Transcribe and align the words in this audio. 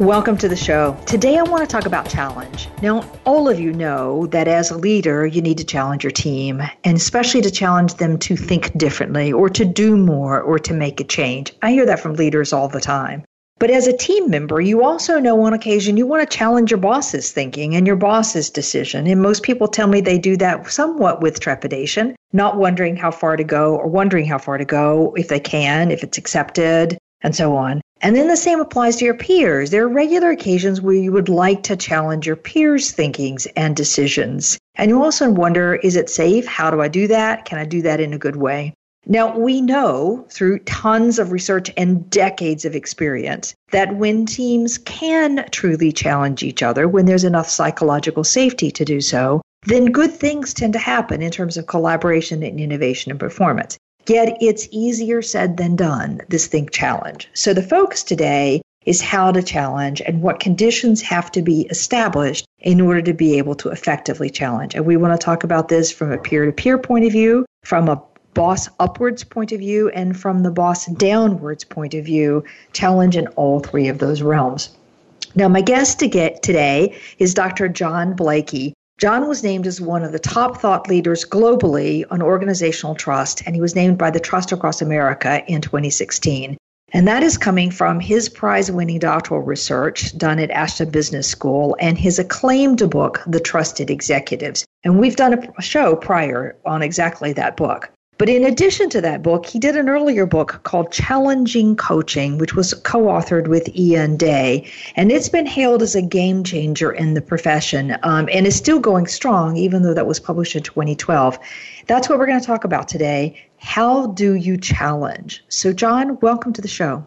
Welcome 0.00 0.36
to 0.38 0.48
the 0.48 0.56
show. 0.56 0.94
Today 1.06 1.38
I 1.38 1.42
want 1.42 1.62
to 1.62 1.66
talk 1.66 1.86
about 1.86 2.06
challenge. 2.06 2.68
Now, 2.82 3.10
all 3.24 3.48
of 3.48 3.58
you 3.58 3.72
know 3.72 4.26
that 4.26 4.46
as 4.46 4.70
a 4.70 4.76
leader, 4.76 5.26
you 5.26 5.40
need 5.40 5.56
to 5.56 5.64
challenge 5.64 6.04
your 6.04 6.10
team, 6.10 6.60
and 6.84 6.98
especially 6.98 7.40
to 7.40 7.50
challenge 7.50 7.94
them 7.94 8.18
to 8.18 8.36
think 8.36 8.76
differently 8.76 9.32
or 9.32 9.48
to 9.48 9.64
do 9.64 9.96
more 9.96 10.38
or 10.42 10.58
to 10.58 10.74
make 10.74 11.00
a 11.00 11.04
change. 11.04 11.54
I 11.62 11.70
hear 11.70 11.86
that 11.86 12.00
from 12.00 12.12
leaders 12.12 12.52
all 12.52 12.68
the 12.68 12.78
time. 12.78 13.24
But 13.58 13.70
as 13.70 13.86
a 13.86 13.96
team 13.96 14.28
member, 14.28 14.60
you 14.60 14.84
also 14.84 15.18
know 15.18 15.40
on 15.40 15.54
occasion 15.54 15.96
you 15.96 16.06
want 16.06 16.28
to 16.28 16.36
challenge 16.36 16.70
your 16.70 16.78
boss's 16.78 17.32
thinking 17.32 17.74
and 17.74 17.86
your 17.86 17.96
boss's 17.96 18.50
decision. 18.50 19.06
And 19.06 19.22
most 19.22 19.44
people 19.44 19.66
tell 19.66 19.86
me 19.86 20.02
they 20.02 20.18
do 20.18 20.36
that 20.36 20.70
somewhat 20.70 21.22
with 21.22 21.40
trepidation, 21.40 22.14
not 22.34 22.58
wondering 22.58 22.96
how 22.96 23.12
far 23.12 23.34
to 23.34 23.44
go 23.44 23.74
or 23.74 23.86
wondering 23.86 24.26
how 24.26 24.36
far 24.36 24.58
to 24.58 24.66
go, 24.66 25.14
if 25.16 25.28
they 25.28 25.40
can, 25.40 25.90
if 25.90 26.02
it's 26.02 26.18
accepted, 26.18 26.98
and 27.22 27.34
so 27.34 27.56
on. 27.56 27.80
And 28.02 28.14
then 28.14 28.28
the 28.28 28.36
same 28.36 28.60
applies 28.60 28.96
to 28.96 29.04
your 29.04 29.14
peers. 29.14 29.70
There 29.70 29.84
are 29.84 29.88
regular 29.88 30.30
occasions 30.30 30.80
where 30.80 30.94
you 30.94 31.12
would 31.12 31.28
like 31.28 31.62
to 31.64 31.76
challenge 31.76 32.26
your 32.26 32.36
peers' 32.36 32.90
thinkings 32.90 33.46
and 33.56 33.74
decisions. 33.74 34.58
And 34.74 34.90
you 34.90 35.02
also 35.02 35.30
wonder 35.30 35.76
is 35.76 35.96
it 35.96 36.10
safe? 36.10 36.46
How 36.46 36.70
do 36.70 36.80
I 36.82 36.88
do 36.88 37.06
that? 37.08 37.46
Can 37.46 37.58
I 37.58 37.64
do 37.64 37.82
that 37.82 38.00
in 38.00 38.12
a 38.12 38.18
good 38.18 38.36
way? 38.36 38.74
Now, 39.08 39.38
we 39.38 39.60
know 39.60 40.26
through 40.30 40.58
tons 40.60 41.20
of 41.20 41.30
research 41.30 41.70
and 41.76 42.10
decades 42.10 42.64
of 42.64 42.74
experience 42.74 43.54
that 43.70 43.94
when 43.96 44.26
teams 44.26 44.78
can 44.78 45.46
truly 45.52 45.92
challenge 45.92 46.42
each 46.42 46.60
other, 46.62 46.88
when 46.88 47.06
there's 47.06 47.22
enough 47.22 47.48
psychological 47.48 48.24
safety 48.24 48.72
to 48.72 48.84
do 48.84 49.00
so, 49.00 49.42
then 49.62 49.86
good 49.86 50.12
things 50.12 50.52
tend 50.52 50.72
to 50.72 50.80
happen 50.80 51.22
in 51.22 51.30
terms 51.30 51.56
of 51.56 51.66
collaboration 51.66 52.42
and 52.42 52.58
innovation 52.58 53.10
and 53.12 53.20
performance. 53.20 53.78
Yet 54.08 54.38
it's 54.40 54.68
easier 54.70 55.20
said 55.20 55.56
than 55.56 55.74
done, 55.74 56.20
this 56.28 56.46
think 56.46 56.70
challenge. 56.70 57.28
So 57.34 57.52
the 57.52 57.62
focus 57.62 58.04
today 58.04 58.62
is 58.84 59.02
how 59.02 59.32
to 59.32 59.42
challenge 59.42 60.00
and 60.00 60.22
what 60.22 60.38
conditions 60.38 61.02
have 61.02 61.32
to 61.32 61.42
be 61.42 61.62
established 61.62 62.46
in 62.60 62.80
order 62.80 63.02
to 63.02 63.12
be 63.12 63.38
able 63.38 63.56
to 63.56 63.70
effectively 63.70 64.30
challenge. 64.30 64.76
And 64.76 64.86
we 64.86 64.96
want 64.96 65.18
to 65.18 65.24
talk 65.24 65.42
about 65.42 65.68
this 65.68 65.90
from 65.90 66.12
a 66.12 66.18
peer 66.18 66.46
to 66.46 66.52
peer 66.52 66.78
point 66.78 67.04
of 67.04 67.12
view, 67.12 67.44
from 67.64 67.88
a 67.88 68.00
boss 68.32 68.68
upwards 68.78 69.24
point 69.24 69.50
of 69.50 69.58
view, 69.58 69.88
and 69.88 70.16
from 70.16 70.44
the 70.44 70.52
boss 70.52 70.86
downwards 70.86 71.64
point 71.64 71.94
of 71.94 72.04
view, 72.04 72.44
challenge 72.72 73.16
in 73.16 73.26
all 73.28 73.58
three 73.58 73.88
of 73.88 73.98
those 73.98 74.22
realms. 74.22 74.70
Now, 75.34 75.48
my 75.48 75.62
guest 75.62 75.98
to 75.98 76.08
get 76.08 76.42
today 76.42 76.96
is 77.18 77.34
Dr. 77.34 77.68
John 77.68 78.14
Blakey. 78.14 78.72
John 78.98 79.28
was 79.28 79.42
named 79.42 79.66
as 79.66 79.78
one 79.78 80.02
of 80.02 80.12
the 80.12 80.18
top 80.18 80.58
thought 80.58 80.88
leaders 80.88 81.26
globally 81.26 82.04
on 82.10 82.22
organizational 82.22 82.94
trust, 82.94 83.42
and 83.44 83.54
he 83.54 83.60
was 83.60 83.74
named 83.74 83.98
by 83.98 84.10
the 84.10 84.20
Trust 84.20 84.52
Across 84.52 84.80
America 84.80 85.44
in 85.46 85.60
2016. 85.60 86.56
And 86.94 87.06
that 87.06 87.22
is 87.22 87.36
coming 87.36 87.70
from 87.70 88.00
his 88.00 88.30
prize 88.30 88.70
winning 88.70 88.98
doctoral 88.98 89.42
research 89.42 90.16
done 90.16 90.38
at 90.38 90.50
Aston 90.50 90.88
Business 90.88 91.28
School 91.28 91.76
and 91.78 91.98
his 91.98 92.18
acclaimed 92.18 92.88
book, 92.88 93.22
The 93.26 93.40
Trusted 93.40 93.90
Executives. 93.90 94.64
And 94.82 94.98
we've 94.98 95.16
done 95.16 95.46
a 95.58 95.62
show 95.62 95.94
prior 95.94 96.56
on 96.64 96.80
exactly 96.80 97.34
that 97.34 97.58
book. 97.58 97.90
But 98.18 98.30
in 98.30 98.44
addition 98.44 98.88
to 98.90 99.02
that 99.02 99.22
book, 99.22 99.44
he 99.44 99.58
did 99.58 99.76
an 99.76 99.90
earlier 99.90 100.24
book 100.24 100.60
called 100.62 100.90
Challenging 100.90 101.76
Coaching, 101.76 102.38
which 102.38 102.54
was 102.54 102.72
co 102.72 103.02
authored 103.02 103.46
with 103.46 103.68
Ian 103.76 104.16
Day. 104.16 104.70
And 104.96 105.12
it's 105.12 105.28
been 105.28 105.44
hailed 105.44 105.82
as 105.82 105.94
a 105.94 106.00
game 106.00 106.42
changer 106.42 106.90
in 106.90 107.12
the 107.12 107.20
profession 107.20 107.98
um, 108.02 108.26
and 108.32 108.46
is 108.46 108.56
still 108.56 108.80
going 108.80 109.06
strong, 109.06 109.58
even 109.58 109.82
though 109.82 109.92
that 109.92 110.06
was 110.06 110.18
published 110.18 110.56
in 110.56 110.62
2012. 110.62 111.38
That's 111.88 112.08
what 112.08 112.18
we're 112.18 112.26
going 112.26 112.40
to 112.40 112.46
talk 112.46 112.64
about 112.64 112.88
today. 112.88 113.38
How 113.58 114.06
do 114.06 114.34
you 114.34 114.56
challenge? 114.56 115.44
So, 115.48 115.74
John, 115.74 116.18
welcome 116.20 116.54
to 116.54 116.62
the 116.62 116.68
show. 116.68 117.06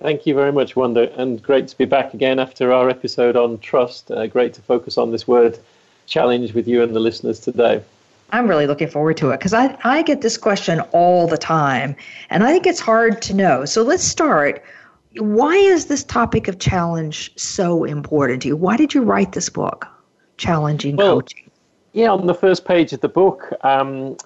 Thank 0.00 0.26
you 0.26 0.34
very 0.34 0.52
much, 0.52 0.74
Wanda, 0.74 1.14
and 1.20 1.42
great 1.42 1.68
to 1.68 1.76
be 1.76 1.84
back 1.84 2.14
again 2.14 2.38
after 2.38 2.72
our 2.72 2.88
episode 2.88 3.36
on 3.36 3.58
trust. 3.58 4.10
Uh, 4.10 4.26
great 4.26 4.54
to 4.54 4.62
focus 4.62 4.96
on 4.96 5.12
this 5.12 5.28
word 5.28 5.58
challenge 6.06 6.54
with 6.54 6.66
you 6.66 6.82
and 6.82 6.96
the 6.96 7.00
listeners 7.00 7.40
today. 7.40 7.82
I'm 8.30 8.48
really 8.48 8.66
looking 8.66 8.88
forward 8.88 9.16
to 9.18 9.30
it 9.30 9.38
because 9.38 9.54
I, 9.54 9.76
I 9.84 10.02
get 10.02 10.20
this 10.20 10.36
question 10.36 10.80
all 10.92 11.26
the 11.26 11.38
time, 11.38 11.94
and 12.30 12.42
I 12.42 12.52
think 12.52 12.66
it's 12.66 12.80
hard 12.80 13.22
to 13.22 13.34
know. 13.34 13.64
So 13.64 13.82
let's 13.82 14.04
start. 14.04 14.62
Why 15.16 15.54
is 15.54 15.86
this 15.86 16.02
topic 16.02 16.48
of 16.48 16.58
challenge 16.58 17.32
so 17.36 17.84
important 17.84 18.42
to 18.42 18.48
you? 18.48 18.56
Why 18.56 18.76
did 18.76 18.92
you 18.94 19.02
write 19.02 19.32
this 19.32 19.48
book, 19.48 19.86
Challenging 20.36 20.96
well, 20.96 21.20
Coaching? 21.20 21.50
Yeah, 21.92 22.10
on 22.10 22.26
the 22.26 22.34
first 22.34 22.64
page 22.64 22.92
of 22.92 23.00
the 23.00 23.08
book, 23.08 23.52
um, 23.62 24.16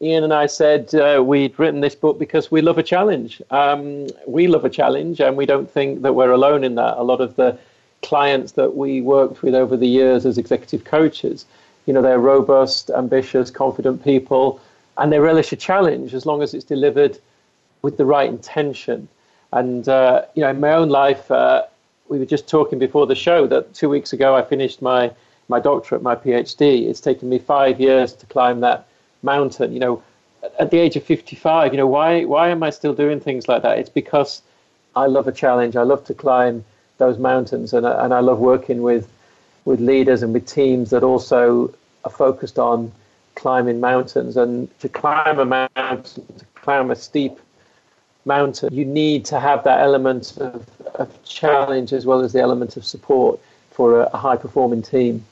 Ian 0.00 0.24
and 0.24 0.32
I 0.32 0.46
said 0.46 0.94
uh, 0.94 1.22
we'd 1.22 1.58
written 1.58 1.80
this 1.80 1.94
book 1.94 2.18
because 2.18 2.50
we 2.50 2.62
love 2.62 2.78
a 2.78 2.82
challenge. 2.82 3.42
Um, 3.50 4.06
we 4.26 4.46
love 4.46 4.64
a 4.64 4.70
challenge, 4.70 5.20
and 5.20 5.36
we 5.36 5.44
don't 5.44 5.70
think 5.70 6.02
that 6.02 6.14
we're 6.14 6.30
alone 6.30 6.64
in 6.64 6.76
that. 6.76 6.96
A 6.96 7.02
lot 7.02 7.20
of 7.20 7.36
the 7.36 7.58
clients 8.02 8.52
that 8.52 8.76
we 8.76 9.00
worked 9.00 9.42
with 9.42 9.54
over 9.54 9.76
the 9.76 9.88
years 9.88 10.24
as 10.24 10.38
executive 10.38 10.84
coaches 10.84 11.44
you 11.88 11.94
know, 11.94 12.02
they're 12.02 12.18
robust, 12.18 12.90
ambitious, 12.90 13.50
confident 13.50 14.04
people, 14.04 14.60
and 14.98 15.10
they 15.10 15.18
relish 15.18 15.52
a 15.54 15.56
challenge 15.56 16.12
as 16.12 16.26
long 16.26 16.42
as 16.42 16.52
it's 16.52 16.66
delivered 16.66 17.18
with 17.80 17.96
the 17.96 18.04
right 18.04 18.28
intention. 18.28 19.08
And, 19.54 19.88
uh, 19.88 20.26
you 20.34 20.42
know, 20.42 20.50
in 20.50 20.60
my 20.60 20.72
own 20.72 20.90
life, 20.90 21.30
uh, 21.30 21.62
we 22.10 22.18
were 22.18 22.26
just 22.26 22.46
talking 22.46 22.78
before 22.78 23.06
the 23.06 23.14
show 23.14 23.46
that 23.46 23.72
two 23.72 23.88
weeks 23.88 24.12
ago 24.12 24.36
I 24.36 24.42
finished 24.42 24.82
my, 24.82 25.10
my 25.48 25.60
doctorate, 25.60 26.02
my 26.02 26.14
PhD. 26.14 26.86
It's 26.86 27.00
taken 27.00 27.30
me 27.30 27.38
five 27.38 27.80
years 27.80 28.12
to 28.16 28.26
climb 28.26 28.60
that 28.60 28.86
mountain. 29.22 29.72
You 29.72 29.80
know, 29.80 30.02
at 30.60 30.70
the 30.70 30.76
age 30.76 30.94
of 30.96 31.04
55, 31.04 31.72
you 31.72 31.78
know, 31.78 31.86
why, 31.86 32.24
why 32.24 32.50
am 32.50 32.62
I 32.62 32.68
still 32.68 32.92
doing 32.92 33.18
things 33.18 33.48
like 33.48 33.62
that? 33.62 33.78
It's 33.78 33.88
because 33.88 34.42
I 34.94 35.06
love 35.06 35.26
a 35.26 35.32
challenge. 35.32 35.74
I 35.74 35.84
love 35.84 36.04
to 36.04 36.12
climb 36.12 36.66
those 36.98 37.16
mountains, 37.16 37.72
and, 37.72 37.86
and 37.86 38.12
I 38.12 38.20
love 38.20 38.40
working 38.40 38.82
with 38.82 39.10
with 39.68 39.80
leaders 39.80 40.22
and 40.22 40.32
with 40.32 40.46
teams 40.46 40.88
that 40.88 41.02
also 41.02 41.70
are 42.04 42.10
focused 42.10 42.58
on 42.58 42.90
climbing 43.34 43.80
mountains. 43.80 44.34
And 44.38 44.52
to 44.80 44.88
climb 44.88 45.38
a 45.38 45.44
mountain, 45.44 46.24
to 46.38 46.44
climb 46.54 46.90
a 46.90 46.96
steep 46.96 47.38
mountain, 48.24 48.72
you 48.72 48.86
need 48.86 49.26
to 49.26 49.38
have 49.38 49.64
that 49.64 49.80
element 49.80 50.38
of, 50.38 50.66
of 50.94 51.22
challenge 51.22 51.92
as 51.92 52.06
well 52.06 52.20
as 52.20 52.32
the 52.32 52.40
element 52.40 52.78
of 52.78 52.84
support 52.86 53.38
for 53.70 54.00
a, 54.00 54.04
a 54.14 54.16
high 54.16 54.36
performing 54.36 54.80
team. 54.80 55.22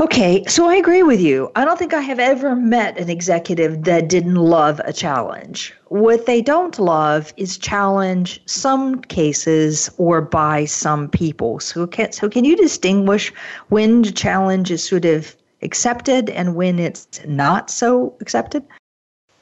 Okay, 0.00 0.42
so 0.46 0.66
I 0.66 0.76
agree 0.76 1.02
with 1.02 1.20
you. 1.20 1.50
I 1.54 1.66
don't 1.66 1.78
think 1.78 1.92
I 1.92 2.00
have 2.00 2.18
ever 2.18 2.56
met 2.56 2.96
an 2.96 3.10
executive 3.10 3.84
that 3.84 4.08
didn't 4.08 4.36
love 4.36 4.80
a 4.86 4.92
challenge. 4.92 5.74
What 5.88 6.24
they 6.24 6.40
don't 6.40 6.78
love 6.78 7.34
is 7.36 7.58
challenge 7.58 8.40
some 8.46 9.02
cases 9.02 9.90
or 9.98 10.22
by 10.22 10.64
some 10.64 11.10
people. 11.10 11.60
So 11.60 11.86
can, 11.86 12.10
so 12.10 12.30
can 12.30 12.46
you 12.46 12.56
distinguish 12.56 13.34
when 13.68 14.00
the 14.00 14.12
challenge 14.12 14.70
is 14.70 14.82
sort 14.82 15.04
of 15.04 15.36
accepted 15.60 16.30
and 16.30 16.56
when 16.56 16.78
it's 16.78 17.20
not 17.26 17.68
so 17.68 18.14
accepted? 18.20 18.64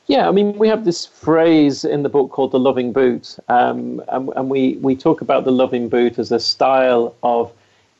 Yeah, 0.08 0.28
I 0.28 0.32
mean, 0.32 0.58
we 0.58 0.66
have 0.66 0.84
this 0.84 1.06
phrase 1.06 1.84
in 1.84 2.02
the 2.02 2.08
book 2.08 2.32
called 2.32 2.50
the 2.50 2.58
loving 2.58 2.92
boot, 2.92 3.38
um, 3.48 4.02
and, 4.08 4.30
and 4.34 4.50
we, 4.50 4.78
we 4.78 4.96
talk 4.96 5.20
about 5.20 5.44
the 5.44 5.52
loving 5.52 5.88
boot 5.88 6.18
as 6.18 6.32
a 6.32 6.40
style 6.40 7.14
of 7.22 7.52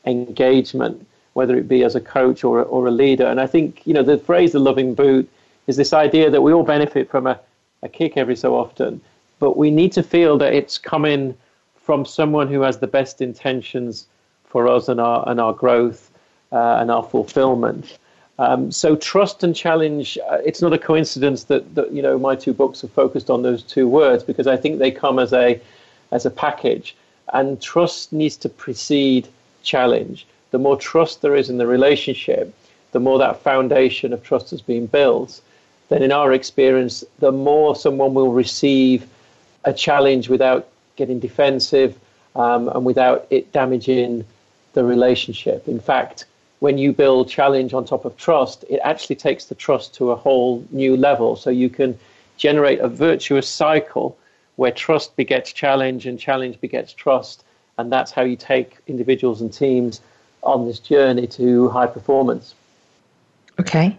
engagement, 0.05 1.07
whether 1.41 1.57
it 1.57 1.67
be 1.67 1.83
as 1.83 1.95
a 1.95 2.07
coach 2.17 2.39
or, 2.43 2.55
or 2.75 2.81
a 2.85 2.95
leader. 3.03 3.27
And 3.31 3.39
I 3.45 3.47
think, 3.53 3.67
you 3.87 3.93
know, 3.95 4.05
the 4.11 4.19
phrase 4.29 4.51
the 4.51 4.59
loving 4.69 4.93
boot 4.93 5.25
is 5.65 5.75
this 5.75 5.93
idea 6.07 6.29
that 6.29 6.43
we 6.45 6.53
all 6.53 6.67
benefit 6.75 7.09
from 7.09 7.25
a, 7.25 7.35
a 7.81 7.89
kick 7.89 8.13
every 8.15 8.35
so 8.35 8.49
often, 8.63 9.01
but 9.39 9.57
we 9.57 9.71
need 9.71 9.91
to 9.93 10.03
feel 10.03 10.37
that 10.37 10.53
it's 10.59 10.77
coming 10.77 11.35
from 11.87 12.05
someone 12.05 12.47
who 12.53 12.61
has 12.67 12.77
the 12.77 12.91
best 12.99 13.21
intentions 13.21 14.05
for 14.51 14.61
us 14.75 14.87
and 14.87 14.99
our, 15.09 15.19
and 15.29 15.39
our 15.45 15.53
growth 15.63 16.11
uh, 16.51 16.79
and 16.81 16.91
our 16.91 17.03
fulfillment. 17.03 17.97
Um, 18.37 18.71
so 18.71 18.95
trust 18.95 19.43
and 19.43 19.55
challenge, 19.55 20.17
uh, 20.29 20.37
it's 20.45 20.61
not 20.61 20.73
a 20.73 20.77
coincidence 20.77 21.45
that, 21.45 21.63
that, 21.75 21.91
you 21.91 22.03
know, 22.05 22.19
my 22.29 22.35
two 22.35 22.53
books 22.53 22.83
are 22.83 22.93
focused 23.03 23.29
on 23.29 23.41
those 23.41 23.63
two 23.63 23.87
words 23.87 24.23
because 24.23 24.47
I 24.55 24.57
think 24.61 24.73
they 24.77 24.91
come 24.91 25.17
as 25.25 25.33
a, 25.33 25.59
as 26.11 26.25
a 26.25 26.31
package. 26.45 26.95
And 27.33 27.61
trust 27.61 28.11
needs 28.11 28.37
to 28.43 28.49
precede 28.49 29.27
challenge. 29.63 30.27
The 30.51 30.59
more 30.59 30.77
trust 30.77 31.21
there 31.21 31.35
is 31.35 31.49
in 31.49 31.57
the 31.57 31.67
relationship, 31.67 32.53
the 32.91 32.99
more 32.99 33.17
that 33.19 33.41
foundation 33.41 34.13
of 34.13 34.21
trust 34.23 34.51
has 34.51 34.61
been 34.61 34.85
built, 34.85 35.41
then 35.89 36.03
in 36.03 36.11
our 36.11 36.31
experience, 36.33 37.03
the 37.19 37.31
more 37.31 37.75
someone 37.75 38.13
will 38.13 38.31
receive 38.31 39.07
a 39.65 39.73
challenge 39.73 40.29
without 40.29 40.67
getting 40.95 41.19
defensive 41.19 41.97
um, 42.35 42.69
and 42.69 42.85
without 42.85 43.27
it 43.29 43.51
damaging 43.51 44.25
the 44.73 44.83
relationship. 44.83 45.67
In 45.67 45.79
fact, 45.79 46.25
when 46.59 46.77
you 46.77 46.93
build 46.93 47.27
challenge 47.27 47.73
on 47.73 47.85
top 47.85 48.05
of 48.05 48.15
trust, 48.17 48.63
it 48.69 48.79
actually 48.83 49.15
takes 49.15 49.45
the 49.45 49.55
trust 49.55 49.95
to 49.95 50.11
a 50.11 50.15
whole 50.15 50.63
new 50.71 50.95
level. 50.95 51.35
So 51.35 51.49
you 51.49 51.69
can 51.69 51.97
generate 52.37 52.79
a 52.79 52.87
virtuous 52.87 53.47
cycle 53.49 54.17
where 54.57 54.71
trust 54.71 55.15
begets 55.15 55.51
challenge 55.51 56.05
and 56.05 56.19
challenge 56.19 56.61
begets 56.61 56.93
trust. 56.93 57.43
And 57.77 57.91
that's 57.91 58.11
how 58.11 58.21
you 58.21 58.35
take 58.35 58.77
individuals 58.87 59.41
and 59.41 59.51
teams 59.51 60.01
on 60.43 60.65
this 60.65 60.79
journey 60.79 61.27
to 61.27 61.69
high 61.69 61.87
performance. 61.87 62.55
Okay, 63.59 63.97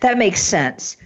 that 0.00 0.18
makes 0.18 0.42
sense 0.42 0.96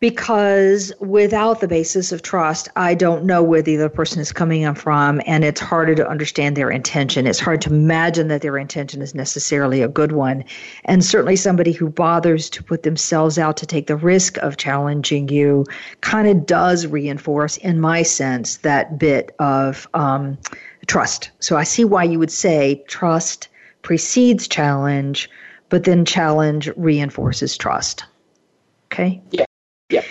because 0.00 0.92
without 1.00 1.60
the 1.60 1.68
basis 1.68 2.12
of 2.12 2.22
trust, 2.22 2.68
I 2.76 2.94
don't 2.94 3.24
know 3.24 3.42
where 3.42 3.62
the 3.62 3.76
other 3.76 3.88
person 3.88 4.20
is 4.20 4.32
coming 4.32 4.72
from, 4.74 5.22
and 5.26 5.44
it's 5.44 5.60
harder 5.60 5.94
to 5.94 6.08
understand 6.08 6.56
their 6.56 6.70
intention. 6.70 7.26
It's 7.26 7.40
hard 7.40 7.62
to 7.62 7.70
imagine 7.70 8.28
that 8.28 8.42
their 8.42 8.58
intention 8.58 9.00
is 9.00 9.14
necessarily 9.14 9.82
a 9.82 9.88
good 9.88 10.12
one. 10.12 10.44
And 10.84 11.04
certainly, 11.04 11.36
somebody 11.36 11.72
who 11.72 11.88
bothers 11.88 12.50
to 12.50 12.62
put 12.62 12.82
themselves 12.82 13.38
out 13.38 13.56
to 13.58 13.66
take 13.66 13.86
the 13.86 13.96
risk 13.96 14.36
of 14.38 14.56
challenging 14.56 15.28
you 15.28 15.64
kind 16.02 16.28
of 16.28 16.46
does 16.46 16.86
reinforce, 16.86 17.56
in 17.56 17.80
my 17.80 18.02
sense, 18.02 18.58
that 18.58 18.98
bit 18.98 19.34
of 19.38 19.88
um, 19.94 20.36
trust. 20.86 21.30
So 21.40 21.56
I 21.56 21.64
see 21.64 21.84
why 21.84 22.04
you 22.04 22.18
would 22.18 22.32
say 22.32 22.84
trust 22.86 23.48
precedes 23.86 24.48
challenge, 24.48 25.30
but 25.68 25.84
then 25.84 26.04
challenge 26.04 26.68
reinforces 26.76 27.56
trust. 27.56 28.04
Okay? 28.86 29.22
Yeah. 29.30 29.44
Yeah. 29.90 30.02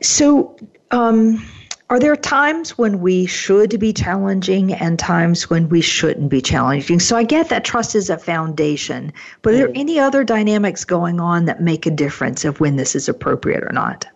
So, 0.00 0.56
um, 0.90 1.44
are 1.90 2.00
there 2.00 2.16
times 2.16 2.78
when 2.78 3.02
we 3.02 3.26
should 3.26 3.78
be 3.78 3.92
challenging 3.92 4.72
and 4.72 4.98
times 4.98 5.50
when 5.50 5.68
we 5.68 5.82
shouldn't 5.82 6.30
be 6.30 6.40
challenging? 6.40 6.98
So 6.98 7.18
I 7.18 7.24
get 7.24 7.50
that 7.50 7.66
trust 7.66 7.94
is 7.94 8.08
a 8.08 8.16
foundation, 8.16 9.12
but 9.42 9.52
are 9.52 9.56
there 9.58 9.68
mm. 9.68 9.78
any 9.78 10.00
other 10.00 10.24
dynamics 10.24 10.86
going 10.86 11.20
on 11.20 11.44
that 11.44 11.60
make 11.60 11.84
a 11.84 11.90
difference 11.90 12.46
of 12.46 12.60
when 12.60 12.76
this 12.76 12.94
is 12.96 13.10
appropriate 13.10 13.62
or 13.62 13.72
not? 13.74 14.06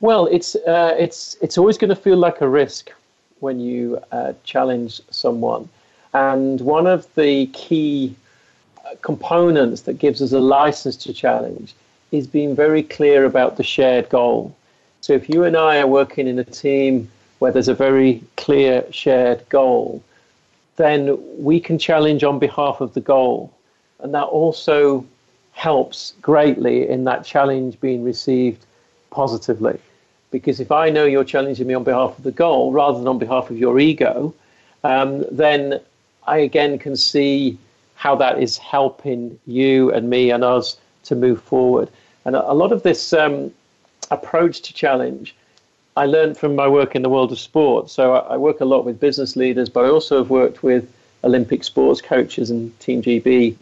Well, 0.00 0.26
it's 0.26 0.54
uh, 0.56 0.94
it's 0.98 1.38
it's 1.40 1.56
always 1.56 1.78
going 1.78 1.88
to 1.88 1.96
feel 1.96 2.18
like 2.18 2.42
a 2.42 2.48
risk 2.48 2.92
when 3.40 3.60
you 3.60 3.98
uh, 4.12 4.34
challenge 4.44 5.00
someone, 5.10 5.70
and 6.12 6.60
one 6.60 6.86
of 6.86 7.12
the 7.14 7.46
key 7.46 8.14
uh, 8.84 8.94
components 9.02 9.82
that 9.82 9.94
gives 9.94 10.22
us 10.22 10.32
a 10.32 10.40
license 10.40 10.96
to 10.96 11.12
challenge 11.12 11.74
is 12.12 12.26
being 12.26 12.56
very 12.56 12.82
clear 12.82 13.24
about 13.24 13.56
the 13.56 13.62
shared 13.62 14.08
goal. 14.08 14.54
So 15.00 15.12
if 15.12 15.28
you 15.28 15.44
and 15.44 15.56
I 15.56 15.78
are 15.78 15.86
working 15.86 16.26
in 16.26 16.38
a 16.38 16.44
team 16.44 17.10
where 17.38 17.52
there's 17.52 17.68
a 17.68 17.74
very 17.74 18.22
clear 18.36 18.84
shared 18.90 19.46
goal, 19.48 20.02
then 20.76 21.18
we 21.36 21.60
can 21.60 21.78
challenge 21.78 22.24
on 22.24 22.38
behalf 22.38 22.80
of 22.80 22.94
the 22.94 23.00
goal. 23.00 23.52
And 24.00 24.14
that 24.14 24.24
also 24.24 25.04
helps 25.52 26.14
greatly 26.22 26.88
in 26.88 27.04
that 27.04 27.24
challenge 27.24 27.80
being 27.80 28.02
received 28.04 28.64
positively. 29.10 29.78
Because 30.30 30.60
if 30.60 30.70
I 30.70 30.88
know 30.90 31.04
you're 31.04 31.24
challenging 31.24 31.66
me 31.66 31.74
on 31.74 31.84
behalf 31.84 32.16
of 32.16 32.24
the 32.24 32.32
goal 32.32 32.72
rather 32.72 32.98
than 32.98 33.08
on 33.08 33.18
behalf 33.18 33.50
of 33.50 33.58
your 33.58 33.78
ego, 33.78 34.34
um, 34.84 35.24
then 35.30 35.80
I 36.28 36.38
again 36.38 36.78
can 36.78 36.96
see 36.96 37.58
how 37.94 38.14
that 38.16 38.40
is 38.40 38.56
helping 38.58 39.38
you 39.46 39.92
and 39.92 40.08
me 40.08 40.30
and 40.30 40.44
us 40.44 40.76
to 41.04 41.16
move 41.16 41.42
forward. 41.42 41.88
And 42.24 42.36
a, 42.36 42.52
lot 42.52 42.70
of 42.72 42.82
this 42.82 43.12
um, 43.12 43.52
approach 44.10 44.60
to 44.62 44.74
challenge 44.74 45.34
I 45.98 46.06
learned 46.06 46.38
from 46.38 46.54
my 46.54 46.68
work 46.68 46.94
in 46.94 47.02
the 47.02 47.08
world 47.08 47.32
of 47.32 47.40
sport. 47.40 47.90
So 47.90 48.12
I, 48.14 48.34
I, 48.34 48.36
work 48.36 48.60
a 48.60 48.64
lot 48.64 48.84
with 48.84 49.00
business 49.00 49.34
leaders, 49.34 49.68
but 49.68 49.84
I 49.84 49.88
also 49.88 50.18
have 50.18 50.30
worked 50.30 50.62
with 50.62 50.88
Olympic 51.24 51.64
sports 51.64 52.00
coaches 52.00 52.50
and 52.50 52.78
Team 52.78 53.02
GB 53.02 53.56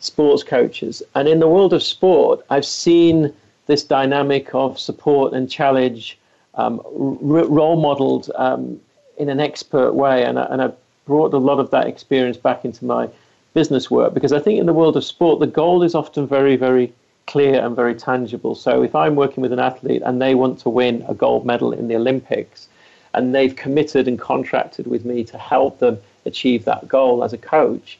sports 0.00 0.42
coaches. 0.42 1.00
And 1.14 1.28
in 1.28 1.38
the 1.38 1.46
world 1.46 1.72
of 1.72 1.84
sport, 1.84 2.44
I've 2.50 2.64
seen 2.64 3.32
this 3.66 3.84
dynamic 3.84 4.52
of 4.52 4.80
support 4.80 5.32
and 5.32 5.48
challenge 5.48 6.18
um, 6.54 6.80
r- 6.84 7.46
role 7.46 7.80
modeled 7.80 8.32
um, 8.34 8.80
in 9.16 9.28
an 9.28 9.38
expert 9.38 9.92
way. 9.92 10.24
And 10.24 10.38
and 10.38 10.60
I 10.60 10.72
brought 11.06 11.34
a 11.34 11.38
lot 11.38 11.58
of 11.58 11.70
that 11.70 11.86
experience 11.86 12.36
back 12.36 12.64
into 12.64 12.84
my 12.84 13.08
business 13.54 13.90
work 13.90 14.14
because 14.14 14.32
I 14.32 14.38
think 14.38 14.60
in 14.60 14.66
the 14.66 14.72
world 14.72 14.96
of 14.96 15.04
sport, 15.04 15.40
the 15.40 15.46
goal 15.46 15.82
is 15.82 15.94
often 15.94 16.26
very, 16.26 16.56
very 16.56 16.92
clear 17.26 17.64
and 17.64 17.74
very 17.76 17.94
tangible. 17.94 18.54
So 18.54 18.82
if 18.82 18.94
I'm 18.94 19.16
working 19.16 19.42
with 19.42 19.52
an 19.52 19.58
athlete 19.58 20.02
and 20.04 20.20
they 20.20 20.34
want 20.34 20.58
to 20.60 20.68
win 20.68 21.04
a 21.08 21.14
gold 21.14 21.44
medal 21.46 21.72
in 21.72 21.88
the 21.88 21.96
Olympics, 21.96 22.68
and 23.14 23.34
they've 23.34 23.56
committed 23.56 24.06
and 24.06 24.18
contracted 24.18 24.86
with 24.86 25.04
me 25.04 25.24
to 25.24 25.38
help 25.38 25.78
them 25.78 25.98
achieve 26.26 26.64
that 26.64 26.86
goal 26.88 27.24
as 27.24 27.32
a 27.32 27.38
coach, 27.38 27.98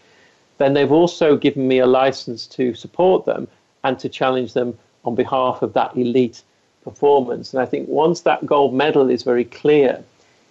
then 0.59 0.75
they've 0.75 0.93
also 0.93 1.37
given 1.37 1.67
me 1.67 1.79
a 1.79 1.87
license 1.87 2.47
to 2.47 2.75
support 2.75 3.25
them 3.25 3.49
and 3.83 3.99
to 3.99 4.09
challenge 4.09 4.53
them 4.53 4.77
on 5.05 5.15
behalf 5.15 5.63
of 5.63 5.73
that 5.73 5.97
elite 5.97 6.43
performance. 6.85 7.53
And 7.53 7.63
I 7.63 7.67
think 7.67 7.89
once 7.89 8.21
that 8.23 8.45
gold 8.45 8.75
medal 8.75 9.09
is 9.09 9.23
very 9.23 9.45
clear, 9.45 10.03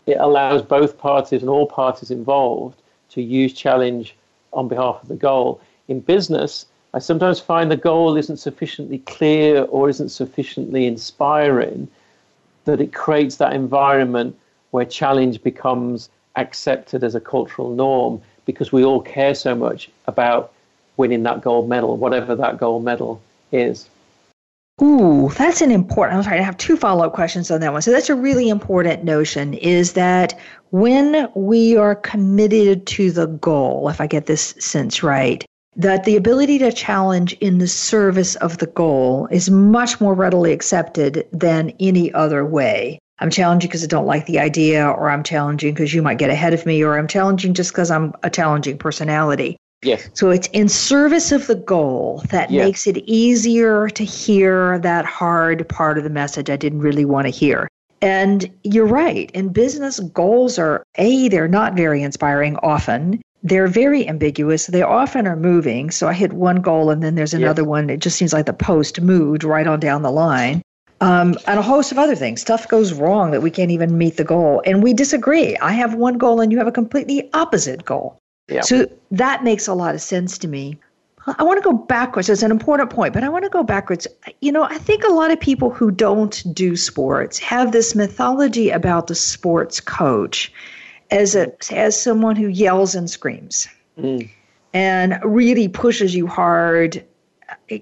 it 0.09 0.17
allows 0.19 0.61
both 0.61 0.97
parties 0.97 1.41
and 1.41 1.50
all 1.50 1.67
parties 1.67 2.11
involved 2.11 2.81
to 3.09 3.21
use 3.21 3.53
challenge 3.53 4.15
on 4.53 4.67
behalf 4.67 5.01
of 5.01 5.07
the 5.07 5.15
goal. 5.15 5.61
In 5.88 6.00
business, 6.00 6.65
I 6.94 7.00
sometimes 7.00 7.39
find 7.39 7.69
the 7.69 7.77
goal 7.77 8.17
isn't 8.17 8.38
sufficiently 8.38 9.00
clear 9.00 9.63
or 9.65 9.89
isn't 9.89 10.09
sufficiently 10.09 10.88
inspiring 10.88 11.88
that 12.65 12.81
it 12.81 12.94
creates 12.94 13.35
that 13.38 13.53
environment 13.53 14.35
where 14.71 14.85
challenge 14.85 15.41
becomes 15.44 16.09
accepted 16.35 17.03
as 17.03 17.15
a 17.15 17.19
cultural 17.19 17.69
norm 17.69 18.21
because 18.45 18.71
we 18.71 18.83
all 18.83 19.01
care 19.01 19.35
so 19.35 19.53
much 19.53 19.89
about 20.07 20.53
winning 20.97 21.23
that 21.23 21.41
gold 21.41 21.69
medal, 21.69 21.97
whatever 21.97 22.35
that 22.35 22.57
gold 22.57 22.83
medal 22.83 23.21
is. 23.51 23.88
Ooh, 24.81 25.29
that's 25.35 25.61
an 25.61 25.71
important. 25.71 26.17
I'm 26.17 26.23
sorry, 26.23 26.39
I 26.39 26.43
have 26.43 26.57
two 26.57 26.77
follow 26.77 27.05
up 27.05 27.13
questions 27.13 27.51
on 27.51 27.59
that 27.61 27.73
one. 27.73 27.81
So 27.81 27.91
that's 27.91 28.09
a 28.09 28.15
really 28.15 28.47
important 28.47 29.03
notion 29.03 29.53
is 29.53 29.93
that 29.93 30.39
when 30.71 31.29
we 31.35 31.75
are 31.75 31.95
committed 31.95 32.87
to 32.87 33.11
the 33.11 33.27
goal, 33.27 33.89
if 33.89 33.99
I 33.99 34.07
get 34.07 34.25
this 34.25 34.55
sense 34.59 35.03
right, 35.03 35.45
that 35.75 36.05
the 36.05 36.15
ability 36.15 36.59
to 36.59 36.71
challenge 36.71 37.33
in 37.33 37.57
the 37.57 37.67
service 37.67 38.35
of 38.35 38.59
the 38.59 38.67
goal 38.67 39.27
is 39.31 39.49
much 39.49 39.99
more 39.99 40.13
readily 40.13 40.53
accepted 40.53 41.27
than 41.33 41.73
any 41.79 42.13
other 42.13 42.45
way. 42.45 42.99
I'm 43.19 43.29
challenging 43.29 43.67
because 43.67 43.83
I 43.83 43.87
don't 43.87 44.05
like 44.05 44.25
the 44.27 44.39
idea, 44.39 44.87
or 44.87 45.09
I'm 45.09 45.23
challenging 45.23 45.73
because 45.73 45.93
you 45.93 46.01
might 46.01 46.19
get 46.19 46.29
ahead 46.29 46.53
of 46.53 46.65
me, 46.65 46.81
or 46.83 46.98
I'm 46.98 47.07
challenging 47.07 47.53
just 47.53 47.71
because 47.71 47.91
I'm 47.91 48.13
a 48.24 48.29
challenging 48.29 48.77
personality. 48.77 49.57
Yes. 49.81 50.09
So 50.13 50.29
it's 50.29 50.48
in 50.48 50.67
service 50.67 51.31
of 51.31 51.48
the 51.48 51.55
goal 51.55 52.24
that 52.31 52.51
yes. 52.51 52.65
makes 52.65 52.88
it 52.88 52.98
easier 52.98 53.89
to 53.89 54.03
hear 54.03 54.79
that 54.79 55.05
hard 55.05 55.67
part 55.69 55.98
of 55.98 56.03
the 56.03 56.09
message 56.09 56.50
I 56.50 56.57
didn't 56.57 56.81
really 56.81 57.05
want 57.05 57.27
to 57.27 57.31
hear. 57.31 57.69
And 58.01 58.50
you're 58.63 58.86
right. 58.86 59.29
In 59.31 59.50
business, 59.50 60.00
goals 60.00 60.59
are 60.59 60.83
A, 60.95 61.27
they're 61.29 61.48
not 61.48 61.75
very 61.75 62.01
inspiring 62.01 62.57
often 62.57 63.21
they're 63.43 63.67
very 63.67 64.07
ambiguous. 64.07 64.67
They 64.67 64.81
often 64.81 65.27
are 65.27 65.36
moving. 65.36 65.91
So 65.91 66.07
I 66.07 66.13
hit 66.13 66.33
one 66.33 66.62
goal 66.62 66.89
and 66.89 67.01
then 67.01 67.15
there's 67.15 67.33
another 67.33 67.63
one. 67.63 67.89
It 67.89 68.01
just 68.01 68.17
seems 68.17 68.33
like 68.33 68.45
the 68.45 68.53
post 68.53 69.00
moved 69.01 69.43
right 69.43 69.65
on 69.65 69.79
down 69.79 70.01
the 70.01 70.12
line. 70.12 70.62
Um, 71.01 71.38
and 71.48 71.57
a 71.57 71.62
host 71.62 71.93
of 71.93 71.98
other 71.98 72.15
things. 72.15 72.41
Stuff 72.41 72.67
goes 72.67 72.91
wrong 72.91 73.31
that 73.31 73.41
we 73.41 73.50
can't 73.50 73.71
even 73.71 73.98
meet 73.98 74.17
the 74.17 74.25
goal. 74.25 74.62
And 74.65 74.83
we 74.83 74.93
disagree. 74.93 75.55
I 75.57 75.71
have 75.71 75.93
one 75.93 76.17
goal 76.17 76.41
and 76.41 76.51
you 76.51 76.57
have 76.57 76.67
a 76.67 76.74
completely 76.74 77.29
opposite 77.33 77.86
goal. 77.86 78.19
Yeah. 78.50 78.62
So 78.62 78.88
that 79.12 79.44
makes 79.44 79.68
a 79.68 79.74
lot 79.74 79.96
of 79.96 80.01
sense 80.01 80.38
to 80.39 80.48
me. 80.48 80.79
I 81.38 81.44
want 81.44 81.62
to 81.62 81.70
go 81.70 81.74
backwards. 81.74 82.29
It's 82.29 82.41
an 82.41 82.50
important 82.50 82.89
point, 82.89 83.13
but 83.13 83.24
I 83.24 83.29
want 83.29 83.44
to 83.44 83.50
go 83.50 83.62
backwards. 83.62 84.08
You 84.41 84.51
know, 84.51 84.63
I 84.63 84.77
think 84.77 85.03
a 85.03 85.12
lot 85.12 85.32
of 85.32 85.39
people 85.39 85.70
who 85.70 85.91
don't 85.91 86.44
do 86.53 86.75
sports 86.75 87.38
have 87.39 87.72
this 87.72 87.94
mythology 87.94 88.70
about 88.70 89.08
the 89.08 89.15
sports 89.15 89.79
coach 89.79 90.51
as 91.12 91.36
a 91.36 91.51
as 91.72 92.00
someone 92.00 92.36
who 92.36 92.48
yells 92.48 92.96
and 92.96 93.10
screams 93.10 93.68
mm. 93.98 94.29
and 94.74 95.20
really 95.24 95.68
pushes 95.68 96.15
you 96.15 96.27
hard 96.27 97.03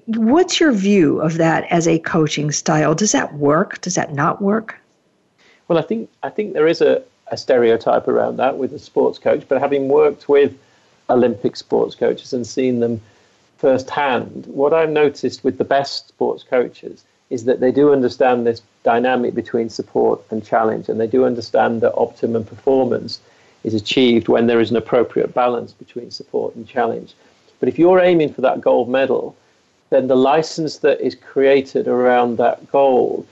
what's 0.07 0.59
your 0.59 0.71
view 0.71 1.19
of 1.19 1.37
that 1.37 1.65
as 1.69 1.87
a 1.87 1.99
coaching 1.99 2.51
style 2.51 2.95
does 2.95 3.11
that 3.11 3.33
work 3.33 3.81
does 3.81 3.95
that 3.95 4.13
not 4.13 4.41
work 4.41 4.79
well 5.67 5.77
i 5.77 5.81
think 5.81 6.09
i 6.23 6.29
think 6.29 6.53
there 6.53 6.67
is 6.67 6.81
a, 6.81 7.03
a 7.31 7.37
stereotype 7.37 8.07
around 8.07 8.37
that 8.37 8.57
with 8.57 8.73
a 8.73 8.79
sports 8.79 9.19
coach 9.19 9.43
but 9.47 9.59
having 9.59 9.87
worked 9.87 10.29
with 10.29 10.57
olympic 11.09 11.55
sports 11.55 11.95
coaches 11.95 12.33
and 12.33 12.45
seen 12.45 12.79
them 12.79 13.01
firsthand 13.57 14.45
what 14.47 14.73
i've 14.73 14.89
noticed 14.89 15.43
with 15.43 15.57
the 15.57 15.63
best 15.63 16.09
sports 16.09 16.43
coaches 16.43 17.03
is 17.29 17.45
that 17.45 17.59
they 17.59 17.71
do 17.71 17.91
understand 17.91 18.45
this 18.45 18.61
dynamic 18.83 19.33
between 19.35 19.69
support 19.69 20.21
and 20.31 20.45
challenge, 20.45 20.87
and 20.87 20.99
they 20.99 21.07
do 21.07 21.25
understand 21.25 21.81
that 21.81 21.93
optimum 21.95 22.43
performance 22.43 23.19
is 23.63 23.73
achieved 23.73 24.29
when 24.29 24.47
there 24.47 24.61
is 24.61 24.71
an 24.71 24.77
appropriate 24.77 25.33
balance 25.33 25.73
between 25.73 26.09
support 26.09 26.55
and 26.55 26.67
challenge. 26.67 27.13
But 27.59 27.67
if 27.67 27.77
you're 27.77 27.99
aiming 27.99 28.33
for 28.33 28.41
that 28.41 28.61
gold 28.61 28.87
medal, 28.87 29.35
then 29.89 30.07
the 30.07 30.15
license 30.15 30.77
that 30.77 31.01
is 31.01 31.15
created 31.15 31.87
around 31.87 32.37
that 32.37 32.71
goal 32.71 33.25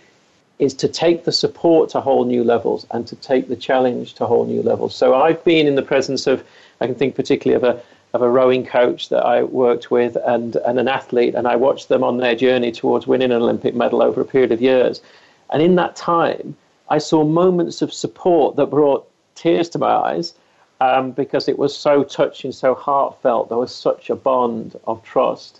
is 0.59 0.73
to 0.73 0.87
take 0.87 1.25
the 1.25 1.31
support 1.31 1.89
to 1.89 1.99
whole 2.01 2.25
new 2.25 2.43
levels 2.43 2.87
and 2.91 3.05
to 3.07 3.15
take 3.17 3.47
the 3.49 3.55
challenge 3.55 4.13
to 4.13 4.25
whole 4.25 4.45
new 4.45 4.61
levels. 4.61 4.95
So 4.95 5.13
I've 5.13 5.43
been 5.43 5.67
in 5.67 5.75
the 5.75 5.81
presence 5.81 6.27
of, 6.27 6.43
I 6.79 6.87
can 6.87 6.95
think 6.95 7.15
particularly 7.15 7.55
of 7.55 7.75
a 7.75 7.81
of 8.15 8.21
a 8.21 8.29
rowing 8.29 8.65
coach 8.65 9.09
that 9.09 9.25
I 9.25 9.43
worked 9.43 9.91
with 9.91 10.15
and, 10.25 10.55
and 10.55 10.79
an 10.79 10.87
athlete, 10.87 11.35
and 11.35 11.45
I 11.49 11.57
watched 11.57 11.89
them 11.89 12.01
on 12.01 12.15
their 12.15 12.33
journey 12.33 12.71
towards 12.71 13.05
winning 13.05 13.31
an 13.33 13.41
Olympic 13.41 13.75
medal 13.75 14.01
over 14.01 14.21
a 14.21 14.25
period 14.25 14.53
of 14.53 14.61
years. 14.61 15.01
And 15.49 15.61
in 15.61 15.75
that 15.75 15.97
time, 15.97 16.55
I 16.89 16.97
saw 16.97 17.25
moments 17.25 17.81
of 17.81 17.93
support 17.93 18.55
that 18.55 18.67
brought 18.67 19.05
tears 19.35 19.67
to 19.69 19.79
my 19.79 19.93
eyes 19.93 20.33
um, 20.79 21.11
because 21.11 21.49
it 21.49 21.59
was 21.59 21.75
so 21.75 22.03
touching, 22.05 22.53
so 22.53 22.73
heartfelt. 22.73 23.49
There 23.49 23.57
was 23.57 23.75
such 23.75 24.09
a 24.09 24.15
bond 24.15 24.79
of 24.87 25.03
trust. 25.03 25.59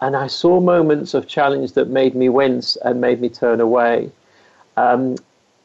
And 0.00 0.14
I 0.16 0.26
saw 0.26 0.60
moments 0.60 1.14
of 1.14 1.26
challenge 1.26 1.72
that 1.72 1.88
made 1.88 2.14
me 2.14 2.28
wince 2.28 2.76
and 2.84 3.00
made 3.00 3.22
me 3.22 3.30
turn 3.30 3.60
away. 3.60 4.10
Um, 4.76 5.16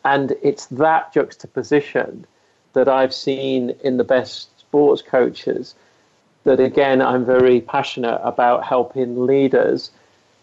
and 0.03 0.35
it's 0.41 0.65
that 0.67 1.13
juxtaposition 1.13 2.25
that 2.73 2.87
I've 2.87 3.13
seen 3.13 3.71
in 3.83 3.97
the 3.97 4.03
best 4.03 4.59
sports 4.59 5.01
coaches 5.01 5.75
that, 6.43 6.59
again, 6.59 7.01
I'm 7.01 7.25
very 7.25 7.61
passionate 7.61 8.19
about 8.23 8.63
helping 8.63 9.25
leaders 9.25 9.91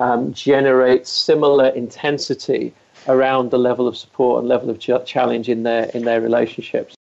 um, 0.01 0.33
generate 0.33 1.07
similar 1.07 1.69
intensity 1.69 2.73
around 3.09 3.51
the 3.51 3.59
level 3.59 3.89
of 3.89 3.97
support 3.97 4.41
and 4.41 4.49
level 4.49 4.71
of 4.71 4.79
ch- 4.79 4.91
challenge 5.05 5.49
in 5.49 5.63
their 5.63 5.85
in 5.87 6.05
their 6.05 6.21
relationships. 6.21 6.95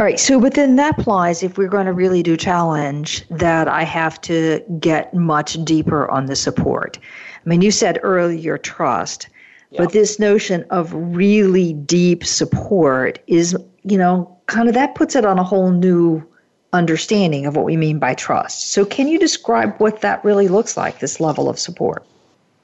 All 0.00 0.04
right. 0.06 0.20
So 0.20 0.38
within 0.38 0.76
that 0.76 0.98
applies 0.98 1.42
if 1.42 1.58
we're 1.58 1.68
going 1.68 1.86
to 1.86 1.92
really 1.92 2.22
do 2.22 2.36
challenge 2.36 3.26
that 3.30 3.66
I 3.66 3.82
have 3.82 4.20
to 4.22 4.62
get 4.78 5.12
much 5.12 5.62
deeper 5.64 6.08
on 6.08 6.26
the 6.26 6.36
support. 6.36 6.98
I 7.00 7.48
mean, 7.48 7.62
you 7.62 7.70
said 7.70 7.98
earlier 8.02 8.58
trust. 8.58 9.28
But 9.76 9.92
this 9.92 10.18
notion 10.18 10.64
of 10.70 10.92
really 10.94 11.74
deep 11.74 12.24
support 12.24 13.18
is, 13.26 13.56
you 13.84 13.98
know, 13.98 14.34
kind 14.46 14.68
of 14.68 14.74
that 14.74 14.94
puts 14.94 15.14
it 15.14 15.26
on 15.26 15.38
a 15.38 15.44
whole 15.44 15.70
new 15.70 16.26
understanding 16.72 17.46
of 17.46 17.56
what 17.56 17.64
we 17.64 17.76
mean 17.76 17.98
by 17.98 18.14
trust. 18.14 18.72
So, 18.72 18.84
can 18.84 19.08
you 19.08 19.18
describe 19.18 19.76
what 19.78 20.00
that 20.00 20.24
really 20.24 20.48
looks 20.48 20.76
like, 20.76 21.00
this 21.00 21.20
level 21.20 21.48
of 21.48 21.58
support? 21.58 22.04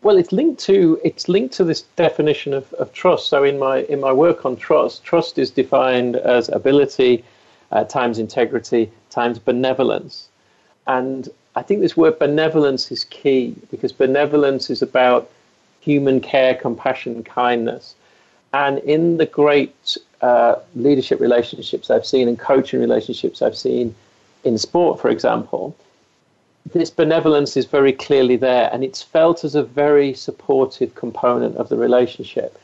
Well, 0.03 0.17
it's 0.19 0.33
linked 0.33 0.61
to 0.65 1.01
it's 1.05 1.29
linked 1.29 1.55
to 1.55 1.65
this 1.65 1.83
definition 1.97 2.53
of, 2.55 2.73
of 2.75 2.93
trust. 2.93 3.29
So, 3.29 3.45
in 3.45 3.59
my 3.59 3.83
in 3.83 4.01
my 4.01 4.13
work 4.13 4.45
on 4.47 4.57
trust, 4.57 5.05
trust 5.05 5.39
is 5.39 5.51
defined 5.51 6.17
as 6.17 6.49
ability 6.49 7.25
uh, 7.73 7.85
times 7.85 8.19
integrity 8.19 8.91
times 9.11 9.39
benevolence, 9.39 10.29
and 10.87 11.29
I 11.57 11.63
think 11.63 11.81
this 11.81 11.97
word 11.97 12.19
benevolence 12.19 12.91
is 12.91 13.05
key 13.05 13.55
because 13.71 13.93
benevolence 13.93 14.71
is 14.71 14.83
about 14.83 15.31
human 15.85 16.21
care, 16.21 16.55
compassion, 16.55 17.23
kindness. 17.23 17.95
And 18.53 18.79
in 18.79 19.19
the 19.19 19.27
great 19.27 19.97
uh, 20.21 20.57
leadership 20.75 21.21
relationships 21.21 21.91
I've 21.91 22.07
seen 22.07 22.29
and 22.29 22.39
coaching 22.39 22.81
relationships 22.81 23.43
I've 23.43 23.57
seen 23.57 23.95
in 24.45 24.57
sport, 24.59 25.01
for 25.01 25.11
example, 25.11 25.77
this 26.73 26.91
benevolence 26.91 27.57
is 27.57 27.67
very 27.67 27.93
clearly 27.93 28.37
there 28.37 28.71
and 28.73 28.83
it's 28.83 29.03
felt 29.03 29.45
as 29.45 29.55
a 29.55 29.63
very 29.63 30.15
supportive 30.15 30.95
component 30.95 31.57
of 31.57 31.69
the 31.69 31.77
relationship. 31.77 32.59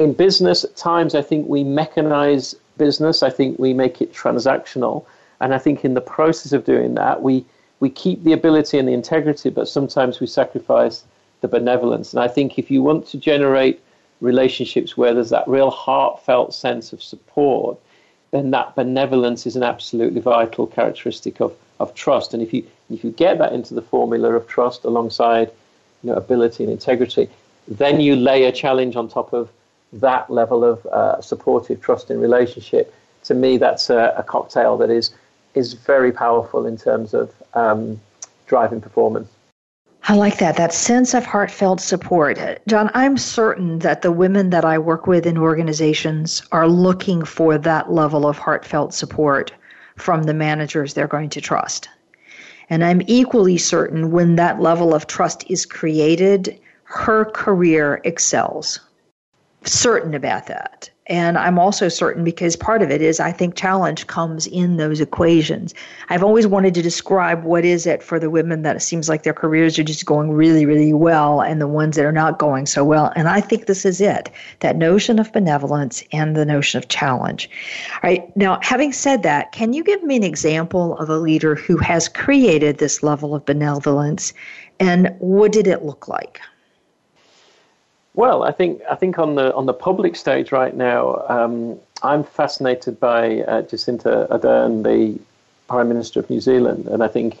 In 0.00 0.12
business, 0.12 0.64
at 0.64 0.76
times, 0.76 1.14
I 1.14 1.22
think 1.22 1.48
we 1.48 1.62
mechanize 1.62 2.54
business, 2.76 3.22
I 3.22 3.30
think 3.30 3.58
we 3.58 3.72
make 3.72 4.00
it 4.00 4.12
transactional. 4.12 5.04
And 5.40 5.54
I 5.54 5.58
think 5.58 5.84
in 5.84 5.94
the 5.94 6.00
process 6.00 6.52
of 6.52 6.64
doing 6.64 6.94
that, 6.94 7.22
we, 7.22 7.44
we 7.78 7.90
keep 7.90 8.24
the 8.24 8.32
ability 8.32 8.78
and 8.78 8.88
the 8.88 8.92
integrity, 8.92 9.50
but 9.50 9.68
sometimes 9.68 10.18
we 10.18 10.26
sacrifice 10.26 11.04
the 11.40 11.48
benevolence. 11.48 12.12
And 12.12 12.20
I 12.20 12.28
think 12.28 12.58
if 12.58 12.70
you 12.70 12.82
want 12.82 13.06
to 13.08 13.18
generate 13.18 13.80
relationships 14.20 14.96
where 14.96 15.14
there's 15.14 15.30
that 15.30 15.46
real 15.46 15.70
heartfelt 15.70 16.52
sense 16.52 16.92
of 16.92 17.02
support, 17.02 17.78
then 18.30 18.50
that 18.50 18.74
benevolence 18.74 19.46
is 19.46 19.56
an 19.56 19.62
absolutely 19.62 20.20
vital 20.20 20.66
characteristic 20.66 21.40
of, 21.40 21.54
of 21.80 21.94
trust. 21.94 22.34
And 22.34 22.42
if 22.42 22.52
you 22.52 22.66
if 22.90 23.04
you 23.04 23.10
get 23.10 23.38
that 23.38 23.52
into 23.52 23.74
the 23.74 23.82
formula 23.82 24.34
of 24.34 24.46
trust 24.46 24.84
alongside 24.84 25.50
you 26.02 26.10
know, 26.10 26.16
ability 26.16 26.64
and 26.64 26.72
integrity, 26.72 27.28
then 27.66 28.00
you 28.00 28.16
lay 28.16 28.44
a 28.44 28.52
challenge 28.52 28.96
on 28.96 29.08
top 29.08 29.32
of 29.34 29.50
that 29.92 30.30
level 30.30 30.64
of 30.64 30.84
uh, 30.86 31.20
supportive 31.20 31.80
trust 31.80 32.10
in 32.10 32.18
relationship. 32.20 32.94
To 33.24 33.34
me, 33.34 33.58
that's 33.58 33.90
a, 33.90 34.14
a, 34.16 34.22
cocktail 34.22 34.76
that 34.78 34.90
is 34.90 35.10
is 35.54 35.74
very 35.74 36.12
powerful 36.12 36.66
in 36.66 36.76
terms 36.76 37.14
of 37.14 37.34
um, 37.54 38.00
driving 38.46 38.80
performance. 38.80 39.28
I 40.10 40.14
like 40.14 40.38
that, 40.38 40.56
that 40.56 40.72
sense 40.72 41.12
of 41.12 41.26
heartfelt 41.26 41.82
support. 41.82 42.38
John, 42.66 42.90
I'm 42.94 43.18
certain 43.18 43.80
that 43.80 44.00
the 44.00 44.10
women 44.10 44.48
that 44.48 44.64
I 44.64 44.78
work 44.78 45.06
with 45.06 45.26
in 45.26 45.36
organizations 45.36 46.42
are 46.50 46.66
looking 46.66 47.26
for 47.26 47.58
that 47.58 47.92
level 47.92 48.26
of 48.26 48.38
heartfelt 48.38 48.94
support 48.94 49.52
from 49.96 50.22
the 50.22 50.32
managers 50.32 50.94
they're 50.94 51.06
going 51.06 51.28
to 51.28 51.42
trust. 51.42 51.90
And 52.70 52.82
I'm 52.82 53.02
equally 53.06 53.58
certain 53.58 54.10
when 54.10 54.36
that 54.36 54.62
level 54.62 54.94
of 54.94 55.06
trust 55.06 55.44
is 55.50 55.66
created, 55.66 56.58
her 56.84 57.26
career 57.26 58.00
excels. 58.04 58.80
Certain 59.64 60.14
about 60.14 60.46
that. 60.46 60.88
And 61.08 61.38
I'm 61.38 61.58
also 61.58 61.88
certain 61.88 62.22
because 62.22 62.54
part 62.54 62.82
of 62.82 62.90
it 62.90 63.00
is 63.00 63.18
I 63.18 63.32
think 63.32 63.54
challenge 63.54 64.06
comes 64.06 64.46
in 64.46 64.76
those 64.76 65.00
equations. 65.00 65.74
I've 66.10 66.22
always 66.22 66.46
wanted 66.46 66.74
to 66.74 66.82
describe 66.82 67.44
what 67.44 67.64
is 67.64 67.86
it 67.86 68.02
for 68.02 68.18
the 68.20 68.28
women 68.28 68.62
that 68.62 68.76
it 68.76 68.80
seems 68.80 69.08
like 69.08 69.22
their 69.22 69.32
careers 69.32 69.78
are 69.78 69.84
just 69.84 70.04
going 70.04 70.32
really, 70.32 70.66
really 70.66 70.92
well 70.92 71.40
and 71.40 71.60
the 71.60 71.66
ones 71.66 71.96
that 71.96 72.04
are 72.04 72.12
not 72.12 72.38
going 72.38 72.66
so 72.66 72.84
well. 72.84 73.12
And 73.16 73.28
I 73.28 73.40
think 73.40 73.66
this 73.66 73.86
is 73.86 74.00
it 74.00 74.30
that 74.60 74.76
notion 74.76 75.18
of 75.18 75.32
benevolence 75.32 76.04
and 76.12 76.36
the 76.36 76.44
notion 76.44 76.78
of 76.78 76.88
challenge. 76.88 77.48
All 77.94 78.00
right. 78.02 78.36
Now, 78.36 78.58
having 78.62 78.92
said 78.92 79.22
that, 79.22 79.52
can 79.52 79.72
you 79.72 79.82
give 79.82 80.02
me 80.02 80.16
an 80.16 80.24
example 80.24 80.98
of 80.98 81.08
a 81.08 81.16
leader 81.16 81.54
who 81.54 81.78
has 81.78 82.08
created 82.08 82.78
this 82.78 83.02
level 83.02 83.34
of 83.34 83.46
benevolence 83.46 84.34
and 84.80 85.14
what 85.18 85.52
did 85.52 85.66
it 85.66 85.84
look 85.84 86.06
like? 86.06 86.40
Well, 88.18 88.42
I 88.42 88.50
think 88.50 88.82
I 88.90 88.96
think 88.96 89.16
on 89.20 89.36
the 89.36 89.54
on 89.54 89.66
the 89.66 89.72
public 89.72 90.16
stage 90.16 90.50
right 90.50 90.74
now, 90.74 91.24
um, 91.28 91.78
I'm 92.02 92.24
fascinated 92.24 92.98
by 92.98 93.42
uh, 93.42 93.62
Jacinda 93.62 94.26
Ardern, 94.28 94.82
the 94.82 95.20
Prime 95.68 95.86
Minister 95.86 96.18
of 96.18 96.28
New 96.28 96.40
Zealand, 96.40 96.88
and 96.88 97.04
I 97.04 97.06
think 97.06 97.38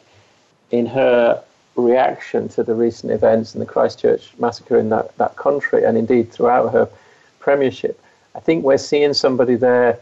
in 0.70 0.86
her 0.86 1.42
reaction 1.74 2.48
to 2.50 2.62
the 2.62 2.76
recent 2.76 3.10
events 3.10 3.54
and 3.54 3.60
the 3.60 3.66
Christchurch 3.66 4.30
massacre 4.38 4.78
in 4.78 4.90
that, 4.90 5.18
that 5.18 5.34
country, 5.34 5.82
and 5.82 5.98
indeed 5.98 6.30
throughout 6.30 6.68
her 6.72 6.88
premiership, 7.40 8.00
I 8.36 8.38
think 8.38 8.62
we're 8.62 8.78
seeing 8.78 9.14
somebody 9.14 9.56
there 9.56 9.98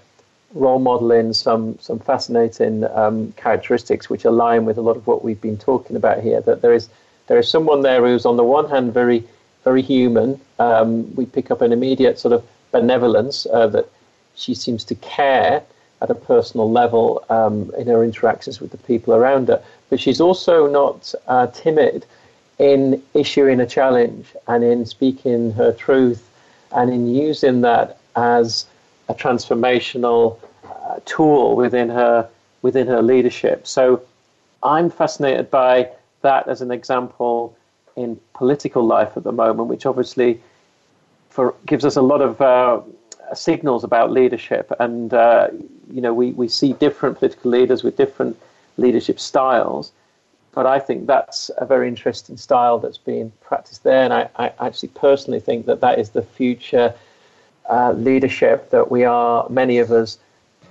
role 0.52 0.78
modeling 0.78 1.33
some 1.33 1.78
some 1.80 1.99
fascinating 2.00 2.85
um, 2.95 3.33
characteristics 3.38 4.11
which 4.11 4.26
align 4.26 4.66
with 4.66 4.76
a 4.76 4.83
lot 4.83 4.99
of 4.99 5.06
what 5.06 5.25
we've 5.25 5.40
been 5.40 5.56
talking 5.56 5.97
about 5.97 6.23
here. 6.23 6.42
That 6.42 6.61
there 6.61 6.75
is 6.75 6.90
there 7.28 7.38
is 7.38 7.49
someone 7.49 7.80
there 7.80 8.02
who's 8.06 8.26
on 8.26 8.37
the 8.37 8.45
one 8.45 8.68
hand 8.68 8.92
very 8.92 9.25
very 9.67 9.83
human. 9.83 10.41
Um, 10.61 11.13
we 11.17 11.27
pick 11.27 11.51
up 11.51 11.61
an 11.61 11.73
immediate 11.73 12.21
sort 12.21 12.33
of 12.33 12.45
benevolence 12.71 13.49
uh, 13.53 13.67
that 13.75 13.91
she 14.37 14.55
seems 14.55 14.85
to 14.85 14.95
care 14.95 15.61
at 16.01 16.09
a 16.09 16.15
personal 16.15 16.71
level 16.71 17.25
um, 17.31 17.73
in 17.77 17.89
her 17.89 18.05
interactions 18.05 18.61
with 18.61 18.71
the 18.71 18.83
people 18.91 19.13
around 19.13 19.49
her. 19.49 19.61
But 19.91 19.99
she's 19.99 20.21
also 20.21 20.71
not 20.71 21.13
uh, 21.27 21.49
timid 21.49 22.07
in 22.61 23.03
issuing 23.13 23.59
a 23.59 23.67
challenge 23.67 24.27
and 24.47 24.63
in 24.63 24.87
speaking 24.87 25.51
her 25.53 25.73
truth 25.73 26.23
and 26.71 26.89
in 26.89 27.13
using 27.13 27.63
that 27.63 27.99
as 28.15 28.67
a 29.09 29.15
transformational 29.15 30.39
uh, 30.65 31.01
tool 31.07 31.57
within 31.57 31.89
her 31.89 32.29
within 32.63 32.87
her 32.87 33.03
leadership. 33.03 33.67
So 33.67 34.01
I'm 34.63 34.91
fascinated 34.91 35.51
by 35.51 35.91
that 36.23 36.47
as 36.49 36.61
an 36.63 36.71
example 36.71 37.57
in 37.97 38.21
political 38.35 38.85
life 38.85 39.17
at 39.17 39.25
the 39.25 39.33
moment, 39.33 39.69
which 39.69 39.87
obviously 39.87 40.41
for, 41.31 41.55
gives 41.65 41.85
us 41.85 41.97
a 41.97 42.03
lot 42.03 42.21
of 42.21 42.41
uh, 42.41 42.81
signals 43.35 43.85
about 43.85 44.11
leadership. 44.11 44.73
And, 44.79 45.12
uh, 45.12 45.49
you 45.91 46.00
know, 46.00 46.15
we, 46.15 46.33
we 46.33 46.49
see 46.49 46.75
different 46.75 47.19
political 47.19 47.50
leaders 47.50 47.83
with 47.83 47.97
different 47.97 48.37
leadership 48.76 49.19
styles. 49.19 49.93
But 50.53 50.67
I 50.67 50.79
think 50.79 51.07
that's 51.07 51.50
a 51.59 51.67
very 51.67 51.88
interesting 51.88 52.37
style 52.37 52.79
that's 52.79 52.99
being 52.99 53.33
practiced 53.43 53.83
there. 53.83 54.03
And 54.03 54.12
I, 54.12 54.29
I 54.37 54.53
actually 54.61 54.88
personally 54.91 55.41
think 55.41 55.67
that 55.67 55.81
that 55.81 55.99
is 55.99 56.11
the 56.11 56.23
future 56.23 56.95
uh, 57.69 57.93
leadership 57.93 58.71
that 58.71 58.91
we 58.91 59.05
are, 59.05 59.49
many 59.49 59.79
of 59.79 59.91
us, 59.91 60.19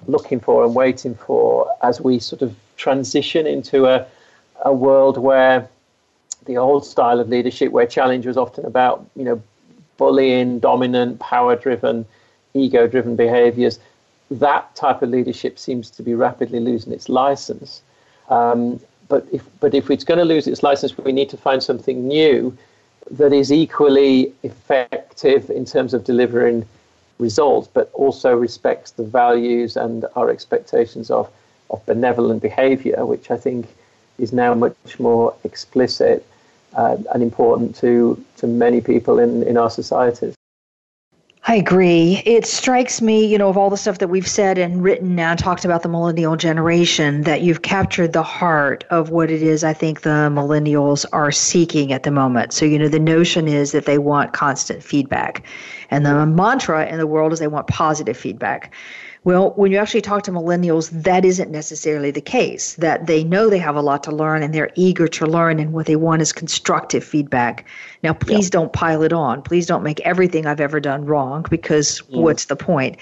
looking 0.07 0.39
for 0.39 0.63
and 0.63 0.75
waiting 0.75 1.15
for 1.15 1.69
as 1.83 1.99
we 1.99 2.19
sort 2.19 2.41
of 2.41 2.55
transition 2.77 3.47
into 3.47 3.85
a, 3.85 4.05
a 4.63 4.73
world 4.73 5.17
where 5.17 5.67
the 6.45 6.57
old 6.57 6.85
style 6.85 7.19
of 7.19 7.29
leadership 7.29 7.71
where 7.71 7.85
challenge 7.85 8.25
was 8.25 8.37
often 8.37 8.65
about, 8.65 9.05
you 9.15 9.23
know, 9.23 9.41
bullying, 9.97 10.59
dominant, 10.59 11.19
power 11.19 11.55
driven, 11.55 12.05
ego 12.53 12.87
driven 12.87 13.15
behaviors, 13.15 13.79
that 14.31 14.75
type 14.75 15.01
of 15.01 15.09
leadership 15.09 15.59
seems 15.59 15.89
to 15.91 16.03
be 16.03 16.13
rapidly 16.13 16.59
losing 16.59 16.93
its 16.93 17.09
license. 17.09 17.81
Um, 18.29 18.79
but 19.07 19.25
if 19.31 19.47
but 19.59 19.73
if 19.75 19.91
it's 19.91 20.03
going 20.03 20.17
to 20.17 20.25
lose 20.25 20.47
its 20.47 20.63
license, 20.63 20.97
we 20.97 21.11
need 21.11 21.29
to 21.29 21.37
find 21.37 21.61
something 21.61 22.07
new 22.07 22.57
that 23.11 23.33
is 23.33 23.51
equally 23.51 24.33
effective 24.41 25.49
in 25.51 25.63
terms 25.65 25.93
of 25.93 26.03
delivering 26.03 26.67
results, 27.19 27.69
but 27.71 27.89
also 27.93 28.35
respects 28.35 28.91
the 28.91 29.03
values 29.03 29.77
and 29.77 30.05
our 30.15 30.29
expectations 30.29 31.11
of, 31.11 31.29
of 31.69 31.85
benevolent 31.85 32.41
behavior, 32.41 33.05
which 33.05 33.29
I 33.29 33.37
think 33.37 33.67
is 34.17 34.33
now 34.33 34.55
much 34.55 34.99
more 34.99 35.35
explicit 35.43 36.25
uh, 36.75 36.97
and 37.13 37.23
important 37.23 37.75
to, 37.77 38.23
to 38.37 38.47
many 38.47 38.81
people 38.81 39.19
in, 39.19 39.43
in 39.43 39.57
our 39.57 39.69
societies. 39.69 40.35
I 41.47 41.53
agree. 41.55 42.23
It 42.25 42.47
strikes 42.47 43.03
me, 43.03 43.23
you 43.23 43.37
know, 43.37 43.49
of 43.49 43.57
all 43.57 43.69
the 43.69 43.77
stuff 43.77 43.99
that 43.99 44.07
we've 44.07 44.27
said 44.27 44.57
and 44.57 44.81
written 44.81 45.15
now, 45.15 45.35
talked 45.35 45.63
about 45.63 45.83
the 45.83 45.89
millennial 45.89 46.35
generation, 46.35 47.21
that 47.21 47.41
you've 47.41 47.61
captured 47.61 48.13
the 48.13 48.23
heart 48.23 48.83
of 48.89 49.11
what 49.11 49.29
it 49.29 49.43
is 49.43 49.63
I 49.63 49.71
think 49.71 50.01
the 50.01 50.31
millennials 50.33 51.05
are 51.13 51.31
seeking 51.31 51.93
at 51.93 52.01
the 52.01 52.09
moment. 52.09 52.51
So, 52.51 52.65
you 52.65 52.79
know, 52.79 52.87
the 52.87 52.99
notion 52.99 53.47
is 53.47 53.73
that 53.73 53.85
they 53.85 53.99
want 53.99 54.33
constant 54.33 54.81
feedback. 54.81 55.45
And 55.91 56.03
the 56.03 56.25
mantra 56.25 56.87
in 56.87 56.97
the 56.97 57.05
world 57.05 57.31
is 57.31 57.37
they 57.37 57.47
want 57.47 57.67
positive 57.67 58.17
feedback. 58.17 58.73
Well, 59.25 59.53
when 59.55 59.71
you 59.71 59.79
actually 59.79 60.01
talk 60.01 60.21
to 60.23 60.31
millennials, 60.31 60.91
that 61.03 61.25
isn't 61.25 61.49
necessarily 61.49 62.11
the 62.11 62.21
case. 62.21 62.75
That 62.75 63.07
they 63.07 63.23
know 63.23 63.49
they 63.49 63.57
have 63.57 63.75
a 63.75 63.81
lot 63.81 64.03
to 64.03 64.11
learn 64.11 64.43
and 64.43 64.53
they're 64.53 64.69
eager 64.75 65.07
to 65.07 65.25
learn, 65.25 65.59
and 65.59 65.73
what 65.73 65.87
they 65.87 65.95
want 65.95 66.21
is 66.21 66.31
constructive 66.31 67.03
feedback. 67.03 67.65
Now, 68.03 68.13
please 68.13 68.51
don't 68.51 68.71
pile 68.71 69.01
it 69.01 69.11
on. 69.11 69.41
Please 69.41 69.65
don't 69.65 69.81
make 69.81 69.99
everything 70.01 70.45
I've 70.45 70.61
ever 70.61 70.79
done 70.79 71.05
wrong 71.05 71.43
because 71.49 72.01
mm. 72.01 72.21
what's 72.21 72.45
the 72.45 72.55
point? 72.55 72.97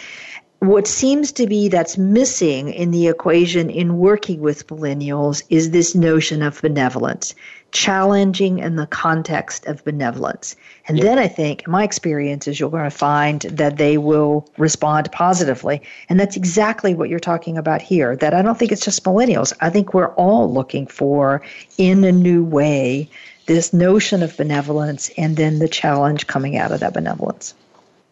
what 0.60 0.88
seems 0.88 1.34
to 1.34 1.46
be 1.46 1.68
that's 1.68 1.98
missing 1.98 2.70
in 2.70 2.92
the 2.92 3.08
equation 3.08 3.70
in 3.70 3.98
working 3.98 4.40
with 4.40 4.66
millennials 4.68 5.44
is 5.50 5.72
this 5.72 5.94
notion 5.94 6.42
of 6.42 6.62
benevolence, 6.62 7.36
challenging 7.74 8.60
in 8.60 8.78
the 8.78 8.88
context 8.88 9.66
of 9.66 9.84
benevolence. 9.84 10.56
And 10.88 10.98
yep. 10.98 11.06
then 11.06 11.20
I 11.20 11.28
think, 11.28 11.68
my 11.68 11.84
experience 11.84 12.48
is 12.48 12.60
you're 12.60 12.70
going 12.70 12.84
to 12.84 12.90
find 12.90 13.42
that 13.42 13.78
they 13.78 13.98
will 13.98 14.48
respond 14.58 15.12
positively. 15.12 15.82
And 16.08 16.20
that's 16.20 16.38
exactly 16.38 16.94
what 16.94 17.10
you're 17.10 17.20
talking 17.20 17.58
about 17.58 17.82
here. 17.82 18.16
That 18.16 18.34
I 18.34 18.42
don't 18.42 18.58
think 18.58 18.72
it's 18.72 18.86
just 18.86 19.04
millennials. 19.04 19.52
I 19.60 19.70
think 19.70 19.94
we're 19.94 20.14
all 20.14 20.52
looking 20.54 20.88
for, 20.88 21.42
in 21.78 22.04
a 22.04 22.12
new 22.12 22.44
way, 22.44 23.10
this 23.48 23.74
notion 23.74 24.24
of 24.24 24.38
benevolence 24.38 25.10
and 25.18 25.36
then 25.36 25.60
the 25.60 25.68
challenge 25.68 26.28
coming 26.28 26.58
out 26.58 26.72
of 26.72 26.80
that 26.80 26.94
benevolence. 26.94 27.54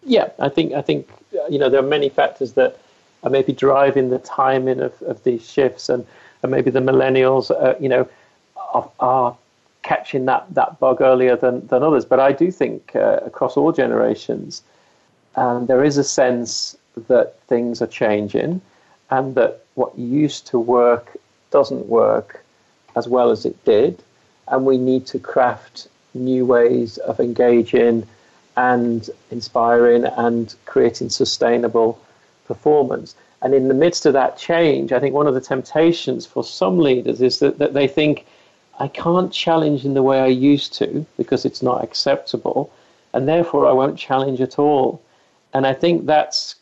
Yeah, 0.03 0.29
I 0.39 0.49
think 0.49 0.73
I 0.73 0.81
think 0.81 1.07
you 1.49 1.59
know 1.59 1.69
there 1.69 1.79
are 1.79 1.87
many 1.87 2.09
factors 2.09 2.53
that 2.53 2.79
are 3.23 3.29
maybe 3.29 3.53
driving 3.53 4.09
the 4.09 4.17
timing 4.17 4.79
of, 4.79 4.99
of 5.03 5.23
these 5.23 5.47
shifts, 5.47 5.89
and, 5.89 6.05
and 6.41 6.51
maybe 6.51 6.71
the 6.71 6.79
millennials, 6.79 7.51
uh, 7.51 7.75
you 7.79 7.87
know, 7.87 8.09
are, 8.73 8.89
are, 8.99 9.37
catching 9.83 10.25
that, 10.25 10.45
that 10.53 10.79
bug 10.79 11.01
earlier 11.01 11.35
than, 11.35 11.65
than 11.67 11.83
others. 11.83 12.05
But 12.05 12.19
I 12.19 12.31
do 12.31 12.51
think 12.51 12.95
uh, 12.95 13.19
across 13.25 13.57
all 13.57 13.71
generations, 13.71 14.63
um, 15.35 15.65
there 15.65 15.83
is 15.83 15.97
a 15.97 16.03
sense 16.03 16.77
that 17.07 17.39
things 17.47 17.81
are 17.81 17.87
changing, 17.87 18.61
and 19.09 19.35
that 19.35 19.65
what 19.75 19.97
used 19.97 20.47
to 20.47 20.59
work 20.59 21.17
doesn't 21.49 21.87
work 21.87 22.43
as 22.95 23.07
well 23.07 23.31
as 23.31 23.45
it 23.45 23.63
did, 23.65 24.03
and 24.47 24.65
we 24.65 24.77
need 24.77 25.05
to 25.07 25.19
craft 25.19 25.87
new 26.13 26.45
ways 26.45 26.97
of 26.99 27.19
engaging 27.19 28.05
and 28.57 29.09
inspiring 29.31 30.03
and 30.03 30.55
creating 30.65 31.09
sustainable 31.09 31.99
performance. 32.45 33.15
And 33.41 33.53
in 33.53 33.69
the 33.69 33.73
midst 33.73 34.05
of 34.05 34.13
that 34.13 34.37
change, 34.37 34.91
I 34.91 34.99
think 34.99 35.15
one 35.15 35.27
of 35.27 35.33
the 35.33 35.41
temptations 35.41 36.25
for 36.25 36.43
some 36.43 36.77
leaders 36.77 37.21
is 37.21 37.39
that, 37.39 37.57
that 37.59 37.73
they 37.73 37.87
think, 37.87 38.25
I 38.81 38.87
can't 38.87 39.31
challenge 39.31 39.85
in 39.85 39.93
the 39.93 40.01
way 40.01 40.19
I 40.19 40.27
used 40.27 40.73
to 40.79 41.05
because 41.15 41.45
it's 41.45 41.61
not 41.61 41.83
acceptable, 41.83 42.73
and 43.13 43.27
therefore 43.27 43.67
I 43.67 43.73
won't 43.73 43.97
challenge 43.97 44.41
at 44.41 44.57
all. 44.57 45.01
And 45.53 45.67
I 45.67 45.73
think 45.73 46.07
that's 46.07 46.55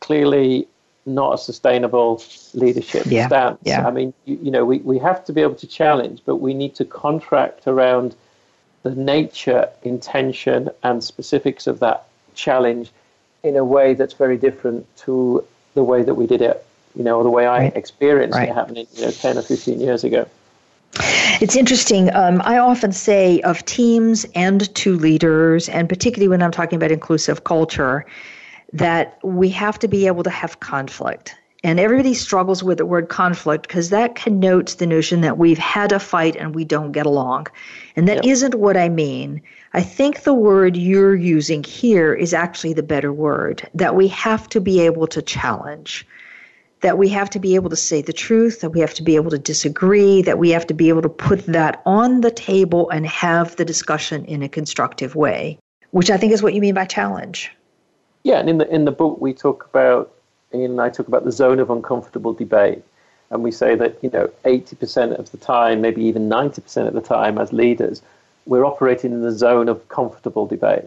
clearly 0.00 0.66
not 1.04 1.34
a 1.34 1.38
sustainable 1.38 2.22
leadership 2.54 3.04
yeah, 3.06 3.26
stance. 3.26 3.60
Yeah. 3.62 3.86
I 3.86 3.90
mean, 3.90 4.14
you, 4.24 4.38
you 4.44 4.50
know, 4.50 4.64
we, 4.64 4.78
we 4.78 4.98
have 4.98 5.22
to 5.26 5.34
be 5.34 5.42
able 5.42 5.56
to 5.56 5.66
challenge, 5.66 6.22
but 6.24 6.36
we 6.36 6.54
need 6.54 6.74
to 6.76 6.84
contract 6.86 7.66
around 7.66 8.16
the 8.82 8.94
nature, 8.94 9.68
intention, 9.82 10.70
and 10.82 11.04
specifics 11.04 11.66
of 11.66 11.80
that 11.80 12.06
challenge 12.34 12.90
in 13.42 13.54
a 13.56 13.64
way 13.64 13.92
that's 13.92 14.14
very 14.14 14.38
different 14.38 14.86
to 14.96 15.44
the 15.74 15.84
way 15.84 16.02
that 16.02 16.14
we 16.14 16.26
did 16.26 16.40
it, 16.40 16.64
you 16.94 17.04
know, 17.04 17.18
or 17.18 17.22
the 17.22 17.30
way 17.30 17.46
I 17.46 17.58
right. 17.58 17.76
experienced 17.76 18.38
right. 18.38 18.48
it 18.48 18.54
happening, 18.54 18.86
you 18.94 19.02
know, 19.02 19.10
10 19.10 19.36
or 19.36 19.42
15 19.42 19.78
years 19.78 20.04
ago. 20.04 20.26
It's 21.40 21.56
interesting. 21.56 22.14
Um, 22.14 22.40
I 22.44 22.58
often 22.58 22.92
say 22.92 23.40
of 23.42 23.64
teams 23.64 24.24
and 24.34 24.74
to 24.74 24.96
leaders, 24.96 25.68
and 25.68 25.88
particularly 25.88 26.28
when 26.28 26.42
I'm 26.42 26.50
talking 26.50 26.76
about 26.76 26.90
inclusive 26.90 27.44
culture, 27.44 28.06
that 28.72 29.18
we 29.22 29.50
have 29.50 29.78
to 29.80 29.88
be 29.88 30.06
able 30.06 30.22
to 30.22 30.30
have 30.30 30.60
conflict. 30.60 31.34
And 31.64 31.80
everybody 31.80 32.14
struggles 32.14 32.62
with 32.62 32.78
the 32.78 32.86
word 32.86 33.08
conflict 33.08 33.66
because 33.66 33.90
that 33.90 34.14
connotes 34.14 34.74
the 34.74 34.86
notion 34.86 35.20
that 35.22 35.36
we've 35.36 35.58
had 35.58 35.90
a 35.90 35.98
fight 35.98 36.36
and 36.36 36.54
we 36.54 36.64
don't 36.64 36.92
get 36.92 37.06
along. 37.06 37.48
And 37.96 38.06
that 38.06 38.24
yep. 38.24 38.52
not 38.52 38.54
what 38.54 38.76
I 38.76 38.88
mean. 38.88 39.42
I 39.74 39.82
think 39.82 40.22
the 40.22 40.34
word 40.34 40.76
you're 40.76 41.16
using 41.16 41.64
here 41.64 42.14
is 42.14 42.32
actually 42.32 42.72
the 42.72 42.82
better 42.82 43.12
word 43.12 43.68
that 43.74 43.96
we 43.96 44.06
have 44.08 44.48
to 44.50 44.60
be 44.60 44.80
able 44.80 45.06
to 45.08 45.20
challenge, 45.20 46.06
that 46.86 46.98
we 46.98 47.08
have 47.08 47.28
to 47.28 47.40
be 47.40 47.56
able 47.56 47.68
to 47.68 47.74
say 47.74 48.00
the 48.00 48.12
truth, 48.12 48.60
that 48.60 48.70
we 48.70 48.78
have 48.78 48.94
to 48.94 49.02
be 49.02 49.16
able 49.16 49.32
to 49.32 49.38
disagree, 49.38 50.22
that 50.22 50.38
we 50.38 50.50
have 50.50 50.64
to 50.68 50.72
be 50.72 50.88
able 50.88 51.02
to 51.02 51.08
put 51.08 51.44
that 51.46 51.82
on 51.84 52.20
the 52.20 52.30
table 52.30 52.88
and 52.90 53.04
have 53.04 53.56
the 53.56 53.64
discussion 53.64 54.24
in 54.26 54.40
a 54.40 54.48
constructive 54.48 55.16
way, 55.16 55.58
which 55.90 56.10
I 56.12 56.16
think 56.16 56.32
is 56.32 56.44
what 56.44 56.54
you 56.54 56.60
mean 56.60 56.74
by 56.74 56.84
challenge. 56.84 57.50
Yeah, 58.22 58.38
and 58.38 58.48
in 58.48 58.58
the 58.58 58.72
in 58.72 58.84
the 58.84 58.92
book 58.92 59.20
we 59.20 59.34
talk 59.34 59.66
about 59.68 60.12
and 60.52 60.80
I 60.80 60.88
talk 60.88 61.08
about 61.08 61.24
the 61.24 61.32
zone 61.32 61.58
of 61.58 61.70
uncomfortable 61.70 62.32
debate. 62.32 62.84
And 63.30 63.42
we 63.42 63.50
say 63.50 63.74
that, 63.74 63.98
you 64.00 64.10
know, 64.10 64.30
80% 64.44 65.18
of 65.18 65.32
the 65.32 65.38
time, 65.38 65.80
maybe 65.80 66.04
even 66.04 66.28
90% 66.28 66.86
of 66.86 66.94
the 66.94 67.00
time 67.00 67.36
as 67.36 67.52
leaders, 67.52 68.00
we're 68.46 68.64
operating 68.64 69.10
in 69.10 69.22
the 69.22 69.32
zone 69.32 69.68
of 69.68 69.88
comfortable 69.88 70.46
debate. 70.46 70.84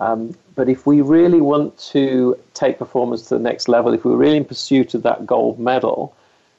Um, 0.00 0.34
but 0.54 0.68
if 0.68 0.86
we 0.86 1.02
really 1.02 1.40
want 1.40 1.78
to 1.92 2.38
take 2.54 2.78
performance 2.78 3.28
to 3.28 3.34
the 3.36 3.40
next 3.40 3.68
level, 3.68 3.92
if 3.92 4.04
we're 4.04 4.16
really 4.16 4.38
in 4.38 4.44
pursuit 4.44 4.94
of 4.94 5.02
that 5.02 5.26
gold 5.26 5.58
medal, 5.58 6.14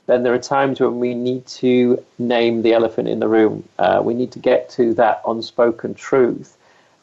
then 0.06 0.23
there 0.23 0.34
are 0.34 0.39
times 0.39 0.80
when 0.80 0.99
we 0.99 1.13
need 1.13 1.45
to 1.47 2.04
name 2.19 2.62
the 2.62 2.73
elephant 2.73 3.08
in 3.08 3.19
the 3.19 3.27
room. 3.27 3.63
Uh, 3.80 4.01
we 4.04 4.13
need 4.13 4.32
to 4.32 4.39
get 4.39 4.69
to 4.69 4.93
that 4.95 5.21
unspoken 5.27 5.93
truth. 5.93 6.58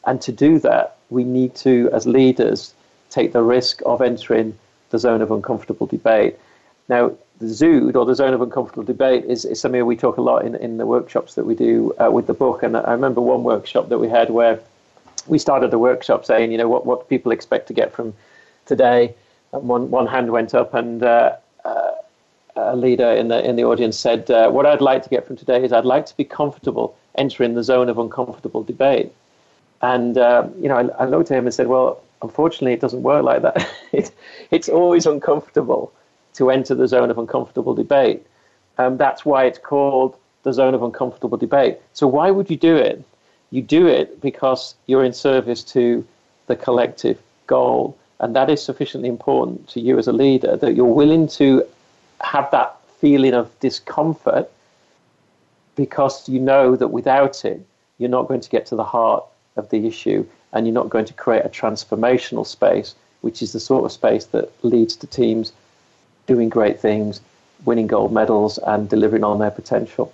And 0.05 0.21
to 0.21 0.31
do 0.31 0.59
that, 0.59 0.97
we 1.09 1.23
need 1.23 1.55
to, 1.55 1.89
as 1.91 2.05
leaders, 2.05 2.73
take 3.09 3.33
the 3.33 3.41
risk 3.41 3.81
of 3.85 4.01
entering 4.01 4.57
the 4.91 4.99
zone 4.99 5.21
of 5.21 5.31
uncomfortable 5.31 5.87
debate. 5.87 6.37
Now, 6.87 7.11
the 7.39 7.47
ZOOD, 7.47 7.95
or 7.95 8.05
the 8.05 8.15
zone 8.15 8.33
of 8.33 8.41
uncomfortable 8.41 8.83
debate, 8.83 9.25
is, 9.25 9.45
is 9.45 9.59
something 9.59 9.85
we 9.85 9.95
talk 9.95 10.17
a 10.17 10.21
lot 10.21 10.45
in, 10.45 10.55
in 10.55 10.77
the 10.77 10.85
workshops 10.85 11.35
that 11.35 11.45
we 11.45 11.55
do 11.55 11.93
uh, 11.99 12.09
with 12.11 12.27
the 12.27 12.33
book. 12.33 12.63
And 12.63 12.75
I 12.75 12.91
remember 12.91 13.21
one 13.21 13.43
workshop 13.43 13.89
that 13.89 13.97
we 13.97 14.09
had 14.09 14.29
where 14.29 14.59
we 15.29 15.39
started 15.39 15.71
the 15.71 15.79
workshop 15.79 16.25
saying, 16.25 16.51
you 16.51 16.57
know, 16.57 16.67
what, 16.67 16.85
what 16.85 17.07
people 17.07 17.31
expect 17.31 17.67
to 17.67 17.73
get 17.73 17.93
from 17.93 18.13
today. 18.65 19.13
And 19.53 19.67
one, 19.67 19.89
one 19.89 20.07
hand 20.07 20.31
went 20.31 20.53
up, 20.53 20.73
and 20.73 21.01
uh, 21.01 21.35
uh, 21.65 21.91
a 22.55 22.75
leader 22.75 23.11
in 23.11 23.29
the, 23.29 23.47
in 23.47 23.55
the 23.55 23.63
audience 23.63 23.97
said, 23.97 24.29
uh, 24.29 24.49
What 24.49 24.65
I'd 24.65 24.81
like 24.81 25.03
to 25.03 25.09
get 25.09 25.25
from 25.25 25.37
today 25.37 25.63
is 25.63 25.71
I'd 25.71 25.85
like 25.85 26.05
to 26.07 26.17
be 26.17 26.23
comfortable 26.23 26.95
entering 27.15 27.55
the 27.55 27.63
zone 27.63 27.89
of 27.89 27.97
uncomfortable 27.97 28.63
debate. 28.63 29.11
And, 29.81 30.17
uh, 30.17 30.47
you 30.59 30.67
know, 30.67 30.77
I, 30.77 31.03
I 31.03 31.05
looked 31.05 31.31
at 31.31 31.37
him 31.37 31.45
and 31.45 31.53
said, 31.53 31.67
Well, 31.67 32.01
unfortunately, 32.21 32.73
it 32.73 32.81
doesn't 32.81 33.03
work 33.03 33.23
like 33.23 33.41
that. 33.41 33.69
it, 33.91 34.11
it's 34.51 34.69
always 34.69 35.05
uncomfortable 35.05 35.93
to 36.33 36.51
enter 36.51 36.75
the 36.75 36.87
zone 36.87 37.09
of 37.09 37.17
uncomfortable 37.17 37.73
debate. 37.73 38.25
Um, 38.77 38.97
that's 38.97 39.25
why 39.25 39.45
it's 39.45 39.59
called 39.59 40.15
the 40.43 40.53
zone 40.53 40.73
of 40.73 40.83
uncomfortable 40.83 41.37
debate. 41.37 41.77
So, 41.93 42.07
why 42.07 42.31
would 42.31 42.49
you 42.49 42.57
do 42.57 42.75
it? 42.75 43.03
You 43.51 43.61
do 43.61 43.87
it 43.87 44.21
because 44.21 44.75
you're 44.85 45.03
in 45.03 45.13
service 45.13 45.63
to 45.65 46.05
the 46.47 46.55
collective 46.55 47.19
goal. 47.47 47.97
And 48.19 48.35
that 48.35 48.49
is 48.49 48.61
sufficiently 48.61 49.09
important 49.09 49.67
to 49.69 49.79
you 49.79 49.97
as 49.97 50.07
a 50.07 50.13
leader 50.13 50.57
that 50.57 50.75
you're 50.75 50.85
willing 50.85 51.27
to 51.29 51.63
have 52.21 52.51
that 52.51 52.75
feeling 52.99 53.33
of 53.33 53.57
discomfort 53.59 54.51
because 55.75 56.27
you 56.27 56.39
know 56.39 56.75
that 56.75 56.89
without 56.89 57.45
it, 57.45 57.65
you're 57.97 58.09
not 58.09 58.27
going 58.27 58.41
to 58.41 58.49
get 58.49 58.65
to 58.67 58.75
the 58.75 58.83
heart 58.83 59.23
of 59.55 59.69
the 59.69 59.87
issue 59.87 60.25
and 60.51 60.65
you're 60.65 60.73
not 60.73 60.89
going 60.89 61.05
to 61.05 61.13
create 61.13 61.45
a 61.45 61.49
transformational 61.49 62.45
space, 62.45 62.95
which 63.21 63.41
is 63.41 63.53
the 63.53 63.59
sort 63.59 63.85
of 63.85 63.91
space 63.91 64.25
that 64.25 64.51
leads 64.63 64.95
to 64.97 65.07
teams 65.07 65.53
doing 66.27 66.49
great 66.49 66.79
things, 66.79 67.21
winning 67.65 67.87
gold 67.87 68.11
medals, 68.11 68.57
and 68.59 68.89
delivering 68.89 69.23
on 69.23 69.39
their 69.39 69.51
potential. 69.51 70.13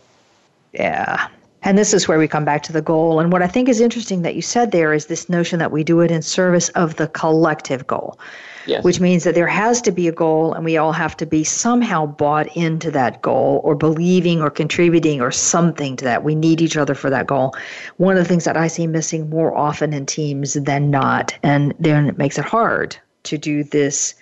Yeah, 0.73 1.27
And 1.65 1.79
this 1.79 1.95
is 1.95 2.07
where 2.07 2.19
we 2.19 2.27
come 2.27 2.45
back 2.45 2.61
to 2.63 2.71
the 2.71 2.81
goal. 2.81 3.19
And 3.19 3.31
what 3.31 3.41
I 3.41 3.47
think 3.47 3.67
is 3.67 3.81
interesting 3.81 4.21
that 4.21 4.35
you 4.35 4.41
said 4.43 4.71
there 4.71 4.93
is 4.93 5.07
this 5.07 5.27
notion 5.29 5.57
that 5.57 5.71
we 5.71 5.83
do 5.83 5.99
it 6.01 6.11
in 6.11 6.21
service 6.21 6.69
of 6.69 6.95
the 6.97 7.07
collective 7.07 7.87
goal. 7.87 8.19
Yes. 8.67 8.83
Which 8.83 8.99
means 8.99 9.23
that 9.25 9.35
there 9.35 9.47
has 9.47 9.81
to 9.81 9.91
be 9.91 10.07
a 10.07 10.11
goal, 10.11 10.53
and 10.53 10.65
we 10.65 10.77
all 10.77 10.91
have 10.91 11.15
to 11.17 11.25
be 11.27 11.43
somehow 11.43 12.07
bought 12.07 12.55
into 12.55 12.89
that 12.91 13.21
goal, 13.21 13.61
or 13.63 13.75
believing, 13.75 14.41
or 14.41 14.49
contributing, 14.49 15.21
or 15.21 15.29
something 15.29 15.95
to 15.97 16.05
that. 16.05 16.23
We 16.23 16.33
need 16.33 16.61
each 16.61 16.75
other 16.75 16.95
for 16.95 17.11
that 17.11 17.27
goal. 17.27 17.55
One 17.97 18.17
of 18.17 18.23
the 18.23 18.27
things 18.27 18.45
that 18.45 18.57
I 18.57 18.67
see 18.67 18.87
missing 18.87 19.29
more 19.29 19.55
often 19.55 19.93
in 19.93 20.07
teams 20.07 20.53
than 20.55 20.89
not, 20.89 21.37
and 21.43 21.75
then 21.79 22.07
it 22.07 22.17
makes 22.17 22.39
it 22.39 22.45
hard 22.45 22.97
to 23.23 23.37
do 23.37 23.63
this 23.63 24.15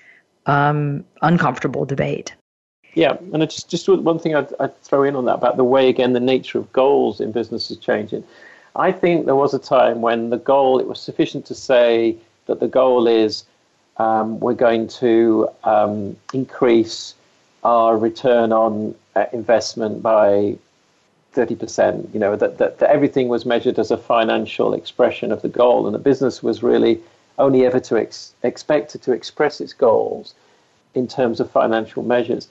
um, 0.46 1.06
uncomfortable 1.22 1.86
debate. 1.86 2.36
Yeah, 2.96 3.18
and 3.34 3.42
just 3.50 3.70
just 3.70 3.88
one 3.88 4.20
thing 4.20 4.36
I'd, 4.36 4.54
I'd, 4.60 4.80
throw 4.84 5.04
in 5.04 5.16
on 5.16 5.26
that 5.26 5.36
about 5.36 5.58
the 5.58 5.64
way 5.64 5.90
again 5.90 6.14
the 6.14 6.20
nature 6.20 6.60
of 6.60 6.72
goals 6.74 7.20
in 7.20 7.32
business 7.32 7.72
is 7.72 7.78
changing. 7.78 8.24
I 8.76 8.92
think 8.92 9.26
there 9.26 9.36
was 9.36 9.54
a 9.54 9.60
time 9.60 10.02
when 10.02 10.30
the 10.30 10.38
goal 10.38 10.80
it 10.80 10.88
was 10.88 11.00
sufficient 11.00 11.46
to 11.48 11.56
say 11.56 12.16
that 12.46 12.60
the 12.60 12.68
goal 12.68 13.08
is 13.08 13.46
um, 13.98 14.40
we're 14.40 14.54
going 14.54 14.88
to 14.88 15.50
um, 15.64 16.16
increase 16.34 17.16
our 17.64 17.98
return 17.98 18.52
on 18.52 18.96
uh, 19.16 19.26
investment 19.32 20.02
by 20.02 20.58
30%. 21.34 22.14
You 22.14 22.20
know, 22.20 22.36
that, 22.36 22.58
that, 22.58 22.80
that, 22.80 22.90
everything 22.90 23.28
was 23.28 23.46
measured 23.46 23.80
as 23.80 23.92
a 23.92 23.98
financial 23.98 24.74
expression 24.74 25.32
of 25.32 25.42
the 25.42 25.50
goal, 25.50 25.86
and 25.86 25.94
the 25.94 26.00
business 26.00 26.44
was 26.44 26.64
really 26.64 27.00
only 27.38 27.66
ever 27.66 27.80
to 27.80 27.98
ex- 27.98 28.34
expected 28.44 29.02
to 29.04 29.12
express 29.12 29.62
its 29.62 29.74
goals 29.74 30.34
in 30.94 31.08
terms 31.08 31.40
of 31.40 31.50
financial 31.50 32.04
measures. 32.04 32.48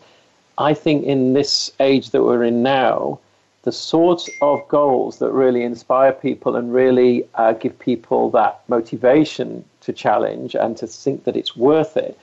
I 0.62 0.75
think 0.75 1.05
in 1.05 1.33
this 1.33 1.72
age 1.81 2.11
that 2.11 2.22
we're 2.22 2.44
in 2.44 2.62
now, 2.62 3.18
the 3.64 3.72
sorts 3.72 4.31
of 4.40 4.66
goals 4.68 5.18
that 5.18 5.33
really 5.33 5.64
inspire 5.64 6.12
people 6.12 6.55
and 6.55 6.72
really 6.72 7.27
uh, 7.35 7.53
give 7.55 7.77
people 7.81 8.31
that 8.31 8.61
motivation 8.68 9.64
to 9.81 9.92
challenge 9.92 10.55
and 10.55 10.77
to 10.77 10.87
think 10.87 11.25
that 11.25 11.37
it's 11.37 11.57
worth 11.57 11.96
it 11.96 12.16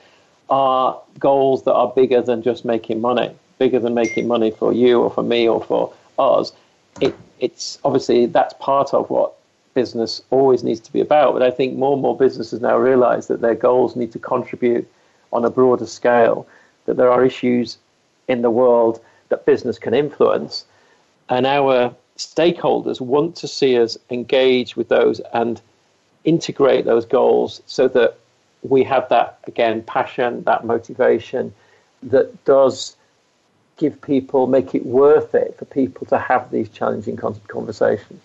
are 0.48 0.98
goals 1.18 1.64
that 1.64 1.74
are 1.74 1.88
bigger 1.88 2.22
than 2.22 2.40
just 2.40 2.64
making 2.64 3.02
money, 3.02 3.30
bigger 3.58 3.78
than 3.78 3.92
making 3.92 4.26
money 4.26 4.50
for 4.50 4.72
you 4.72 5.02
or 5.02 5.10
for 5.10 5.22
me 5.22 5.46
or 5.46 5.62
for 5.62 5.92
us. 6.18 6.52
It, 7.02 7.14
it's 7.40 7.78
obviously 7.84 8.24
that's 8.24 8.54
part 8.54 8.94
of 8.94 9.10
what 9.10 9.34
business 9.74 10.22
always 10.30 10.64
needs 10.64 10.80
to 10.80 10.92
be 10.92 11.00
about. 11.02 11.34
But 11.34 11.42
I 11.42 11.50
think 11.50 11.76
more 11.76 11.92
and 11.92 12.00
more 12.00 12.16
businesses 12.16 12.62
now 12.62 12.78
realize 12.78 13.26
that 13.26 13.42
their 13.42 13.54
goals 13.54 13.96
need 13.96 14.12
to 14.12 14.18
contribute 14.18 14.90
on 15.30 15.44
a 15.44 15.50
broader 15.50 15.86
scale, 15.86 16.46
that 16.86 16.96
there 16.96 17.12
are 17.12 17.22
issues 17.22 17.76
in 18.30 18.42
the 18.42 18.50
world 18.50 19.00
that 19.28 19.46
business 19.46 19.78
can 19.78 19.94
influence. 19.94 20.64
And 21.28 21.46
our 21.46 21.94
stakeholders 22.16 23.00
want 23.00 23.36
to 23.36 23.48
see 23.48 23.78
us 23.78 23.96
engage 24.10 24.76
with 24.76 24.88
those 24.88 25.20
and 25.32 25.60
integrate 26.24 26.84
those 26.84 27.04
goals 27.04 27.62
so 27.66 27.88
that 27.88 28.18
we 28.62 28.84
have 28.84 29.08
that, 29.08 29.38
again, 29.46 29.82
passion, 29.82 30.44
that 30.44 30.64
motivation 30.64 31.52
that 32.02 32.44
does 32.44 32.96
give 33.78 34.00
people, 34.02 34.46
make 34.46 34.74
it 34.74 34.84
worth 34.84 35.34
it 35.34 35.56
for 35.58 35.64
people 35.64 36.06
to 36.06 36.18
have 36.18 36.50
these 36.50 36.68
challenging 36.68 37.16
conversations. 37.16 38.20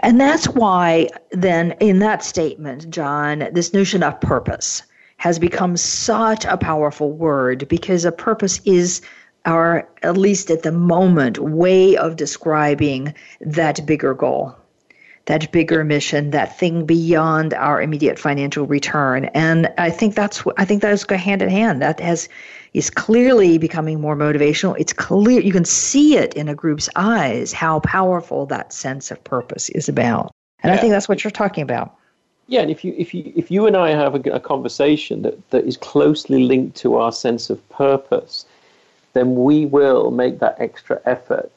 And 0.00 0.20
that's 0.20 0.48
why, 0.48 1.08
then, 1.30 1.72
in 1.80 1.98
that 2.00 2.22
statement, 2.22 2.88
John, 2.90 3.48
this 3.52 3.72
notion 3.72 4.02
of 4.02 4.20
purpose 4.20 4.82
has 5.18 5.38
become 5.38 5.76
such 5.76 6.44
a 6.44 6.56
powerful 6.56 7.12
word 7.12 7.66
because 7.68 8.04
a 8.04 8.12
purpose 8.12 8.60
is 8.64 9.00
our, 9.46 9.88
at 10.02 10.16
least 10.16 10.50
at 10.50 10.62
the 10.62 10.72
moment, 10.72 11.38
way 11.38 11.96
of 11.96 12.16
describing 12.16 13.14
that 13.40 13.86
bigger 13.86 14.14
goal 14.14 14.56
that 15.26 15.50
bigger 15.50 15.84
mission, 15.84 16.30
that 16.30 16.56
thing 16.58 16.86
beyond 16.86 17.52
our 17.54 17.82
immediate 17.82 18.18
financial 18.18 18.64
return. 18.64 19.26
And 19.26 19.72
I 19.76 19.90
think 19.90 20.14
that's 20.14 20.42
I 20.56 20.64
think 20.64 20.82
those 20.82 21.04
go 21.04 21.16
hand 21.16 21.42
in 21.42 21.48
hand. 21.48 21.82
That 21.82 22.00
has 22.00 22.28
is 22.74 22.90
clearly 22.90 23.58
becoming 23.58 24.00
more 24.00 24.16
motivational. 24.16 24.76
It's 24.78 24.92
clear 24.92 25.40
you 25.40 25.52
can 25.52 25.64
see 25.64 26.16
it 26.16 26.34
in 26.34 26.48
a 26.48 26.54
group's 26.54 26.88
eyes 26.94 27.52
how 27.52 27.80
powerful 27.80 28.46
that 28.46 28.72
sense 28.72 29.10
of 29.10 29.22
purpose 29.24 29.68
is 29.70 29.88
about. 29.88 30.32
And 30.62 30.70
yeah. 30.70 30.78
I 30.78 30.80
think 30.80 30.92
that's 30.92 31.08
what 31.08 31.24
you're 31.24 31.30
talking 31.30 31.62
about. 31.62 31.94
Yeah, 32.48 32.60
and 32.60 32.70
if 32.70 32.84
you 32.84 32.94
if 32.96 33.12
you 33.12 33.32
if 33.34 33.50
you 33.50 33.66
and 33.66 33.76
I 33.76 33.90
have 33.90 34.14
a, 34.14 34.30
a 34.30 34.40
conversation 34.40 35.22
that, 35.22 35.50
that 35.50 35.64
is 35.64 35.76
closely 35.76 36.44
linked 36.44 36.76
to 36.78 36.96
our 36.96 37.10
sense 37.10 37.50
of 37.50 37.68
purpose, 37.70 38.46
then 39.16 39.34
we 39.34 39.66
will 39.66 40.10
make 40.10 40.38
that 40.40 40.56
extra 40.58 41.00
effort 41.04 41.50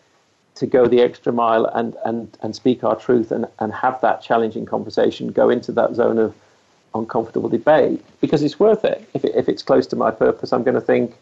to 0.55 0.65
go 0.65 0.87
the 0.87 1.01
extra 1.01 1.31
mile 1.31 1.65
and, 1.65 1.95
and, 2.05 2.37
and 2.41 2.55
speak 2.55 2.83
our 2.83 2.95
truth 2.95 3.31
and, 3.31 3.47
and 3.59 3.73
have 3.73 3.99
that 4.01 4.21
challenging 4.21 4.65
conversation, 4.65 5.31
go 5.31 5.49
into 5.49 5.71
that 5.71 5.95
zone 5.95 6.17
of 6.17 6.35
uncomfortable 6.93 7.49
debate 7.49 8.03
because 8.19 8.43
it's 8.43 8.59
worth 8.59 8.83
it. 8.83 9.07
If, 9.13 9.23
it, 9.23 9.35
if 9.35 9.47
it's 9.47 9.63
close 9.63 9.87
to 9.87 9.95
my 9.95 10.11
purpose, 10.11 10.51
I'm 10.51 10.63
going 10.63 10.75
to 10.75 10.81
think 10.81 11.15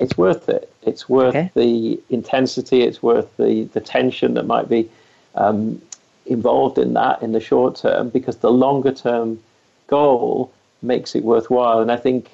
it's 0.00 0.16
worth 0.16 0.48
it. 0.48 0.72
It's 0.82 1.08
worth 1.08 1.36
okay. 1.36 1.50
the 1.54 2.00
intensity, 2.08 2.82
it's 2.82 3.02
worth 3.02 3.36
the, 3.36 3.64
the 3.64 3.80
tension 3.80 4.34
that 4.34 4.46
might 4.46 4.68
be 4.68 4.88
um, 5.34 5.80
involved 6.26 6.78
in 6.78 6.94
that 6.94 7.22
in 7.22 7.32
the 7.32 7.40
short 7.40 7.76
term 7.76 8.08
because 8.08 8.38
the 8.38 8.50
longer 8.50 8.92
term 8.92 9.40
goal 9.86 10.52
makes 10.82 11.14
it 11.14 11.22
worthwhile. 11.22 11.80
And 11.80 11.92
I 11.92 11.96
think 11.96 12.30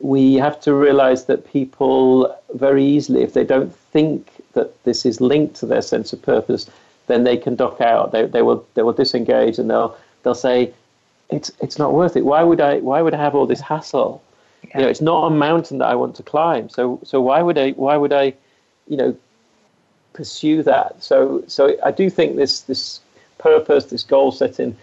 we 0.00 0.34
have 0.34 0.58
to 0.60 0.74
realize 0.74 1.26
that 1.26 1.46
people 1.50 2.34
very 2.54 2.84
easily, 2.84 3.22
if 3.22 3.34
they 3.34 3.44
don't 3.44 3.74
think 3.74 4.30
that 4.54 4.82
this 4.84 5.04
is 5.04 5.20
linked 5.20 5.56
to 5.56 5.66
their 5.66 5.82
sense 5.82 6.12
of 6.12 6.22
purpose, 6.22 6.68
then 7.06 7.24
they 7.24 7.36
can 7.36 7.54
dock 7.54 7.80
out. 7.80 8.12
They, 8.12 8.24
they 8.26 8.42
will 8.42 8.66
they 8.74 8.82
will 8.82 8.92
disengage 8.92 9.58
and 9.58 9.68
they'll 9.68 9.96
they'll 10.22 10.34
say, 10.34 10.72
it's 11.28 11.52
it's 11.60 11.78
not 11.78 11.92
worth 11.92 12.16
it. 12.16 12.24
Why 12.24 12.42
would 12.42 12.60
I 12.60 12.78
why 12.78 13.02
would 13.02 13.14
I 13.14 13.18
have 13.18 13.34
all 13.34 13.46
this 13.46 13.60
hassle? 13.60 14.22
Yeah. 14.64 14.78
You 14.78 14.84
know, 14.84 14.90
it's 14.90 15.00
not 15.00 15.26
a 15.26 15.30
mountain 15.30 15.78
that 15.78 15.88
I 15.88 15.94
want 15.94 16.16
to 16.16 16.22
climb. 16.22 16.68
So 16.68 17.00
so 17.04 17.20
why 17.20 17.42
would 17.42 17.58
I 17.58 17.72
why 17.72 17.96
would 17.96 18.12
I, 18.12 18.34
you 18.88 18.96
know, 18.96 19.16
pursue 20.14 20.62
that? 20.62 21.02
So 21.02 21.44
so 21.46 21.76
I 21.84 21.90
do 21.90 22.08
think 22.08 22.36
this 22.36 22.62
this 22.62 23.00
purpose, 23.38 23.86
this 23.86 24.02
goal 24.02 24.32
setting, 24.32 24.76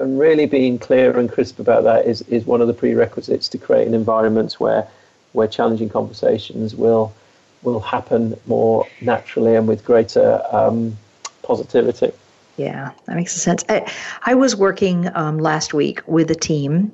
and 0.00 0.18
really 0.18 0.46
being 0.46 0.78
clear 0.78 1.16
and 1.18 1.30
crisp 1.30 1.58
about 1.58 1.84
that 1.84 2.06
is, 2.06 2.22
is 2.22 2.44
one 2.46 2.60
of 2.60 2.66
the 2.66 2.74
prerequisites 2.74 3.48
to 3.48 3.58
creating 3.58 3.94
environments 3.94 4.58
where 4.58 4.88
where 5.32 5.46
challenging 5.46 5.88
conversations 5.88 6.74
will 6.74 7.12
will 7.62 7.80
happen 7.80 8.36
more 8.46 8.86
naturally 9.00 9.54
and 9.54 9.68
with 9.68 9.84
greater 9.84 10.42
um, 10.50 10.96
positivity. 11.42 12.10
Yeah, 12.56 12.92
that 13.06 13.16
makes 13.16 13.32
sense. 13.32 13.64
I, 13.68 13.90
I 14.24 14.34
was 14.34 14.56
working 14.56 15.08
um, 15.14 15.38
last 15.38 15.72
week 15.74 16.02
with 16.06 16.30
a 16.30 16.34
team, 16.34 16.90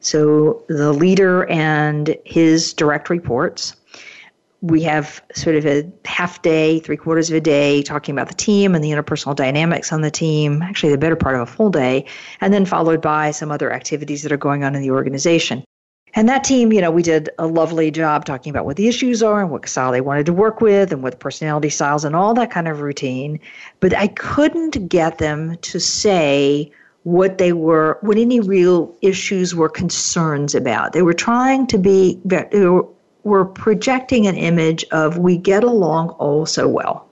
so 0.00 0.62
the 0.68 0.92
leader 0.92 1.46
and 1.48 2.16
his 2.24 2.72
direct 2.74 3.10
reports. 3.10 3.74
We 4.62 4.82
have 4.82 5.22
sort 5.34 5.56
of 5.56 5.64
a 5.64 5.90
half 6.04 6.42
day, 6.42 6.80
three 6.80 6.96
quarters 6.96 7.30
of 7.30 7.36
a 7.36 7.40
day 7.40 7.82
talking 7.82 8.14
about 8.14 8.28
the 8.28 8.34
team 8.34 8.74
and 8.74 8.84
the 8.84 8.90
interpersonal 8.90 9.34
dynamics 9.34 9.92
on 9.92 10.02
the 10.02 10.10
team, 10.10 10.60
actually, 10.62 10.92
the 10.92 10.98
better 10.98 11.16
part 11.16 11.34
of 11.34 11.42
a 11.42 11.46
full 11.46 11.70
day, 11.70 12.04
and 12.40 12.52
then 12.52 12.66
followed 12.66 13.00
by 13.00 13.30
some 13.30 13.50
other 13.50 13.72
activities 13.72 14.22
that 14.22 14.32
are 14.32 14.36
going 14.36 14.62
on 14.62 14.74
in 14.74 14.82
the 14.82 14.90
organization. 14.90 15.64
And 16.14 16.28
that 16.28 16.44
team, 16.44 16.72
you 16.72 16.80
know, 16.80 16.90
we 16.90 17.02
did 17.02 17.30
a 17.38 17.46
lovely 17.46 17.90
job 17.90 18.24
talking 18.24 18.50
about 18.50 18.64
what 18.64 18.76
the 18.76 18.88
issues 18.88 19.22
are 19.22 19.40
and 19.40 19.50
what 19.50 19.68
style 19.68 19.92
they 19.92 20.00
wanted 20.00 20.26
to 20.26 20.32
work 20.32 20.60
with 20.60 20.92
and 20.92 21.02
what 21.02 21.20
personality 21.20 21.70
styles 21.70 22.04
and 22.04 22.16
all 22.16 22.34
that 22.34 22.50
kind 22.50 22.66
of 22.66 22.80
routine. 22.80 23.38
But 23.78 23.96
I 23.96 24.08
couldn't 24.08 24.88
get 24.88 25.18
them 25.18 25.56
to 25.58 25.78
say 25.78 26.72
what 27.04 27.38
they 27.38 27.52
were, 27.52 27.98
what 28.02 28.18
any 28.18 28.40
real 28.40 28.94
issues 29.02 29.54
were 29.54 29.68
concerns 29.68 30.54
about. 30.54 30.92
They 30.92 31.02
were 31.02 31.14
trying 31.14 31.66
to 31.68 31.78
be, 31.78 32.20
projecting 33.46 34.26
an 34.26 34.36
image 34.36 34.84
of 34.92 35.18
we 35.18 35.36
get 35.36 35.64
along 35.64 36.16
oh 36.18 36.44
so 36.44 36.68
well. 36.68 37.06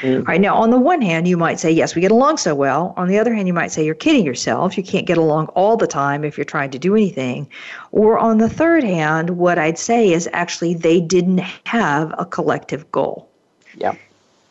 Mm. 0.00 0.26
Right 0.26 0.40
now, 0.40 0.56
on 0.56 0.70
the 0.70 0.78
one 0.78 1.00
hand, 1.00 1.28
you 1.28 1.36
might 1.36 1.60
say, 1.60 1.70
yes, 1.70 1.94
we 1.94 2.00
get 2.00 2.10
along 2.10 2.38
so 2.38 2.54
well. 2.54 2.92
On 2.96 3.08
the 3.08 3.18
other 3.18 3.32
hand, 3.32 3.46
you 3.46 3.54
might 3.54 3.70
say, 3.70 3.84
you're 3.84 3.94
kidding 3.94 4.24
yourself. 4.24 4.76
You 4.76 4.82
can't 4.82 5.06
get 5.06 5.18
along 5.18 5.46
all 5.48 5.76
the 5.76 5.86
time 5.86 6.24
if 6.24 6.36
you're 6.36 6.44
trying 6.44 6.70
to 6.72 6.78
do 6.78 6.94
anything. 6.94 7.48
Or 7.92 8.18
on 8.18 8.38
the 8.38 8.48
third 8.48 8.84
hand, 8.84 9.30
what 9.30 9.58
I'd 9.58 9.78
say 9.78 10.12
is 10.12 10.28
actually 10.32 10.74
they 10.74 11.00
didn't 11.00 11.38
have 11.66 12.14
a 12.18 12.24
collective 12.24 12.90
goal. 12.90 13.28
Yeah. 13.76 13.94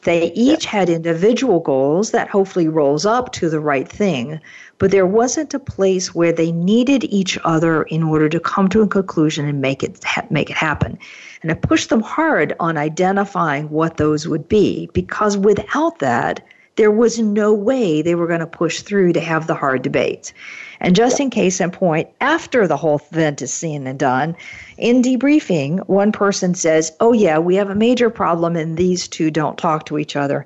They 0.04 0.32
each 0.34 0.66
yeah. 0.66 0.72
had 0.72 0.90
individual 0.90 1.60
goals 1.60 2.12
that 2.12 2.30
hopefully 2.30 2.70
rolls 2.70 3.06
up 3.06 3.34
to 3.34 3.50
the 3.50 3.60
right 3.60 3.88
thing, 3.88 4.40
but 4.78 4.92
there 4.92 5.06
wasn't 5.06 5.54
a 5.54 5.60
place 5.60 6.16
where 6.16 6.32
they 6.32 6.52
needed 6.54 7.04
each 7.06 7.38
other 7.44 7.84
in 7.84 8.04
order 8.04 8.30
to 8.30 8.40
come 8.40 8.70
to 8.70 8.82
a 8.82 8.88
conclusion 8.88 9.46
and 9.46 9.62
make 9.62 9.84
it 9.84 10.04
make 10.30 10.50
it 10.50 10.56
happen. 10.56 10.98
And 11.42 11.52
I 11.52 11.56
pushed 11.56 11.90
them 11.90 12.02
hard 12.02 12.56
on 12.60 12.78
identifying 12.78 13.70
what 13.70 13.98
those 13.98 14.28
would 14.28 14.48
be 14.48 14.90
because 14.94 15.38
without 15.38 16.00
that, 16.00 16.46
there 16.80 16.90
was 16.90 17.20
no 17.20 17.54
way 17.54 18.02
they 18.02 18.16
were 18.16 18.26
going 18.26 18.40
to 18.40 18.48
push 18.48 18.80
through 18.84 19.12
to 19.12 19.20
have 19.20 19.48
the 19.48 19.54
hard 19.54 19.82
debates. 19.82 20.32
And 20.80 20.96
just 20.96 21.20
in 21.20 21.30
case 21.30 21.60
in 21.60 21.72
point, 21.72 22.08
after 22.22 22.68
the 22.68 22.78
whole 22.78 23.02
event 23.12 23.42
is 23.42 23.54
seen 23.54 23.86
and 23.86 24.00
done, 24.00 24.38
in 24.78 25.02
debriefing, 25.02 25.86
one 25.90 26.14
person 26.14 26.56
says, 26.56 26.94
Oh, 27.02 27.12
yeah, 27.12 27.38
we 27.38 27.56
have 27.56 27.70
a 27.70 27.76
major 27.76 28.10
problem, 28.10 28.56
and 28.56 28.78
these 28.78 29.10
two 29.10 29.30
don't 29.30 29.58
talk 29.58 29.88
to 29.88 29.98
each 29.98 30.16
other. 30.16 30.46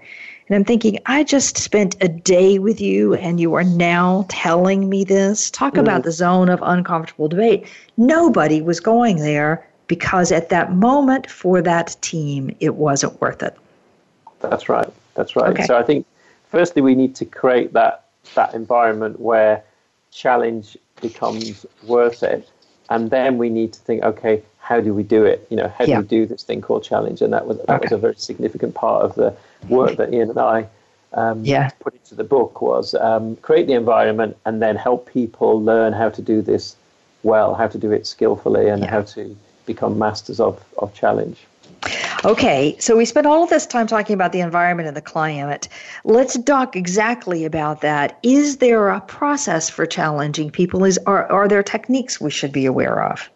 And 0.50 0.56
I'm 0.56 0.66
thinking, 0.66 0.98
I 1.06 1.24
just 1.24 1.60
spent 1.60 1.98
a 2.02 2.08
day 2.08 2.58
with 2.58 2.82
you 2.82 3.14
and 3.14 3.40
you 3.40 3.54
are 3.54 3.64
now 3.64 4.26
telling 4.28 4.90
me 4.90 5.04
this. 5.04 5.52
Talk 5.52 5.76
mm. 5.76 5.82
about 5.82 6.02
the 6.02 6.12
zone 6.12 6.50
of 6.50 6.60
uncomfortable 6.64 7.28
debate. 7.28 7.68
Nobody 7.96 8.60
was 8.60 8.80
going 8.80 9.18
there 9.18 9.66
because 9.86 10.32
at 10.32 10.50
that 10.50 10.74
moment 10.74 11.30
for 11.30 11.62
that 11.62 11.96
team, 12.02 12.56
it 12.60 12.74
wasn't 12.74 13.22
worth 13.22 13.44
it. 13.44 13.56
That's 14.42 14.68
right. 14.68 14.90
That's 15.14 15.36
right. 15.36 15.52
Okay. 15.52 15.66
So 15.66 15.78
I 15.78 15.84
think, 15.84 16.08
firstly, 16.54 16.82
we 16.82 16.96
need 16.96 17.16
to 17.16 17.26
create 17.26 17.74
that, 17.74 18.06
that 18.36 18.54
environment 18.54 19.20
where 19.20 19.64
challenge 20.12 20.78
becomes 21.02 21.66
worth 21.84 22.22
it. 22.22 22.48
And 22.90 23.10
then 23.10 23.38
we 23.38 23.50
need 23.50 23.74
to 23.74 23.80
think, 23.80 24.04
okay, 24.04 24.44
how 24.60 24.80
do 24.80 24.94
we 24.94 25.04
do 25.04 25.26
it? 25.26 25.48
You 25.50 25.58
know, 25.58 25.68
how 25.68 25.86
do 25.86 25.98
we 25.98 26.04
do 26.04 26.26
this 26.26 26.44
thing 26.44 26.62
called 26.62 26.84
challenge? 26.84 27.22
And 27.22 27.34
that 27.34 27.48
was 27.48 27.58
that 27.58 27.70
okay. 27.70 27.86
was 27.86 27.92
a 27.92 27.98
very 27.98 28.16
significant 28.16 28.76
part 28.76 29.04
of 29.04 29.16
the 29.16 29.36
work 29.68 29.98
that 29.98 30.14
Ian 30.14 30.30
and 30.30 30.40
I 30.40 30.68
um, 31.14 31.44
yeah. 31.44 31.70
put 31.80 31.94
into 31.96 32.16
the 32.16 32.24
book 32.24 32.62
was 32.62 32.94
um, 32.96 33.36
create 33.38 33.68
the 33.68 33.74
environment 33.74 34.38
and 34.46 34.62
then 34.62 34.76
help 34.76 35.12
people 35.12 35.62
learn 35.62 35.92
how 35.92 36.10
to 36.10 36.22
do 36.22 36.42
this 36.42 36.76
well, 37.24 37.56
how 37.56 37.68
to 37.68 37.78
do 37.78 37.92
it 37.92 38.06
skillfully, 38.06 38.70
and 38.70 38.84
yeah. 38.84 38.90
how 38.90 39.02
to 39.02 39.36
become 39.66 39.98
masters 39.98 40.40
of, 40.40 40.64
of 40.78 40.94
challenge. 40.94 41.40
Okay, 42.26 42.78
so 42.80 42.96
we 42.96 43.04
spent 43.04 43.28
all 43.28 43.46
this 43.46 43.66
time 43.66 43.86
talking 43.86 44.14
about 44.14 44.32
the 44.32 44.40
environment 44.40 44.88
and 44.88 44.96
the 44.96 45.02
climate. 45.02 45.68
Let's 46.06 46.42
talk 46.44 46.74
exactly 46.74 47.44
about 47.44 47.82
that. 47.82 48.18
Is 48.24 48.58
there 48.58 48.88
a 48.88 49.02
process 49.02 49.70
for 49.70 49.86
challenging 49.86 50.50
people? 50.50 50.86
Is 50.86 50.98
are, 51.06 51.30
are 51.30 51.50
there 51.50 51.62
techniques 51.62 52.22
we 52.22 52.32
should 52.32 52.54
be 52.54 52.66
aware 52.66 53.04
of? 53.04 53.30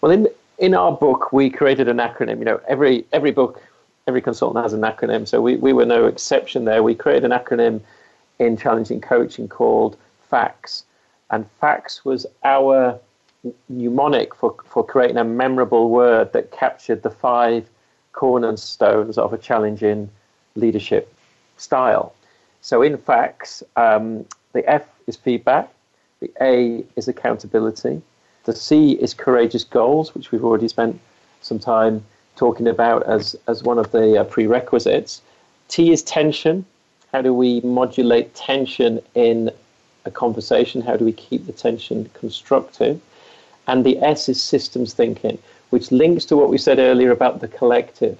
Well, 0.00 0.10
in 0.10 0.26
in 0.58 0.74
our 0.74 0.90
book, 0.90 1.34
we 1.34 1.50
created 1.50 1.86
an 1.86 1.98
acronym. 1.98 2.38
You 2.38 2.46
know, 2.46 2.60
every 2.66 3.04
every 3.12 3.30
book, 3.30 3.62
every 4.06 4.22
consultant 4.22 4.64
has 4.64 4.72
an 4.72 4.80
acronym. 4.80 5.28
So 5.28 5.42
we, 5.42 5.56
we 5.56 5.74
were 5.74 5.84
no 5.84 6.06
exception 6.06 6.64
there. 6.64 6.82
We 6.82 6.94
created 6.94 7.30
an 7.30 7.38
acronym 7.38 7.82
in 8.38 8.56
challenging 8.56 9.02
coaching 9.02 9.48
called 9.48 9.98
FACTS, 10.30 10.84
and 11.30 11.44
FACTS 11.60 12.06
was 12.06 12.24
our 12.42 12.98
mnemonic 13.68 14.34
for 14.34 14.56
for 14.64 14.82
creating 14.82 15.18
a 15.18 15.24
memorable 15.24 15.90
word 15.90 16.32
that 16.32 16.52
captured 16.52 17.02
the 17.02 17.10
five 17.10 17.68
cornerstones 18.14 19.18
of 19.18 19.32
a 19.32 19.38
challenging 19.38 20.08
leadership 20.54 21.12
style. 21.56 22.14
So 22.60 22.80
in 22.80 22.96
FACTS, 22.96 23.62
um, 23.76 24.24
the 24.52 24.68
F 24.68 24.86
is 25.06 25.16
feedback, 25.16 25.68
the 26.20 26.30
A 26.40 26.84
is 26.96 27.08
accountability, 27.08 28.00
the 28.44 28.54
C 28.54 28.92
is 28.92 29.12
courageous 29.14 29.64
goals, 29.64 30.14
which 30.14 30.30
we've 30.30 30.44
already 30.44 30.68
spent 30.68 30.98
some 31.42 31.58
time 31.58 32.04
talking 32.36 32.66
about 32.66 33.02
as, 33.04 33.36
as 33.46 33.62
one 33.62 33.78
of 33.78 33.90
the 33.92 34.20
uh, 34.20 34.24
prerequisites. 34.24 35.22
T 35.68 35.92
is 35.92 36.02
tension. 36.02 36.64
How 37.12 37.22
do 37.22 37.32
we 37.32 37.60
modulate 37.60 38.34
tension 38.34 39.00
in 39.14 39.50
a 40.04 40.10
conversation? 40.10 40.82
How 40.82 40.96
do 40.96 41.04
we 41.04 41.12
keep 41.12 41.46
the 41.46 41.52
tension 41.52 42.10
constructive? 42.14 43.00
And 43.66 43.84
the 43.84 43.98
S 43.98 44.28
is 44.28 44.42
systems 44.42 44.92
thinking, 44.94 45.38
which 45.74 45.90
links 45.90 46.24
to 46.26 46.36
what 46.36 46.50
we 46.50 46.56
said 46.56 46.78
earlier 46.78 47.10
about 47.10 47.40
the 47.40 47.48
collective, 47.48 48.16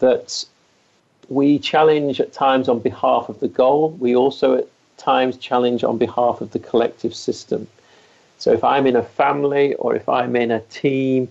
that 0.00 0.44
we 1.30 1.58
challenge 1.58 2.20
at 2.20 2.30
times 2.34 2.68
on 2.68 2.78
behalf 2.80 3.30
of 3.30 3.40
the 3.40 3.48
goal. 3.48 3.92
We 3.98 4.14
also 4.14 4.56
at 4.58 4.66
times 4.98 5.38
challenge 5.38 5.82
on 5.84 5.96
behalf 5.96 6.42
of 6.42 6.50
the 6.50 6.58
collective 6.58 7.14
system. 7.14 7.66
So 8.36 8.52
if 8.52 8.62
I'm 8.62 8.86
in 8.86 8.96
a 8.96 9.02
family 9.02 9.72
or 9.76 9.96
if 9.96 10.06
I'm 10.06 10.36
in 10.36 10.50
a 10.50 10.60
team, 10.82 11.30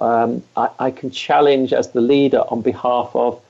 um, 0.00 0.42
I, 0.56 0.70
I 0.86 0.90
can 0.90 1.12
challenge 1.12 1.72
as 1.72 1.92
the 1.92 2.00
leader 2.00 2.42
on 2.48 2.60
behalf 2.62 3.10
of 3.14 3.40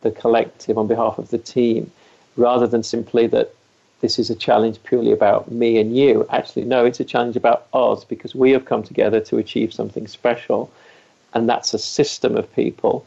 the 0.00 0.10
collective, 0.10 0.78
on 0.78 0.86
behalf 0.86 1.18
of 1.18 1.28
the 1.28 1.42
team, 1.56 1.92
rather 2.36 2.66
than 2.66 2.82
simply 2.82 3.26
that 3.26 3.54
this 4.00 4.18
is 4.18 4.30
a 4.30 4.34
challenge 4.34 4.82
purely 4.82 5.12
about 5.12 5.50
me 5.52 5.78
and 5.78 5.94
you. 5.94 6.26
Actually, 6.30 6.64
no, 6.64 6.86
it's 6.86 7.00
a 7.00 7.04
challenge 7.04 7.36
about 7.36 7.66
us 7.74 8.02
because 8.02 8.34
we 8.34 8.50
have 8.52 8.64
come 8.64 8.82
together 8.82 9.20
to 9.20 9.36
achieve 9.36 9.74
something 9.74 10.06
special. 10.06 10.70
And 11.34 11.48
that's 11.48 11.74
a 11.74 11.78
system 11.78 12.36
of 12.36 12.52
people. 12.54 13.06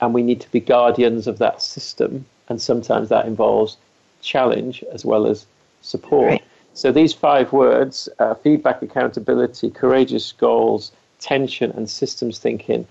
And 0.00 0.12
we 0.12 0.22
need 0.22 0.40
to 0.40 0.50
be 0.50 0.60
guardians 0.60 1.26
of 1.26 1.38
that 1.38 1.62
system. 1.62 2.24
And 2.48 2.60
sometimes 2.60 3.08
that 3.08 3.26
involves 3.26 3.76
challenge 4.20 4.84
as 4.92 5.04
well 5.04 5.26
as 5.26 5.46
support. 5.82 6.28
Right. 6.28 6.44
So 6.74 6.90
these 6.90 7.12
five 7.12 7.52
words 7.52 8.08
uh, 8.18 8.34
feedback, 8.34 8.82
accountability, 8.82 9.70
courageous 9.70 10.32
goals, 10.32 10.92
tension, 11.20 11.70
and 11.72 11.88
systems 11.88 12.38
thinking 12.38 12.86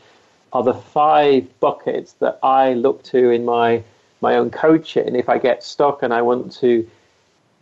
are 0.54 0.64
the 0.64 0.74
five 0.74 1.48
buckets 1.60 2.14
that 2.14 2.38
I 2.44 2.74
look 2.74 3.04
to 3.04 3.30
in 3.30 3.46
my, 3.46 3.84
my 4.20 4.36
own 4.36 4.52
coaching. 4.52 5.16
If 5.16 5.30
I 5.30 5.38
get 5.38 5.64
stuck 5.64 6.04
and 6.04 6.14
I 6.14 6.22
want 6.22 6.52
to 6.58 6.88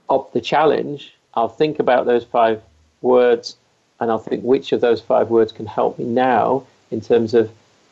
up 0.10 0.34
the 0.34 0.42
challenge, 0.42 1.14
I'll 1.36 1.50
think 1.50 1.80
about 1.80 2.06
those 2.06 2.24
five 2.24 2.62
words 3.02 3.56
and 4.00 4.10
I'll 4.10 4.20
think 4.20 4.44
which 4.44 4.72
of 4.72 4.82
those 4.82 5.02
five 5.02 5.30
words 5.30 5.52
can 5.52 5.66
help 5.66 6.00
me 6.00 6.06
now 6.06 6.66
in 6.92 7.02
terms 7.02 7.34
of 7.34 7.52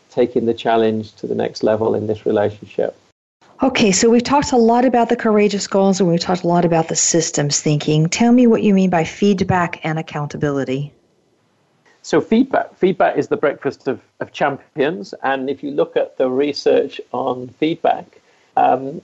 taking 0.10 0.45
the 0.45 0.53
challenge 0.53 1.13
to 1.13 1.27
the 1.27 1.36
next 1.36 1.63
level 1.63 1.95
in 1.95 2.07
this 2.07 2.25
relationship. 2.25 2.95
Okay, 3.63 3.91
so 3.91 4.10
we've 4.10 4.23
talked 4.23 4.51
a 4.51 4.57
lot 4.57 4.86
about 4.86 5.10
the 5.10 5.15
courageous 5.15 5.65
goals 5.67 5.99
and 5.99 6.07
we've 6.07 6.19
talked 6.19 6.43
a 6.43 6.47
lot 6.47 6.63
about 6.63 6.89
the 6.89 6.95
systems 6.95 7.60
thinking. 7.60 8.07
Tell 8.07 8.31
me 8.31 8.45
what 8.45 8.62
you 8.62 8.73
mean 8.73 8.91
by 8.91 9.03
feedback 9.03 9.79
and 9.83 9.97
accountability. 9.97 10.93
So 12.03 12.21
feedback, 12.21 12.75
feedback 12.75 13.17
is 13.17 13.27
the 13.27 13.36
breakfast 13.36 13.88
of, 13.88 13.99
of 14.21 14.31
champions, 14.31 15.13
and 15.23 15.49
if 15.49 15.62
you 15.62 15.71
look 15.71 15.97
at 15.97 16.17
the 16.17 16.29
research 16.29 17.01
on 17.12 17.49
feedback, 17.49 18.21
um, 18.55 19.01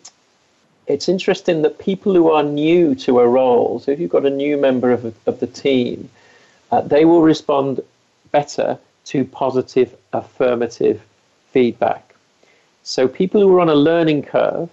it's 0.87 1.09
interesting 1.09 1.63
that 1.63 1.79
people 1.79 2.13
who 2.13 2.31
are 2.31 2.43
new 2.43 2.95
to 2.95 3.19
a 3.19 3.27
role, 3.27 3.79
so 3.79 3.91
if 3.91 3.99
you've 3.99 4.11
got 4.11 4.25
a 4.25 4.29
new 4.29 4.55
member 4.55 4.91
of, 4.91 5.13
of 5.27 5.39
the 5.41 5.47
team, 5.47 6.09
uh, 6.71 6.79
they 6.79 7.03
will 7.03 7.21
respond 7.21 7.81
better 8.31 8.79
to 9.05 9.25
positive 9.25 9.95
affirmative 10.13 11.01
feedback. 11.51 12.13
So 12.83 13.07
people 13.07 13.41
who 13.41 13.55
are 13.55 13.61
on 13.61 13.69
a 13.69 13.75
learning 13.75 14.23
curve, 14.23 14.69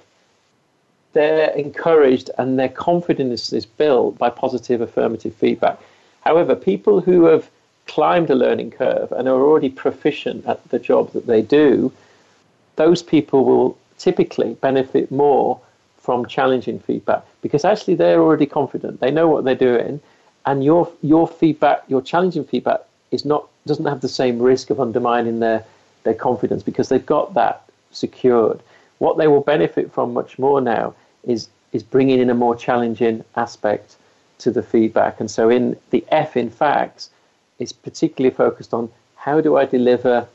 they're 1.12 1.50
encouraged 1.50 2.30
and 2.38 2.58
their 2.58 2.68
confidence 2.68 3.52
is 3.52 3.66
built 3.66 4.18
by 4.18 4.30
positive 4.30 4.80
affirmative 4.80 5.34
feedback. 5.34 5.78
However, 6.20 6.54
people 6.54 7.00
who 7.00 7.24
have 7.24 7.50
climbed 7.86 8.30
a 8.30 8.34
learning 8.34 8.70
curve 8.70 9.10
and 9.12 9.28
are 9.28 9.40
already 9.40 9.68
proficient 9.68 10.46
at 10.46 10.62
the 10.70 10.78
job 10.78 11.12
that 11.12 11.26
they 11.26 11.42
do, 11.42 11.92
those 12.76 13.02
people 13.02 13.44
will 13.44 13.76
typically 13.98 14.54
benefit 14.54 15.10
more 15.10 15.60
from 15.98 16.24
challenging 16.26 16.78
feedback 16.78 17.22
because 17.42 17.64
actually 17.64 17.94
they're 17.94 18.20
already 18.20 18.46
confident. 18.46 19.00
They 19.00 19.10
know 19.10 19.28
what 19.28 19.44
they're 19.44 19.54
doing, 19.54 20.00
and 20.46 20.64
your 20.64 20.90
your 21.02 21.28
feedback, 21.28 21.82
your 21.88 22.00
challenging 22.00 22.44
feedback, 22.44 22.80
is 23.10 23.24
not 23.24 23.49
doesn't 23.66 23.86
have 23.86 24.00
the 24.00 24.08
same 24.08 24.38
risk 24.38 24.70
of 24.70 24.80
undermining 24.80 25.40
their 25.40 25.64
their 26.02 26.14
confidence 26.14 26.62
because 26.62 26.88
they've 26.88 27.04
got 27.04 27.34
that 27.34 27.62
secured. 27.90 28.60
What 28.98 29.18
they 29.18 29.28
will 29.28 29.42
benefit 29.42 29.92
from 29.92 30.14
much 30.14 30.38
more 30.38 30.60
now 30.60 30.94
is 31.24 31.48
is 31.72 31.82
bringing 31.82 32.18
in 32.18 32.30
a 32.30 32.34
more 32.34 32.56
challenging 32.56 33.24
aspect 33.36 33.96
to 34.38 34.50
the 34.50 34.62
feedback. 34.62 35.20
And 35.20 35.30
so 35.30 35.50
in 35.50 35.76
the 35.90 36.04
F 36.08 36.36
in 36.36 36.50
FACTS 36.50 37.10
is 37.58 37.72
particularly 37.72 38.34
focused 38.34 38.74
on 38.74 38.90
how 39.16 39.40
do 39.40 39.56
I 39.56 39.66
deliver 39.66 40.26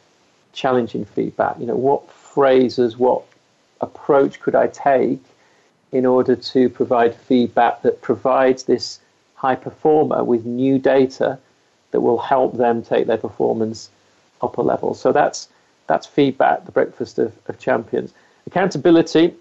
challenging 0.53 1.05
feedback? 1.05 1.59
You 1.59 1.65
know, 1.65 1.75
what 1.75 2.09
phrases, 2.11 2.97
what 2.97 3.23
approach 3.81 4.39
could 4.39 4.55
I 4.55 4.67
take 4.67 5.23
in 5.91 6.05
order 6.05 6.35
to 6.35 6.69
provide 6.69 7.15
feedback 7.15 7.81
that 7.81 8.01
provides 8.01 8.63
this 8.63 8.99
high 9.35 9.55
performer 9.55 10.23
with 10.23 10.45
new 10.45 10.77
data 10.79 11.39
that 11.95 12.01
will 12.01 12.17
help 12.17 12.57
them 12.57 12.83
take 12.83 13.07
their 13.07 13.17
performance 13.17 13.89
up 14.41 14.57
a 14.57 14.61
level. 14.61 14.93
So 14.93 15.13
that's 15.13 15.47
that's 15.87 16.05
feedback, 16.05 16.65
the 16.65 16.73
breakfast 16.73 17.17
of, 17.19 17.31
of 17.47 17.57
champions. 17.57 18.13
Accountability. 18.47 19.33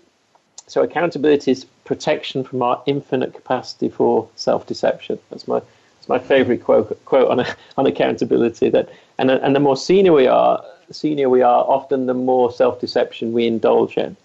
So 0.69 0.83
accountability 0.83 1.51
is 1.51 1.65
protection 1.85 2.45
from 2.45 2.63
our 2.63 2.81
infinite 2.87 3.35
capacity 3.35 3.89
for 3.89 4.29
self-deception. 4.37 5.19
That's 5.31 5.49
my 5.49 5.59
that's 5.59 6.09
my 6.09 6.21
favourite 6.21 6.63
quote 6.63 7.05
quote 7.07 7.29
on 7.29 7.45
on 7.77 7.87
accountability. 7.87 8.69
That 8.69 8.89
and 9.19 9.33
and 9.33 9.57
the 9.57 9.59
more 9.59 9.77
senior 9.77 10.13
we 10.13 10.29
are, 10.29 10.65
senior 10.93 11.29
we 11.29 11.43
are, 11.43 11.65
often 11.65 12.07
the 12.07 12.15
more 12.15 12.53
self-deception 12.53 13.33
we 13.33 13.49
indulge 13.49 13.97
in, 13.97 14.17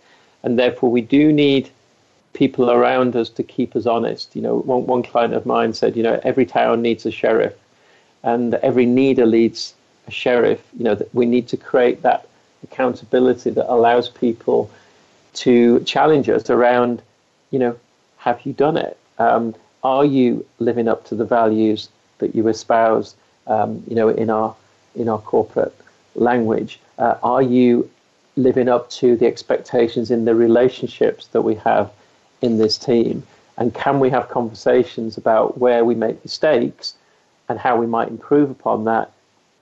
and 0.43 0.59
therefore 0.59 0.91
we 0.91 1.01
do 1.01 1.33
need 1.33 1.71
people 2.33 2.69
around 2.69 3.15
us 3.15 3.27
to 3.31 3.41
keep 3.41 3.75
us 3.75 3.87
honest. 3.87 4.35
You 4.35 4.43
know, 4.43 4.59
one 4.59 4.85
one 4.85 5.01
client 5.01 5.33
of 5.33 5.47
mine 5.47 5.73
said, 5.73 5.97
you 5.97 6.03
know, 6.03 6.19
every 6.23 6.45
town 6.45 6.83
needs 6.83 7.07
a 7.07 7.11
sheriff, 7.11 7.55
and 8.23 8.53
every 8.55 8.85
leader 8.85 9.25
leads 9.25 9.73
a 10.07 10.11
sheriff, 10.11 10.61
you 10.77 10.83
know, 10.83 10.95
that 10.95 11.13
we 11.13 11.25
need 11.25 11.47
to 11.49 11.57
create 11.57 12.01
that 12.01 12.27
accountability 12.63 13.49
that 13.51 13.71
allows 13.71 14.09
people 14.09 14.69
to 15.33 15.79
challenge 15.81 16.29
us 16.29 16.49
around, 16.49 17.01
you 17.51 17.59
know, 17.59 17.77
have 18.17 18.41
you 18.45 18.53
done 18.53 18.77
it? 18.77 18.97
Um, 19.17 19.55
are 19.83 20.05
you 20.05 20.45
living 20.59 20.87
up 20.87 21.05
to 21.05 21.15
the 21.15 21.25
values 21.25 21.89
that 22.17 22.35
you 22.35 22.47
espouse? 22.47 23.15
Um, 23.47 23.83
you 23.87 23.95
know, 23.95 24.09
in 24.09 24.29
our 24.29 24.55
in 24.95 25.07
our 25.07 25.19
corporate 25.19 25.73
language, 26.15 26.79
uh, 26.97 27.15
are 27.23 27.41
you 27.41 27.89
living 28.35 28.67
up 28.67 28.89
to 28.89 29.15
the 29.15 29.25
expectations 29.25 30.11
in 30.11 30.25
the 30.25 30.35
relationships 30.35 31.27
that 31.27 31.41
we 31.41 31.55
have 31.55 31.91
in 32.41 32.57
this 32.57 32.77
team? 32.77 33.23
And 33.57 33.73
can 33.73 33.99
we 33.99 34.09
have 34.09 34.29
conversations 34.29 35.17
about 35.17 35.57
where 35.57 35.83
we 35.83 35.95
make 35.95 36.23
mistakes 36.23 36.93
and 37.49 37.59
how 37.59 37.75
we 37.75 37.87
might 37.87 38.07
improve 38.07 38.49
upon 38.49 38.85
that, 38.85 39.11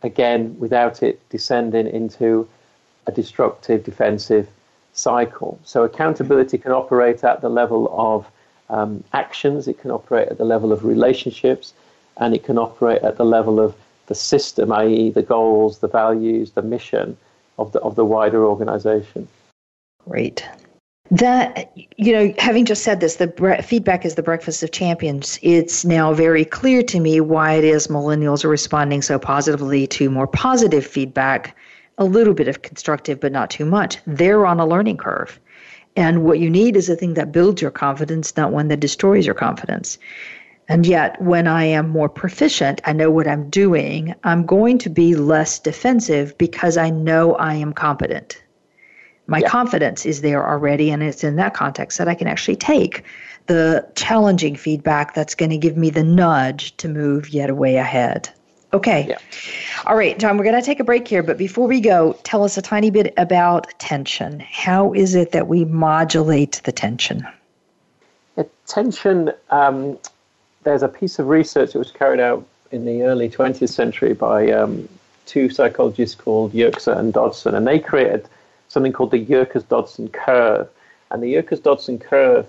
again, 0.03 0.55
without 0.59 1.01
it 1.01 1.19
descending 1.29 1.87
into 1.87 2.47
a 3.07 3.11
destructive 3.11 3.83
defensive 3.83 4.47
cycle? 4.93 5.59
So, 5.63 5.83
accountability 5.83 6.57
can 6.57 6.73
operate 6.73 7.23
at 7.23 7.41
the 7.41 7.49
level 7.49 7.89
of 7.97 8.29
um, 8.69 9.03
actions, 9.13 9.67
it 9.67 9.79
can 9.79 9.91
operate 9.91 10.27
at 10.27 10.37
the 10.37 10.45
level 10.45 10.71
of 10.71 10.83
relationships, 10.83 11.73
and 12.17 12.35
it 12.35 12.43
can 12.43 12.57
operate 12.57 13.01
at 13.01 13.17
the 13.17 13.25
level 13.25 13.59
of 13.59 13.75
the 14.07 14.15
system, 14.15 14.71
i.e., 14.71 15.09
the 15.09 15.21
goals, 15.21 15.79
the 15.79 15.87
values, 15.87 16.51
the 16.51 16.61
mission 16.61 17.17
of 17.57 17.71
the, 17.71 17.79
of 17.79 17.95
the 17.95 18.05
wider 18.05 18.45
organization. 18.45 19.27
Great. 20.07 20.47
That, 21.09 21.71
you 21.75 22.11
know, 22.11 22.33
having 22.37 22.65
just 22.65 22.83
said 22.83 22.99
this, 22.99 23.15
the 23.15 23.27
bre- 23.27 23.61
feedback 23.61 24.05
is 24.05 24.15
the 24.15 24.23
breakfast 24.23 24.61
of 24.61 24.71
champions. 24.71 25.39
It's 25.41 25.85
now 25.85 26.13
very 26.13 26.43
clear 26.43 26.83
to 26.83 26.99
me 26.99 27.21
why 27.21 27.53
it 27.53 27.63
is 27.63 27.87
millennials 27.87 28.43
are 28.43 28.49
responding 28.49 29.01
so 29.01 29.17
positively 29.17 29.87
to 29.87 30.09
more 30.09 30.27
positive 30.27 30.85
feedback, 30.85 31.55
a 31.97 32.03
little 32.03 32.33
bit 32.33 32.49
of 32.49 32.61
constructive, 32.61 33.19
but 33.21 33.31
not 33.31 33.49
too 33.49 33.65
much. 33.65 33.99
They're 34.05 34.45
on 34.45 34.59
a 34.59 34.65
learning 34.65 34.97
curve. 34.97 35.39
And 35.95 36.23
what 36.23 36.39
you 36.39 36.49
need 36.49 36.75
is 36.75 36.89
a 36.89 36.95
thing 36.95 37.13
that 37.13 37.31
builds 37.31 37.61
your 37.61 37.71
confidence, 37.71 38.35
not 38.35 38.51
one 38.51 38.67
that 38.67 38.81
destroys 38.81 39.25
your 39.25 39.35
confidence. 39.35 39.97
And 40.67 40.85
yet, 40.85 41.21
when 41.21 41.47
I 41.47 41.63
am 41.63 41.89
more 41.89 42.09
proficient, 42.09 42.81
I 42.83 42.91
know 42.91 43.09
what 43.09 43.27
I'm 43.27 43.49
doing, 43.49 44.13
I'm 44.25 44.45
going 44.45 44.77
to 44.79 44.89
be 44.89 45.15
less 45.15 45.57
defensive 45.57 46.37
because 46.37 46.75
I 46.75 46.89
know 46.89 47.35
I 47.35 47.53
am 47.53 47.71
competent. 47.71 48.41
My 49.27 49.39
yeah. 49.39 49.49
confidence 49.49 50.05
is 50.05 50.21
there 50.21 50.47
already, 50.47 50.89
and 50.89 51.03
it's 51.03 51.23
in 51.23 51.35
that 51.35 51.53
context 51.53 51.97
that 51.97 52.07
I 52.07 52.15
can 52.15 52.27
actually 52.27 52.55
take 52.55 53.03
the 53.47 53.87
challenging 53.95 54.55
feedback 54.55 55.13
that's 55.13 55.35
going 55.35 55.51
to 55.51 55.57
give 55.57 55.77
me 55.77 55.89
the 55.89 56.03
nudge 56.03 56.75
to 56.77 56.87
move 56.87 57.29
yet 57.29 57.49
a 57.49 57.55
way 57.55 57.75
ahead. 57.75 58.29
Okay. 58.73 59.07
Yeah. 59.07 59.17
All 59.85 59.95
right, 59.95 60.19
John, 60.19 60.37
we're 60.37 60.43
going 60.43 60.59
to 60.59 60.65
take 60.65 60.79
a 60.79 60.83
break 60.83 61.07
here, 61.07 61.23
but 61.23 61.37
before 61.37 61.67
we 61.67 61.79
go, 61.79 62.17
tell 62.23 62.43
us 62.43 62.57
a 62.57 62.61
tiny 62.61 62.89
bit 62.89 63.13
about 63.17 63.67
tension. 63.79 64.41
How 64.41 64.93
is 64.93 65.15
it 65.15 65.31
that 65.31 65.47
we 65.47 65.63
modulate 65.63 66.61
the 66.65 66.73
tension? 66.73 67.25
Yeah, 68.35 68.43
tension 68.65 69.31
um, 69.49 69.97
there's 70.63 70.83
a 70.83 70.89
piece 70.89 71.17
of 71.17 71.27
research 71.27 71.73
that 71.73 71.79
was 71.79 71.91
carried 71.91 72.19
out 72.19 72.45
in 72.71 72.85
the 72.85 73.03
early 73.03 73.29
20th 73.29 73.69
century 73.69 74.13
by 74.13 74.51
um, 74.51 74.89
two 75.25 75.49
psychologists 75.49 76.15
called 76.15 76.53
Yerkes 76.53 76.87
and 76.87 77.13
Dodson, 77.13 77.55
and 77.55 77.65
they 77.65 77.79
created 77.79 78.27
something 78.67 78.93
called 78.93 79.11
the 79.11 79.19
Yerkes 79.19 79.63
Dodson 79.63 80.09
curve. 80.09 80.67
And 81.11 81.23
the 81.23 81.33
Yerkes 81.33 81.61
Dodson 81.61 81.99
curve 81.99 82.45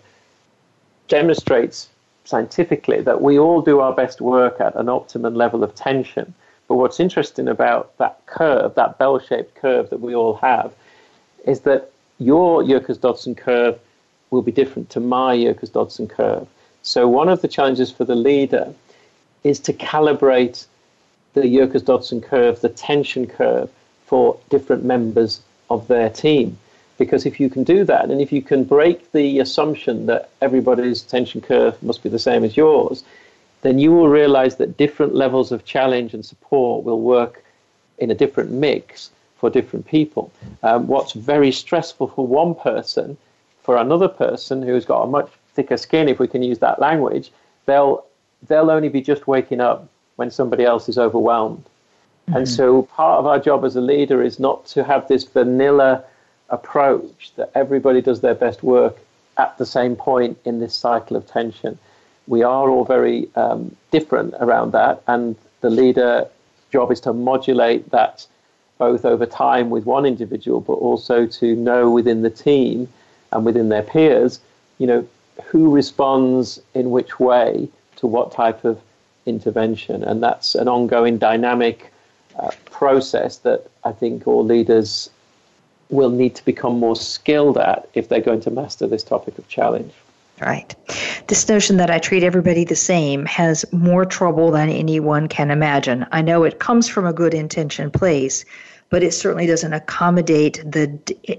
demonstrates 1.09 1.89
scientifically 2.25 3.01
that 3.01 3.23
we 3.23 3.39
all 3.39 3.63
do 3.63 3.81
our 3.81 3.95
best 3.95 4.21
work 4.21 4.61
at 4.61 4.75
an 4.77 4.89
optimum 4.89 5.35
level 5.35 5.65
of 5.65 5.75
tension. 5.75 6.35
But 6.67 6.75
what's 6.75 7.01
interesting 7.01 7.49
about 7.49 7.97
that 7.97 8.21
curve, 8.27 8.75
that 8.75 8.99
bell 8.99 9.19
shaped 9.19 9.55
curve 9.55 9.89
that 9.91 10.01
we 10.01 10.15
all 10.15 10.35
have, 10.37 10.73
is 11.47 11.61
that 11.61 11.91
your 12.19 12.63
Yerkes 12.63 13.01
Dodson 13.01 13.35
curve 13.35 13.79
will 14.31 14.43
be 14.43 14.53
different 14.53 14.91
to 14.91 15.01
my 15.01 15.33
Yerkes 15.33 15.73
Dodson 15.73 16.09
curve. 16.09 16.47
So 16.83 17.09
one 17.09 17.29
of 17.29 17.41
the 17.41 17.49
challenges 17.49 17.91
for 17.91 18.05
the 18.05 18.15
leader 18.15 18.75
is 19.45 19.59
to 19.61 19.73
calibrate 19.73 20.67
the 21.33 21.43
Yerkes 21.43 21.85
Dodson 21.85 22.21
curve, 22.21 22.61
the 22.61 22.69
tension 22.69 23.27
curve 23.27 23.71
for 24.05 24.39
different 24.51 24.85
members 24.85 25.41
of 25.71 25.89
their 25.89 26.11
team. 26.11 26.59
Because 26.99 27.27
if 27.27 27.39
you 27.39 27.49
can 27.49 27.63
do 27.63 27.85
that, 27.85 28.11
and 28.11 28.21
if 28.21 28.33
you 28.33 28.43
can 28.43 28.65
break 28.65 29.13
the 29.13 29.39
assumption 29.39 30.07
that 30.07 30.31
everybody's 30.41 31.03
tension 31.03 31.41
curve 31.41 31.81
must 31.83 32.03
be 32.03 32.09
the 32.09 32.19
same 32.19 32.43
as 32.43 32.57
yours, 32.57 33.05
then 33.63 33.79
you 33.79 33.93
will 33.93 34.09
realize 34.09 34.57
that 34.57 34.77
different 34.77 35.15
levels 35.15 35.53
of 35.53 35.65
challenge 35.65 36.15
and 36.15 36.25
support 36.25 36.85
will 36.85 37.01
work 37.01 37.45
in 37.99 38.11
a 38.11 38.15
different 38.15 38.51
mix 38.51 39.11
for 39.37 39.51
different 39.51 39.87
people. 39.87 40.33
Um, 40.63 40.87
what's 40.87 41.13
very 41.13 41.53
stressful 41.53 42.09
for 42.09 42.27
one 42.27 42.55
person, 42.55 43.17
for 43.63 43.77
another 43.77 44.09
person 44.09 44.63
who's 44.63 44.85
got 44.85 45.03
a 45.03 45.07
much 45.07 45.31
thicker 45.55 45.77
skin, 45.77 46.09
if 46.09 46.19
we 46.19 46.29
can 46.29 46.43
use 46.43 46.59
that 46.59 46.81
language, 46.81 47.31
they'll 47.67 48.05
they'll 48.47 48.71
only 48.71 48.89
be 48.89 49.01
just 49.01 49.27
waking 49.27 49.61
up 49.61 49.89
when 50.17 50.31
somebody 50.31 50.65
else 50.65 50.89
is 50.89 50.99
overwhelmed. 50.99 51.65
Mm-hmm. 52.29 52.37
And 52.37 52.49
so 52.49 52.83
part 52.83 53.19
of 53.19 53.27
our 53.27 53.39
job 53.39 53.65
as 53.65 53.75
a 53.75 53.81
leader 53.81 54.23
is 54.23 54.39
not 54.39 54.67
to 54.67 54.85
have 54.85 55.09
this 55.09 55.25
vanilla 55.25 56.05
approach 56.51 57.33
that 57.37 57.51
everybody 57.55 58.03
does 58.03 58.21
their 58.21 58.35
best 58.35 58.63
work 58.63 58.99
at 59.39 59.57
the 59.57 59.65
same 59.65 59.97
point 59.97 60.39
in 60.45 60.61
this 60.61 60.75
cycle 60.75 61.17
of 61.17 61.27
tension. 61.27 61.79
We 62.27 62.43
are 62.43 62.69
all 62.69 62.85
very 62.85 63.29
um, 63.35 63.75
different 63.91 64.35
around 64.41 64.73
that, 64.73 65.03
and 65.07 65.37
the 65.63 65.71
leader 65.71 66.29
job 66.71 66.93
is 66.93 67.01
to 67.01 67.15
modulate 67.15 67.91
that 67.91 68.27
both 68.77 69.07
over 69.07 69.25
time 69.25 69.71
with 69.71 69.87
one 69.87 70.05
individual, 70.05 70.61
but 70.61 70.75
also 70.75 71.27
to 71.27 71.57
know 71.57 71.91
within 71.91 72.21
the 72.21 72.31
team 72.31 72.89
and 73.33 73.45
within 73.45 73.71
their 73.71 73.83
peers, 73.83 74.41
you 74.77 74.87
know, 74.87 75.09
who 75.47 75.75
responds 75.75 76.61
in 76.75 76.91
which 76.91 77.19
way 77.19 77.69
to 77.97 78.07
what 78.07 78.33
type 78.33 78.65
of 78.65 78.79
intervention. 79.25 80.05
And 80.05 80.23
that's 80.23 80.55
an 80.55 80.69
ongoing 80.69 81.17
dynamic 81.17 81.91
uh, 82.39 82.51
process 82.71 83.39
that 83.39 83.67
I 83.85 83.93
think 83.93 84.27
all 84.27 84.45
leaders 84.45 85.11
will 85.91 86.11
need 86.11 86.35
to 86.37 86.45
become 86.45 86.79
more 86.79 86.97
skilled 86.97 87.59
at 87.59 87.89
if 87.95 88.09
they're 88.09 88.21
going 88.21 88.41
to 88.43 88.51
master 88.51 88.87
this 88.87 89.03
topic 89.03 89.39
of 89.39 89.49
challenge. 89.49 89.93
Right. 90.41 90.75
This 91.27 91.49
notion 91.49 91.79
that 91.79 91.91
I 91.91 91.99
treat 91.99 92.23
everybody 92.23 92.65
the 92.65 92.77
same 92.77 93.27
has 93.27 93.65
more 93.73 94.05
trouble 94.05 94.53
than 94.53 94.69
anyone 94.69 95.27
can 95.27 95.51
imagine. 95.51 96.07
I 96.13 96.23
know 96.23 96.45
it 96.45 96.61
comes 96.61 96.89
from 96.89 97.07
a 97.07 97.13
good 97.13 97.35
intention 97.35 97.91
place, 97.91 98.45
but 98.91 99.03
it 99.03 99.13
certainly 99.13 99.47
doesn't 99.47 99.73
accommodate 99.73 100.63
the 100.65 100.87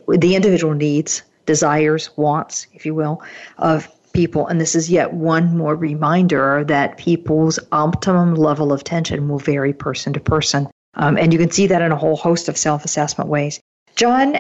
the 0.10 0.36
individual 0.36 0.74
needs 0.74 1.24
desires, 1.46 2.10
wants, 2.18 2.68
if 2.74 2.86
you 2.86 2.94
will, 2.94 3.24
of 3.58 3.88
people. 4.12 4.48
And 4.48 4.60
this 4.60 4.76
is 4.76 4.90
yet 4.90 5.14
one 5.14 5.58
more 5.58 5.76
reminder 5.76 6.64
that 6.66 6.98
people's 6.98 7.58
optimum 7.72 8.36
level 8.36 8.74
of 8.74 8.84
tension 8.84 9.30
will 9.30 9.40
vary 9.40 9.74
person 9.74 10.14
to 10.14 10.20
person. 10.20 10.68
Um, 10.96 11.18
and 11.18 11.32
you 11.32 11.40
can 11.40 11.52
see 11.52 11.68
that 11.68 11.82
in 11.82 11.92
a 11.92 11.96
whole 11.96 12.16
host 12.16 12.50
of 12.50 12.58
self 12.58 12.86
assessment 12.86 13.30
ways. 13.30 13.60
John, 13.96 14.38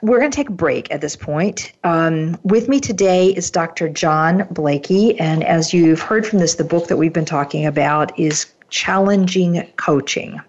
we're 0.00 0.18
going 0.18 0.30
to 0.30 0.36
take 0.36 0.48
a 0.48 0.52
break 0.52 0.90
at 0.90 1.00
this 1.00 1.16
point. 1.16 1.72
Um, 1.84 2.38
with 2.44 2.68
me 2.68 2.80
today 2.80 3.28
is 3.28 3.50
Dr. 3.50 3.88
John 3.88 4.46
Blakey. 4.50 5.18
And 5.20 5.44
as 5.44 5.74
you've 5.74 6.00
heard 6.00 6.26
from 6.26 6.38
this, 6.38 6.54
the 6.54 6.64
book 6.64 6.88
that 6.88 6.96
we've 6.96 7.12
been 7.12 7.26
talking 7.26 7.66
about 7.66 8.18
is 8.18 8.46
Challenging 8.70 9.68
Coaching. 9.76 10.40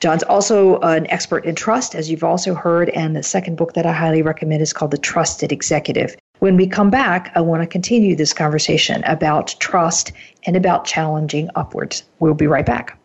John's 0.00 0.22
also 0.22 0.78
an 0.80 1.06
expert 1.10 1.44
in 1.44 1.54
trust, 1.54 1.94
as 1.94 2.10
you've 2.10 2.24
also 2.24 2.54
heard, 2.54 2.90
and 2.90 3.16
the 3.16 3.22
second 3.22 3.56
book 3.56 3.74
that 3.74 3.86
I 3.86 3.92
highly 3.92 4.22
recommend 4.22 4.62
is 4.62 4.72
called 4.72 4.90
The 4.90 4.98
Trusted 4.98 5.52
Executive. 5.52 6.16
When 6.38 6.56
we 6.56 6.66
come 6.66 6.90
back, 6.90 7.32
I 7.34 7.40
want 7.40 7.62
to 7.62 7.66
continue 7.66 8.14
this 8.14 8.34
conversation 8.34 9.02
about 9.04 9.54
trust 9.58 10.12
and 10.44 10.54
about 10.54 10.84
challenging 10.84 11.48
upwards. 11.54 12.02
We'll 12.18 12.34
be 12.34 12.46
right 12.46 12.66
back. 12.66 12.98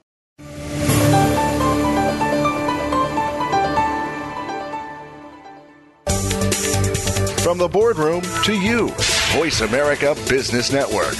From 7.51 7.57
the 7.57 7.67
boardroom 7.67 8.21
to 8.45 8.53
you, 8.53 8.87
Voice 9.33 9.59
America 9.59 10.15
Business 10.29 10.71
Network. 10.71 11.15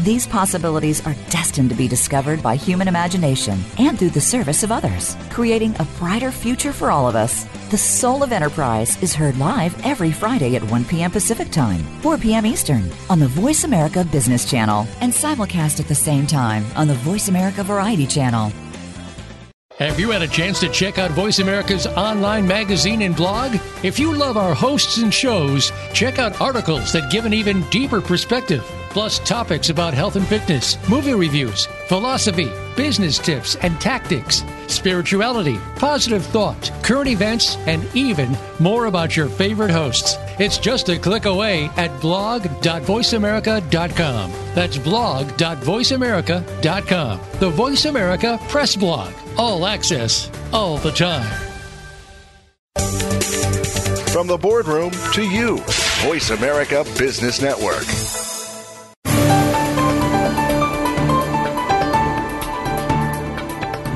These 0.00 0.26
possibilities 0.26 1.04
are 1.06 1.16
destined 1.30 1.70
to 1.70 1.74
be 1.74 1.88
discovered 1.88 2.42
by 2.42 2.56
human 2.56 2.86
imagination 2.86 3.58
and 3.78 3.98
through 3.98 4.10
the 4.10 4.20
service 4.20 4.62
of 4.62 4.70
others, 4.70 5.16
creating 5.30 5.74
a 5.78 5.86
brighter 5.98 6.30
future 6.30 6.74
for 6.74 6.90
all 6.90 7.08
of 7.08 7.16
us. 7.16 7.44
The 7.70 7.78
Soul 7.78 8.22
of 8.22 8.30
Enterprise 8.30 9.02
is 9.02 9.14
heard 9.14 9.38
live 9.38 9.74
every 9.86 10.12
Friday 10.12 10.54
at 10.54 10.70
1 10.70 10.84
p.m. 10.84 11.10
Pacific 11.10 11.50
Time, 11.50 11.80
4 12.02 12.18
p.m. 12.18 12.44
Eastern 12.44 12.90
on 13.08 13.18
the 13.18 13.26
Voice 13.26 13.64
America 13.64 14.04
Business 14.04 14.48
Channel 14.48 14.86
and 15.00 15.10
simulcast 15.10 15.80
at 15.80 15.88
the 15.88 15.94
same 15.94 16.26
time 16.26 16.66
on 16.76 16.88
the 16.88 16.94
Voice 16.94 17.28
America 17.28 17.62
Variety 17.62 18.06
Channel. 18.06 18.52
Have 19.78 20.00
you 20.00 20.10
had 20.10 20.22
a 20.22 20.28
chance 20.28 20.60
to 20.60 20.68
check 20.70 20.98
out 20.98 21.10
Voice 21.10 21.38
America's 21.38 21.86
online 21.86 22.46
magazine 22.46 23.02
and 23.02 23.16
blog? 23.16 23.58
If 23.82 23.98
you 23.98 24.14
love 24.14 24.36
our 24.36 24.54
hosts 24.54 24.98
and 24.98 25.12
shows, 25.12 25.70
check 25.92 26.18
out 26.18 26.40
articles 26.40 26.92
that 26.92 27.10
give 27.10 27.26
an 27.26 27.34
even 27.34 27.62
deeper 27.68 28.00
perspective, 28.00 28.64
plus 28.96 29.18
topics 29.18 29.68
about 29.68 29.92
health 29.92 30.16
and 30.16 30.26
fitness, 30.26 30.78
movie 30.88 31.12
reviews, 31.12 31.66
philosophy, 31.86 32.50
business 32.78 33.18
tips 33.18 33.54
and 33.56 33.78
tactics, 33.78 34.42
spirituality, 34.68 35.58
positive 35.76 36.24
thought, 36.24 36.72
current 36.82 37.06
events, 37.06 37.56
and 37.66 37.86
even 37.94 38.34
more 38.58 38.86
about 38.86 39.14
your 39.14 39.28
favorite 39.28 39.70
hosts. 39.70 40.16
It's 40.38 40.56
just 40.56 40.88
a 40.88 40.98
click 40.98 41.26
away 41.26 41.66
at 41.76 42.00
blog.voiceamerica.com. 42.00 44.32
That's 44.54 44.78
blog.voiceamerica.com. 44.78 47.20
The 47.38 47.50
Voice 47.50 47.84
America 47.84 48.40
Press 48.48 48.76
Blog. 48.76 49.12
All 49.36 49.66
access, 49.66 50.30
all 50.54 50.78
the 50.78 50.92
time. 50.92 51.30
From 54.10 54.26
the 54.26 54.38
boardroom 54.38 54.92
to 55.12 55.22
you, 55.22 55.58
Voice 56.00 56.30
America 56.30 56.82
Business 56.96 57.42
Network. 57.42 57.84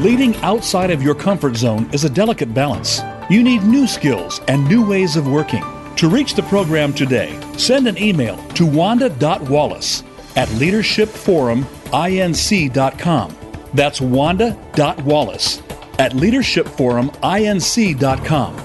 Leading 0.00 0.34
outside 0.36 0.90
of 0.90 1.02
your 1.02 1.14
comfort 1.14 1.56
zone 1.56 1.86
is 1.92 2.04
a 2.04 2.08
delicate 2.08 2.54
balance. 2.54 3.02
You 3.28 3.42
need 3.42 3.64
new 3.64 3.86
skills 3.86 4.40
and 4.48 4.66
new 4.66 4.88
ways 4.88 5.14
of 5.14 5.28
working. 5.28 5.62
To 5.96 6.08
reach 6.08 6.32
the 6.32 6.42
program 6.44 6.94
today, 6.94 7.38
send 7.58 7.86
an 7.86 7.98
email 7.98 8.38
to 8.54 8.64
wanda.wallace 8.64 10.02
at 10.36 10.48
leadershipforuminc.com. 10.48 13.36
That's 13.74 14.00
wanda.wallace 14.00 15.62
at 15.98 16.12
leadershipforuminc.com. 16.12 18.56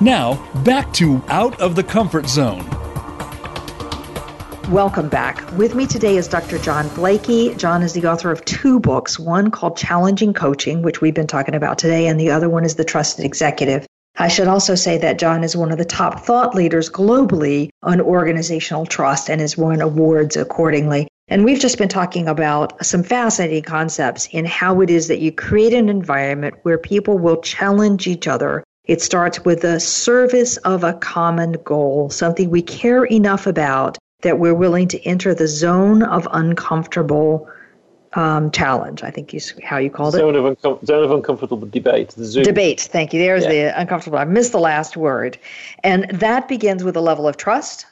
Now, 0.00 0.52
back 0.62 0.92
to 0.92 1.20
Out 1.26 1.60
of 1.60 1.74
the 1.74 1.82
Comfort 1.82 2.28
Zone. 2.28 2.77
Welcome 4.70 5.08
back. 5.08 5.50
With 5.56 5.74
me 5.74 5.86
today 5.86 6.18
is 6.18 6.28
Dr. 6.28 6.58
John 6.58 6.90
Blakey. 6.90 7.54
John 7.54 7.82
is 7.82 7.94
the 7.94 8.04
author 8.04 8.30
of 8.30 8.44
two 8.44 8.78
books, 8.78 9.18
one 9.18 9.50
called 9.50 9.78
Challenging 9.78 10.34
Coaching, 10.34 10.82
which 10.82 11.00
we've 11.00 11.14
been 11.14 11.26
talking 11.26 11.54
about 11.54 11.78
today, 11.78 12.06
and 12.06 12.20
the 12.20 12.30
other 12.30 12.50
one 12.50 12.66
is 12.66 12.74
The 12.74 12.84
Trusted 12.84 13.24
Executive. 13.24 13.86
I 14.18 14.28
should 14.28 14.46
also 14.46 14.74
say 14.74 14.98
that 14.98 15.18
John 15.18 15.42
is 15.42 15.56
one 15.56 15.72
of 15.72 15.78
the 15.78 15.86
top 15.86 16.20
thought 16.20 16.54
leaders 16.54 16.90
globally 16.90 17.70
on 17.82 17.98
organizational 17.98 18.84
trust 18.84 19.30
and 19.30 19.40
has 19.40 19.56
won 19.56 19.80
awards 19.80 20.36
accordingly. 20.36 21.08
And 21.28 21.46
we've 21.46 21.60
just 21.60 21.78
been 21.78 21.88
talking 21.88 22.28
about 22.28 22.84
some 22.84 23.02
fascinating 23.02 23.62
concepts 23.62 24.28
in 24.32 24.44
how 24.44 24.82
it 24.82 24.90
is 24.90 25.08
that 25.08 25.20
you 25.20 25.32
create 25.32 25.72
an 25.72 25.88
environment 25.88 26.56
where 26.64 26.76
people 26.76 27.16
will 27.16 27.40
challenge 27.40 28.06
each 28.06 28.28
other. 28.28 28.62
It 28.84 29.00
starts 29.00 29.46
with 29.46 29.62
the 29.62 29.80
service 29.80 30.58
of 30.58 30.84
a 30.84 30.92
common 30.92 31.52
goal, 31.64 32.10
something 32.10 32.50
we 32.50 32.60
care 32.60 33.06
enough 33.06 33.46
about 33.46 33.96
that 34.22 34.38
we're 34.38 34.54
willing 34.54 34.88
to 34.88 35.00
enter 35.04 35.34
the 35.34 35.46
zone 35.46 36.02
of 36.02 36.26
uncomfortable 36.32 37.48
um, 38.14 38.50
challenge. 38.50 39.02
I 39.02 39.10
think 39.10 39.32
is 39.34 39.54
how 39.62 39.78
you 39.78 39.90
called 39.90 40.14
zone 40.14 40.34
it. 40.34 40.38
Of 40.38 40.56
uncom- 40.56 40.84
zone 40.84 41.04
of 41.04 41.10
uncomfortable 41.10 41.68
debate. 41.68 42.14
Debate. 42.16 42.80
Thank 42.80 43.12
you. 43.12 43.20
There's 43.20 43.44
yeah. 43.44 43.70
the 43.70 43.80
uncomfortable. 43.80 44.18
I 44.18 44.24
missed 44.24 44.52
the 44.52 44.60
last 44.60 44.96
word, 44.96 45.38
and 45.84 46.10
that 46.10 46.48
begins 46.48 46.82
with 46.82 46.96
a 46.96 47.00
level 47.00 47.28
of 47.28 47.36
trust 47.36 47.86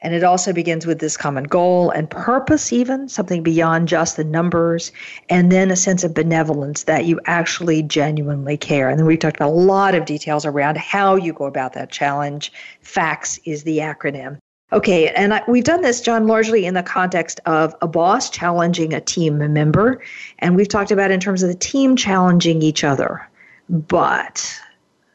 and 0.00 0.14
it 0.14 0.22
also 0.22 0.52
begins 0.52 0.86
with 0.86 1.00
this 1.00 1.16
common 1.16 1.44
goal 1.44 1.90
and 1.90 2.08
purpose, 2.08 2.72
even 2.72 3.08
something 3.08 3.42
beyond 3.42 3.88
just 3.88 4.16
the 4.16 4.24
numbers, 4.24 4.92
and 5.28 5.50
then 5.50 5.70
a 5.70 5.76
sense 5.76 6.04
of 6.04 6.14
benevolence 6.14 6.84
that 6.84 7.04
you 7.04 7.20
actually 7.24 7.82
genuinely 7.82 8.56
care. 8.56 8.88
And 8.88 8.98
then 8.98 9.06
we've 9.06 9.18
talked 9.18 9.36
about 9.36 9.50
a 9.50 9.52
lot 9.52 9.94
of 9.94 10.04
details 10.04 10.46
around 10.46 10.78
how 10.78 11.16
you 11.16 11.32
go 11.32 11.46
about 11.46 11.72
that 11.72 11.90
challenge. 11.90 12.52
FACTS 12.80 13.40
is 13.44 13.64
the 13.64 13.78
acronym. 13.78 14.38
Okay, 14.70 15.08
and 15.08 15.32
I, 15.32 15.42
we've 15.48 15.64
done 15.64 15.80
this, 15.80 16.02
John, 16.02 16.26
largely 16.26 16.66
in 16.66 16.74
the 16.74 16.82
context 16.82 17.40
of 17.46 17.74
a 17.80 17.88
boss 17.88 18.28
challenging 18.28 18.92
a 18.92 19.00
team 19.00 19.38
member, 19.38 20.02
and 20.40 20.56
we've 20.56 20.68
talked 20.68 20.90
about 20.90 21.10
in 21.10 21.20
terms 21.20 21.42
of 21.42 21.48
the 21.48 21.54
team 21.54 21.96
challenging 21.96 22.60
each 22.60 22.84
other. 22.84 23.26
But 23.70 24.60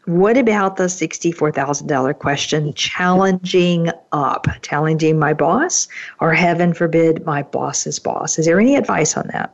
what 0.05 0.37
about 0.37 0.77
the 0.77 0.85
$64,000 0.85 2.17
question? 2.17 2.73
Challenging 2.73 3.89
up, 4.11 4.47
challenging 4.63 5.19
my 5.19 5.33
boss, 5.33 5.87
or 6.19 6.33
heaven 6.33 6.73
forbid, 6.73 7.23
my 7.23 7.43
boss's 7.43 7.99
boss. 7.99 8.39
Is 8.39 8.47
there 8.47 8.59
any 8.59 8.75
advice 8.75 9.15
on 9.15 9.27
that? 9.33 9.53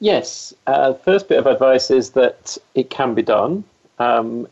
Yes. 0.00 0.54
Uh, 0.66 0.94
first 0.94 1.28
bit 1.28 1.38
of 1.38 1.46
advice 1.46 1.90
is 1.90 2.10
that 2.10 2.56
it 2.74 2.88
can 2.88 3.14
be 3.14 3.22
done. 3.22 3.64
Um, 3.98 4.48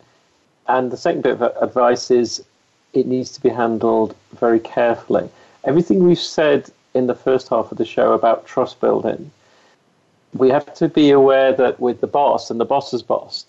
and 0.68 0.90
the 0.90 0.96
second 0.98 1.22
bit 1.22 1.40
of 1.40 1.56
advice 1.62 2.10
is 2.10 2.44
it 2.98 3.06
needs 3.06 3.30
to 3.32 3.40
be 3.40 3.48
handled 3.48 4.14
very 4.38 4.60
carefully. 4.60 5.28
Everything 5.64 6.06
we've 6.06 6.18
said 6.18 6.70
in 6.94 7.06
the 7.06 7.14
first 7.14 7.48
half 7.48 7.70
of 7.70 7.78
the 7.78 7.84
show 7.84 8.12
about 8.12 8.46
trust 8.46 8.80
building, 8.80 9.30
we 10.34 10.50
have 10.50 10.72
to 10.74 10.88
be 10.88 11.10
aware 11.10 11.52
that 11.52 11.80
with 11.80 12.00
the 12.00 12.06
boss 12.06 12.50
and 12.50 12.60
the 12.60 12.64
boss's 12.64 13.02
boss, 13.02 13.46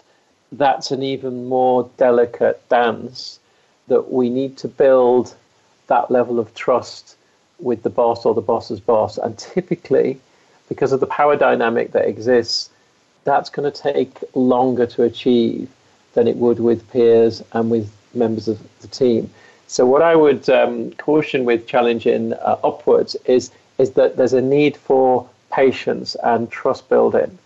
that's 0.52 0.92
an 0.92 1.04
even 1.04 1.48
more 1.48 1.90
delicate 1.98 2.68
dance 2.70 3.40
that 3.88 4.12
we 4.12 4.30
need 4.30 4.58
to 4.58 4.68
build 4.68 5.36
that 5.88 6.10
level 6.10 6.40
of 6.40 6.54
trust 6.54 7.16
with 7.60 7.84
the 7.84 7.90
boss 7.90 8.26
or 8.26 8.34
the 8.34 8.42
boss's 8.42 8.80
boss. 8.80 9.18
And 9.18 9.38
typically, 9.38 10.20
because 10.70 10.92
of 10.92 11.00
the 11.00 11.08
power 11.08 11.36
dynamic 11.36 11.92
that 11.92 12.08
exists, 12.08 12.70
that's 13.24 13.50
going 13.50 13.70
to 13.70 13.82
take 13.82 14.24
longer 14.34 14.86
to 14.86 15.04
achieve 15.04 15.70
than 16.14 16.28
it 16.28 16.38
would 16.38 16.60
with 16.60 16.90
peers 16.92 17.44
and 17.54 17.70
with 17.70 17.92
members 18.14 18.48
of 18.48 18.60
the 18.82 18.88
team. 18.88 19.30
So, 19.68 19.86
what 19.86 20.02
I 20.02 20.16
would 20.16 20.50
um, 20.50 20.92
caution 20.94 21.46
with 21.46 21.68
challenging 21.68 22.34
uh, 22.34 22.58
upwards 22.64 23.16
is 23.26 23.52
is 23.78 23.92
that 23.92 24.18
there's 24.18 24.34
a 24.34 24.42
need 24.42 24.76
for 24.76 25.28
patience 25.52 26.16
and 26.24 26.52
trust 26.52 26.90
building. 26.90 27.38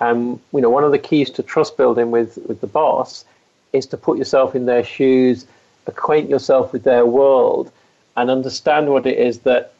Um, 0.00 0.40
you 0.52 0.60
know, 0.60 0.70
one 0.70 0.84
of 0.84 0.92
the 0.92 0.98
keys 0.98 1.30
to 1.30 1.42
trust 1.42 1.76
building 1.76 2.10
with, 2.10 2.38
with 2.46 2.60
the 2.60 2.66
boss 2.66 3.24
is 3.72 3.86
to 3.86 3.96
put 3.96 4.16
yourself 4.16 4.54
in 4.54 4.66
their 4.66 4.84
shoes, 4.84 5.46
acquaint 5.86 6.30
yourself 6.30 6.72
with 6.72 6.84
their 6.84 7.04
world, 7.04 7.70
and 8.16 8.30
understand 8.30 8.88
what 8.88 9.06
it 9.06 9.18
is 9.18 9.40
that 9.40 9.72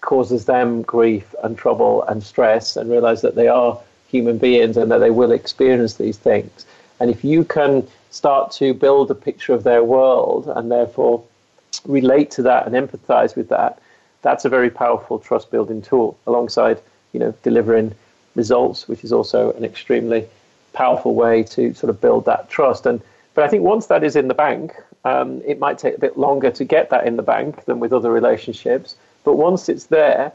causes 0.00 0.46
them 0.46 0.82
grief 0.82 1.34
and 1.42 1.58
trouble 1.58 2.02
and 2.04 2.22
stress, 2.22 2.76
and 2.76 2.90
realize 2.90 3.22
that 3.22 3.34
they 3.34 3.48
are 3.48 3.78
human 4.08 4.38
beings 4.38 4.76
and 4.76 4.90
that 4.90 4.98
they 4.98 5.10
will 5.10 5.32
experience 5.32 5.94
these 5.94 6.16
things. 6.16 6.64
And 7.00 7.10
if 7.10 7.24
you 7.24 7.44
can 7.44 7.86
start 8.16 8.50
to 8.52 8.74
build 8.74 9.10
a 9.10 9.14
picture 9.14 9.52
of 9.52 9.62
their 9.62 9.84
world 9.84 10.48
and 10.48 10.70
therefore 10.70 11.22
relate 11.84 12.30
to 12.32 12.42
that 12.42 12.66
and 12.66 12.74
empathize 12.74 13.36
with 13.36 13.48
that, 13.50 13.80
that's 14.22 14.44
a 14.44 14.48
very 14.48 14.70
powerful 14.70 15.18
trust 15.18 15.50
building 15.50 15.82
tool 15.82 16.18
alongside, 16.26 16.80
you 17.12 17.20
know, 17.20 17.34
delivering 17.42 17.94
results, 18.34 18.88
which 18.88 19.04
is 19.04 19.12
also 19.12 19.52
an 19.52 19.64
extremely 19.64 20.26
powerful 20.72 21.14
way 21.14 21.42
to 21.42 21.72
sort 21.74 21.90
of 21.90 22.00
build 22.00 22.24
that 22.26 22.48
trust. 22.50 22.86
And 22.86 23.00
but 23.34 23.44
I 23.44 23.48
think 23.48 23.62
once 23.62 23.86
that 23.86 24.02
is 24.02 24.16
in 24.16 24.28
the 24.28 24.34
bank, 24.34 24.74
um, 25.04 25.42
it 25.46 25.58
might 25.58 25.78
take 25.78 25.94
a 25.96 26.00
bit 26.00 26.16
longer 26.18 26.50
to 26.50 26.64
get 26.64 26.90
that 26.90 27.06
in 27.06 27.16
the 27.16 27.22
bank 27.22 27.64
than 27.66 27.80
with 27.80 27.92
other 27.92 28.10
relationships. 28.10 28.96
But 29.24 29.34
once 29.34 29.68
it's 29.68 29.86
there, 29.86 30.32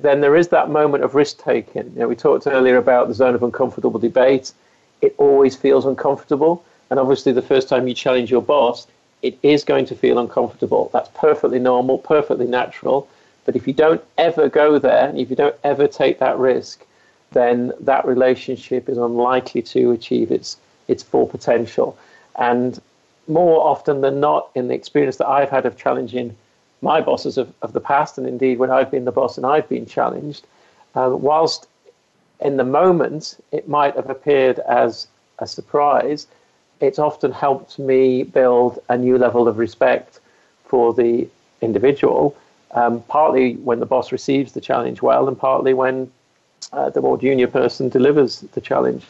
then 0.00 0.20
there 0.20 0.36
is 0.36 0.48
that 0.48 0.68
moment 0.68 1.04
of 1.04 1.14
risk 1.14 1.38
taking. 1.38 1.92
You 1.92 2.00
know, 2.00 2.08
we 2.08 2.16
talked 2.16 2.46
earlier 2.46 2.76
about 2.76 3.08
the 3.08 3.14
zone 3.14 3.34
of 3.34 3.42
uncomfortable 3.42 4.00
debate. 4.00 4.52
It 5.00 5.14
always 5.18 5.54
feels 5.56 5.86
uncomfortable, 5.86 6.64
and 6.90 6.98
obviously, 6.98 7.32
the 7.32 7.42
first 7.42 7.68
time 7.68 7.86
you 7.86 7.94
challenge 7.94 8.30
your 8.30 8.42
boss, 8.42 8.86
it 9.22 9.38
is 9.42 9.64
going 9.64 9.86
to 9.86 9.94
feel 9.94 10.18
uncomfortable. 10.18 10.90
That's 10.92 11.10
perfectly 11.14 11.58
normal, 11.58 11.98
perfectly 11.98 12.46
natural. 12.46 13.08
But 13.44 13.56
if 13.56 13.66
you 13.66 13.72
don't 13.72 14.02
ever 14.18 14.48
go 14.48 14.78
there, 14.78 15.12
if 15.14 15.30
you 15.30 15.36
don't 15.36 15.56
ever 15.64 15.86
take 15.86 16.18
that 16.18 16.38
risk, 16.38 16.84
then 17.32 17.72
that 17.80 18.04
relationship 18.06 18.88
is 18.88 18.98
unlikely 18.98 19.62
to 19.62 19.92
achieve 19.92 20.30
its 20.30 20.56
its 20.88 21.02
full 21.02 21.26
potential. 21.26 21.96
And 22.36 22.80
more 23.28 23.64
often 23.64 24.00
than 24.00 24.18
not, 24.18 24.50
in 24.56 24.68
the 24.68 24.74
experience 24.74 25.16
that 25.18 25.28
I've 25.28 25.50
had 25.50 25.64
of 25.66 25.76
challenging 25.76 26.36
my 26.82 27.00
bosses 27.00 27.38
of, 27.38 27.52
of 27.62 27.72
the 27.72 27.80
past, 27.80 28.18
and 28.18 28.26
indeed 28.26 28.58
when 28.58 28.70
I've 28.70 28.90
been 28.90 29.04
the 29.04 29.12
boss 29.12 29.36
and 29.36 29.46
I've 29.46 29.68
been 29.68 29.86
challenged, 29.86 30.46
um, 30.94 31.22
whilst 31.22 31.68
in 32.40 32.56
the 32.56 32.64
moment 32.64 33.36
it 33.52 33.68
might 33.68 33.94
have 33.94 34.10
appeared 34.10 34.58
as 34.60 35.06
a 35.38 35.46
surprise, 35.46 36.26
it's 36.80 36.98
often 36.98 37.32
helped 37.32 37.78
me 37.78 38.22
build 38.22 38.78
a 38.88 38.96
new 38.96 39.18
level 39.18 39.48
of 39.48 39.58
respect 39.58 40.20
for 40.64 40.94
the 40.94 41.28
individual, 41.60 42.36
um, 42.72 43.02
partly 43.02 43.56
when 43.56 43.80
the 43.80 43.86
boss 43.86 44.12
receives 44.12 44.52
the 44.52 44.60
challenge 44.60 45.02
well, 45.02 45.28
and 45.28 45.38
partly 45.38 45.74
when 45.74 46.10
uh, 46.72 46.88
the 46.90 47.00
more 47.00 47.18
junior 47.18 47.46
person 47.46 47.88
delivers 47.88 48.40
the 48.40 48.60
challenge 48.60 49.04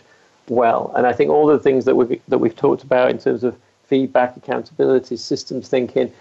well. 0.49 0.93
And 0.97 1.07
I 1.07 1.13
think 1.13 1.31
all 1.31 1.47
the 1.47 1.59
things 1.59 1.85
that 1.85 1.95
we've, 1.95 2.21
that 2.29 2.39
we've 2.39 2.57
talked 2.57 2.83
about 2.83 3.11
in 3.11 3.19
terms 3.19 3.45
of 3.45 3.57
feedback, 3.87 4.37
accountability, 4.37 5.17
systems 5.17 5.69
thinking, 5.69 6.13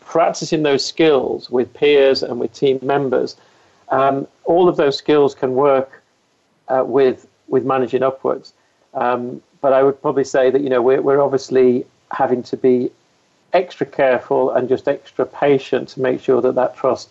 practicing 0.00 0.62
those 0.62 0.84
skills 0.84 1.50
with 1.50 1.72
peers 1.74 2.22
and 2.22 2.40
with 2.40 2.52
team 2.52 2.78
members, 2.82 3.36
um, 3.90 4.26
all 4.44 4.68
of 4.68 4.76
those 4.76 4.96
skills 4.96 5.34
can 5.34 5.54
work 5.54 6.02
uh, 6.68 6.82
with 6.84 7.26
with 7.48 7.64
managing 7.64 8.02
upwards. 8.02 8.52
Um, 8.92 9.40
but 9.60 9.72
I 9.72 9.82
would 9.82 10.00
probably 10.00 10.24
say 10.24 10.50
that 10.50 10.62
you 10.62 10.68
know 10.68 10.82
we're, 10.82 11.02
we're 11.02 11.20
obviously 11.20 11.84
having 12.10 12.42
to 12.44 12.56
be 12.56 12.90
extra 13.52 13.86
careful 13.86 14.50
and 14.50 14.68
just 14.68 14.88
extra 14.88 15.26
patient 15.26 15.88
to 15.90 16.00
make 16.00 16.20
sure 16.20 16.40
that 16.42 16.54
that 16.54 16.76
trust 16.76 17.08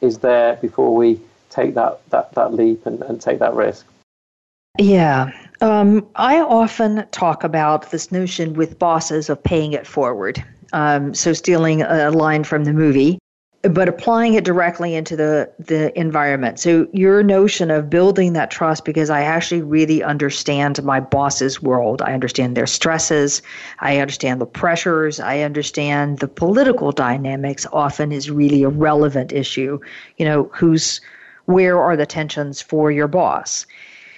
is 0.00 0.18
there 0.18 0.56
before 0.56 0.94
we 0.94 1.20
take 1.50 1.74
that 1.74 2.00
that, 2.10 2.32
that 2.34 2.54
leap 2.54 2.86
and, 2.86 3.02
and 3.02 3.20
take 3.20 3.38
that 3.38 3.54
risk. 3.54 3.86
Yeah. 4.78 5.32
Um, 5.60 6.06
I 6.14 6.40
often 6.40 7.06
talk 7.10 7.44
about 7.44 7.90
this 7.90 8.10
notion 8.10 8.54
with 8.54 8.78
bosses 8.78 9.28
of 9.28 9.42
paying 9.42 9.72
it 9.72 9.86
forward. 9.86 10.42
Um, 10.72 11.12
so, 11.14 11.32
stealing 11.32 11.82
a 11.82 12.10
line 12.10 12.44
from 12.44 12.64
the 12.64 12.72
movie, 12.72 13.18
but 13.62 13.88
applying 13.88 14.34
it 14.34 14.44
directly 14.44 14.94
into 14.94 15.16
the, 15.16 15.50
the 15.58 15.98
environment. 15.98 16.58
So, 16.58 16.88
your 16.92 17.22
notion 17.22 17.70
of 17.70 17.90
building 17.90 18.32
that 18.32 18.50
trust 18.50 18.86
because 18.86 19.10
I 19.10 19.22
actually 19.22 19.60
really 19.60 20.02
understand 20.02 20.82
my 20.82 20.98
boss's 20.98 21.60
world. 21.62 22.00
I 22.00 22.14
understand 22.14 22.56
their 22.56 22.66
stresses. 22.66 23.42
I 23.80 23.98
understand 23.98 24.40
the 24.40 24.46
pressures. 24.46 25.20
I 25.20 25.40
understand 25.40 26.20
the 26.20 26.28
political 26.28 26.90
dynamics 26.90 27.66
often 27.72 28.12
is 28.12 28.30
really 28.30 28.62
a 28.62 28.70
relevant 28.70 29.30
issue. 29.30 29.78
You 30.16 30.24
know, 30.24 30.50
who's 30.54 31.00
where 31.44 31.78
are 31.78 31.96
the 31.96 32.06
tensions 32.06 32.62
for 32.62 32.90
your 32.90 33.08
boss? 33.08 33.66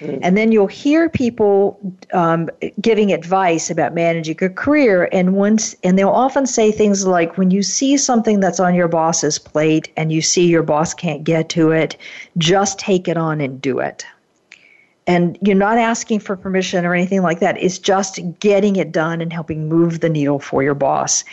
Mm. 0.02 0.18
And 0.22 0.36
then 0.36 0.52
you'll 0.52 0.66
hear 0.66 1.08
people 1.08 1.78
um, 2.12 2.50
giving 2.80 3.12
advice 3.12 3.70
about 3.70 3.94
managing 3.94 4.36
a 4.42 4.48
career, 4.48 5.08
and 5.12 5.34
once 5.34 5.76
and 5.84 5.98
they'll 5.98 6.08
often 6.08 6.46
say 6.46 6.72
things 6.72 7.06
like, 7.06 7.38
"When 7.38 7.50
you 7.50 7.62
see 7.62 7.96
something 7.96 8.40
that's 8.40 8.60
on 8.60 8.74
your 8.74 8.88
boss's 8.88 9.38
plate 9.38 9.92
and 9.96 10.10
you 10.12 10.20
see 10.20 10.46
your 10.46 10.62
boss 10.62 10.92
can't 10.92 11.24
get 11.24 11.48
to 11.50 11.70
it, 11.70 11.96
just 12.36 12.78
take 12.78 13.08
it 13.08 13.16
on 13.16 13.40
and 13.40 13.60
do 13.60 13.78
it." 13.78 14.04
And 15.06 15.36
you're 15.42 15.56
not 15.56 15.78
asking 15.78 16.20
for 16.20 16.36
permission 16.36 16.84
or 16.84 16.94
anything 16.94 17.22
like 17.22 17.40
that. 17.40 17.60
It's 17.60 17.78
just 17.78 18.20
getting 18.38 18.76
it 18.76 18.92
done 18.92 19.20
and 19.20 19.32
helping 19.32 19.68
move 19.68 20.00
the 20.00 20.08
needle 20.08 20.38
for 20.38 20.62
your 20.62 20.74
boss. 20.74 21.24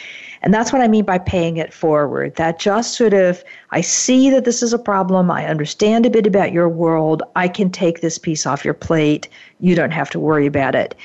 And 0.41 0.53
that's 0.53 0.71
what 0.71 0.81
I 0.81 0.87
mean 0.87 1.05
by 1.05 1.17
paying 1.17 1.57
it 1.57 1.73
forward. 1.73 2.35
That 2.35 2.59
just 2.59 2.95
sort 2.95 3.13
of, 3.13 3.43
I 3.71 3.81
see 3.81 4.29
that 4.29 4.45
this 4.45 4.63
is 4.63 4.73
a 4.73 4.79
problem. 4.79 5.29
I 5.29 5.47
understand 5.47 6.05
a 6.05 6.09
bit 6.09 6.25
about 6.25 6.53
your 6.53 6.69
world. 6.69 7.23
I 7.35 7.47
can 7.47 7.69
take 7.69 8.01
this 8.01 8.17
piece 8.17 8.45
off 8.45 8.63
your 8.63 8.73
plate. 8.73 9.27
You 9.59 9.75
don't 9.75 9.91
have 9.91 10.09
to 10.11 10.19
worry 10.19 10.45
about 10.45 10.75
it. 10.75 10.95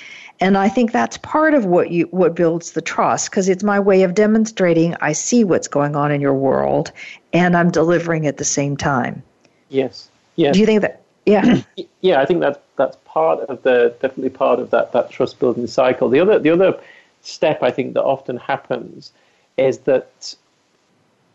And 0.40 0.58
I 0.58 0.68
think 0.68 0.92
that's 0.92 1.16
part 1.18 1.54
of 1.54 1.64
what 1.64 1.90
you 1.90 2.06
what 2.10 2.34
builds 2.34 2.72
the 2.72 2.82
trust 2.82 3.30
because 3.30 3.48
it's 3.48 3.62
my 3.62 3.78
way 3.78 4.02
of 4.02 4.14
demonstrating 4.14 4.96
I 5.00 5.12
see 5.12 5.44
what's 5.44 5.68
going 5.68 5.94
on 5.94 6.10
in 6.10 6.20
your 6.20 6.34
world 6.34 6.90
and 7.32 7.56
I'm 7.56 7.70
delivering 7.70 8.26
at 8.26 8.36
the 8.36 8.44
same 8.44 8.76
time. 8.76 9.22
Yes. 9.68 10.10
Yes. 10.34 10.54
Do 10.54 10.60
you 10.60 10.66
think 10.66 10.82
that 10.82 11.02
yeah. 11.24 11.62
yeah, 12.00 12.20
I 12.20 12.26
think 12.26 12.40
that's 12.40 12.58
that's 12.76 12.96
part 13.04 13.40
of 13.48 13.62
the 13.62 13.94
definitely 14.02 14.30
part 14.30 14.58
of 14.58 14.70
that 14.70 14.92
that 14.92 15.10
trust 15.10 15.38
building 15.38 15.66
cycle. 15.68 16.08
The 16.08 16.20
other 16.20 16.38
the 16.38 16.50
other 16.50 16.78
step 17.22 17.62
I 17.62 17.70
think 17.70 17.94
that 17.94 18.02
often 18.02 18.36
happens 18.36 19.12
is 19.56 19.78
that 19.80 20.34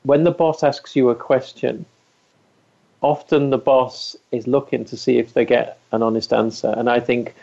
when 0.03 0.23
the 0.23 0.31
boss 0.31 0.63
asks 0.63 0.95
you 0.95 1.09
a 1.09 1.15
question, 1.15 1.85
often 3.01 3.49
the 3.49 3.57
boss 3.57 4.15
is 4.31 4.47
looking 4.47 4.85
to 4.85 4.97
see 4.97 5.17
if 5.17 5.33
they 5.33 5.45
get 5.45 5.79
an 5.91 6.03
honest 6.03 6.33
answer. 6.33 6.73
And 6.77 6.89
I 6.89 6.99
think 6.99 7.33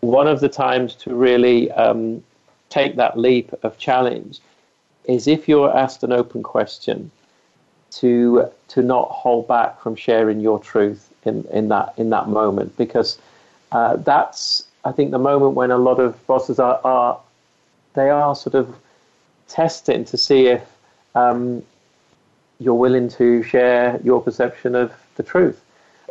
one 0.00 0.26
of 0.26 0.40
the 0.40 0.48
times 0.48 0.94
to 0.96 1.14
really 1.14 1.70
um, 1.72 2.22
take 2.68 2.96
that 2.96 3.18
leap 3.18 3.52
of 3.62 3.78
challenge 3.78 4.40
is 5.04 5.26
if 5.26 5.48
you're 5.48 5.74
asked 5.76 6.02
an 6.02 6.12
open 6.12 6.42
question 6.42 7.10
to 7.90 8.50
to 8.68 8.82
not 8.82 9.08
hold 9.10 9.48
back 9.48 9.80
from 9.80 9.96
sharing 9.96 10.40
your 10.40 10.58
truth 10.58 11.10
in, 11.24 11.44
in 11.50 11.68
that 11.68 11.94
in 11.96 12.10
that 12.10 12.28
moment 12.28 12.76
because 12.76 13.18
uh, 13.72 13.96
that's 13.96 14.64
I 14.84 14.92
think 14.92 15.10
the 15.10 15.18
moment 15.18 15.54
when 15.54 15.70
a 15.70 15.78
lot 15.78 15.98
of 15.98 16.26
bosses 16.26 16.58
are, 16.58 16.80
are 16.84 17.18
they 17.94 18.10
are 18.10 18.36
sort 18.36 18.54
of 18.54 18.76
testing 19.48 20.04
to 20.04 20.16
see 20.16 20.46
if 20.46 20.62
um, 21.14 21.62
you're 22.60 22.74
willing 22.74 23.08
to 23.08 23.42
share 23.42 24.00
your 24.04 24.20
perception 24.20 24.74
of 24.74 24.92
the 25.16 25.22
truth. 25.22 25.60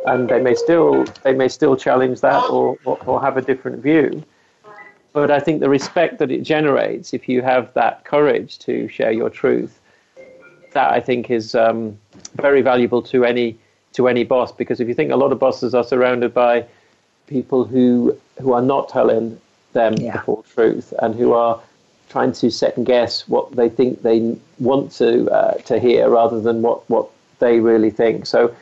And 0.06 0.28
they 0.28 0.40
may 0.40 0.54
still 0.54 1.04
they 1.24 1.32
may 1.32 1.48
still 1.48 1.76
challenge 1.76 2.20
that 2.20 2.44
or, 2.50 2.76
or, 2.84 2.98
or 3.04 3.20
have 3.20 3.36
a 3.36 3.42
different 3.42 3.82
view. 3.82 4.22
But 5.12 5.30
I 5.30 5.40
think 5.40 5.60
the 5.60 5.68
respect 5.68 6.18
that 6.18 6.30
it 6.30 6.42
generates, 6.42 7.12
if 7.12 7.28
you 7.28 7.42
have 7.42 7.72
that 7.74 8.04
courage 8.04 8.58
to 8.60 8.88
share 8.88 9.10
your 9.10 9.30
truth, 9.30 9.80
that 10.72 10.92
I 10.92 11.00
think 11.00 11.30
is 11.30 11.54
um, 11.54 11.98
very 12.36 12.62
valuable 12.62 13.02
to 13.02 13.24
any 13.24 13.58
to 13.94 14.06
any 14.06 14.24
boss. 14.24 14.52
Because 14.52 14.80
if 14.80 14.86
you 14.86 14.94
think 14.94 15.10
a 15.10 15.16
lot 15.16 15.32
of 15.32 15.38
bosses 15.38 15.74
are 15.74 15.84
surrounded 15.84 16.32
by 16.32 16.64
people 17.26 17.64
who 17.64 18.16
who 18.40 18.52
are 18.52 18.62
not 18.62 18.88
telling 18.88 19.40
them 19.72 19.94
yeah. 19.94 20.12
the 20.12 20.18
full 20.20 20.44
truth 20.54 20.94
and 21.00 21.14
who 21.14 21.32
are 21.32 21.60
trying 22.08 22.32
to 22.32 22.50
second 22.50 22.84
guess 22.84 23.28
what 23.28 23.54
they 23.54 23.68
think 23.68 24.02
they 24.02 24.36
want 24.58 24.90
to 24.92 25.30
uh, 25.30 25.54
to 25.58 25.78
hear 25.78 26.08
rather 26.08 26.40
than 26.40 26.62
what 26.62 26.88
what 26.88 27.08
they 27.38 27.60
really 27.60 27.90
think. 27.90 28.26
So, 28.26 28.54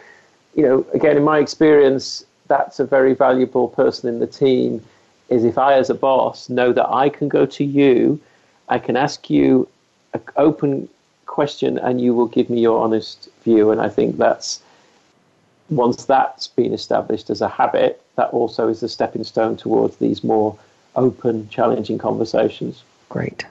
you 0.54 0.62
know, 0.62 0.86
again, 0.92 1.16
in 1.16 1.24
my 1.24 1.38
experience, 1.38 2.24
that's 2.48 2.78
a 2.80 2.84
very 2.84 3.14
valuable 3.14 3.68
person 3.68 4.08
in 4.08 4.18
the 4.18 4.26
team. 4.26 4.84
Is 5.28 5.44
if 5.44 5.58
I, 5.58 5.74
as 5.74 5.90
a 5.90 5.94
boss, 5.94 6.48
know 6.48 6.72
that 6.72 6.88
I 6.88 7.08
can 7.08 7.28
go 7.28 7.46
to 7.46 7.64
you, 7.64 8.20
I 8.68 8.78
can 8.78 8.96
ask 8.96 9.28
you 9.28 9.68
an 10.12 10.22
open 10.36 10.88
question, 11.26 11.78
and 11.78 12.00
you 12.00 12.14
will 12.14 12.28
give 12.28 12.48
me 12.48 12.60
your 12.60 12.80
honest 12.80 13.28
view. 13.42 13.70
And 13.70 13.80
I 13.80 13.88
think 13.88 14.18
that's 14.18 14.60
once 15.68 16.04
that's 16.04 16.46
been 16.46 16.72
established 16.72 17.28
as 17.28 17.40
a 17.40 17.48
habit, 17.48 18.00
that 18.14 18.30
also 18.30 18.68
is 18.68 18.82
a 18.82 18.88
stepping 18.88 19.24
stone 19.24 19.56
towards 19.56 19.96
these 19.96 20.22
more 20.22 20.56
open, 20.94 21.48
challenging 21.48 21.98
conversations. 21.98 22.84
Great. 23.08 23.44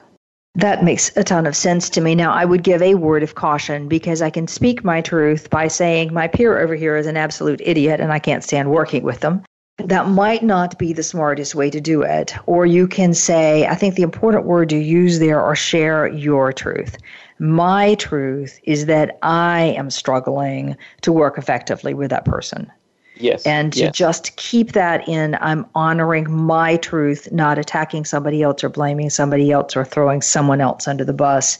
That 0.56 0.82
makes 0.82 1.14
a 1.16 1.24
ton 1.24 1.46
of 1.46 1.54
sense 1.54 1.90
to 1.90 2.00
me. 2.00 2.14
Now, 2.14 2.32
I 2.32 2.46
would 2.46 2.62
give 2.62 2.80
a 2.80 2.94
word 2.94 3.22
of 3.22 3.34
caution 3.34 3.88
because 3.88 4.22
I 4.22 4.30
can 4.30 4.48
speak 4.48 4.82
my 4.82 5.02
truth 5.02 5.50
by 5.50 5.68
saying 5.68 6.14
my 6.14 6.28
peer 6.28 6.58
over 6.58 6.74
here 6.74 6.96
is 6.96 7.06
an 7.06 7.18
absolute 7.18 7.60
idiot 7.62 8.00
and 8.00 8.10
I 8.10 8.18
can't 8.18 8.42
stand 8.42 8.70
working 8.70 9.02
with 9.02 9.20
them. 9.20 9.42
That 9.84 10.08
might 10.08 10.42
not 10.42 10.78
be 10.78 10.94
the 10.94 11.02
smartest 11.02 11.54
way 11.54 11.68
to 11.68 11.80
do 11.80 12.00
it. 12.00 12.34
Or 12.46 12.64
you 12.64 12.88
can 12.88 13.12
say, 13.12 13.66
I 13.66 13.74
think 13.74 13.94
the 13.94 14.02
important 14.02 14.46
word 14.46 14.70
to 14.70 14.78
use 14.78 15.18
there 15.18 15.42
are 15.42 15.54
share 15.54 16.08
your 16.08 16.54
truth. 16.54 16.96
My 17.38 17.94
truth 17.96 18.58
is 18.62 18.86
that 18.86 19.18
I 19.20 19.74
am 19.76 19.90
struggling 19.90 20.78
to 21.02 21.12
work 21.12 21.36
effectively 21.36 21.92
with 21.92 22.08
that 22.08 22.24
person. 22.24 22.72
Yes. 23.18 23.46
And 23.46 23.72
to 23.72 23.80
yes. 23.80 23.94
just 23.94 24.36
keep 24.36 24.72
that 24.72 25.08
in, 25.08 25.36
I'm 25.40 25.66
honoring 25.74 26.30
my 26.30 26.76
truth, 26.76 27.30
not 27.32 27.58
attacking 27.58 28.04
somebody 28.04 28.42
else 28.42 28.62
or 28.62 28.68
blaming 28.68 29.10
somebody 29.10 29.50
else 29.50 29.76
or 29.76 29.84
throwing 29.84 30.22
someone 30.22 30.60
else 30.60 30.86
under 30.86 31.04
the 31.04 31.12
bus. 31.12 31.58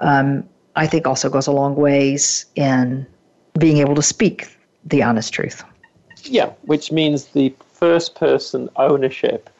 Um, 0.00 0.48
I 0.76 0.86
think 0.86 1.06
also 1.06 1.30
goes 1.30 1.46
a 1.46 1.52
long 1.52 1.74
ways 1.74 2.46
in 2.54 3.06
being 3.58 3.78
able 3.78 3.94
to 3.94 4.02
speak 4.02 4.56
the 4.84 5.02
honest 5.02 5.32
truth. 5.32 5.64
Yeah, 6.24 6.52
which 6.62 6.92
means 6.92 7.26
the 7.26 7.54
first 7.72 8.14
person 8.14 8.68
ownership 8.76 9.50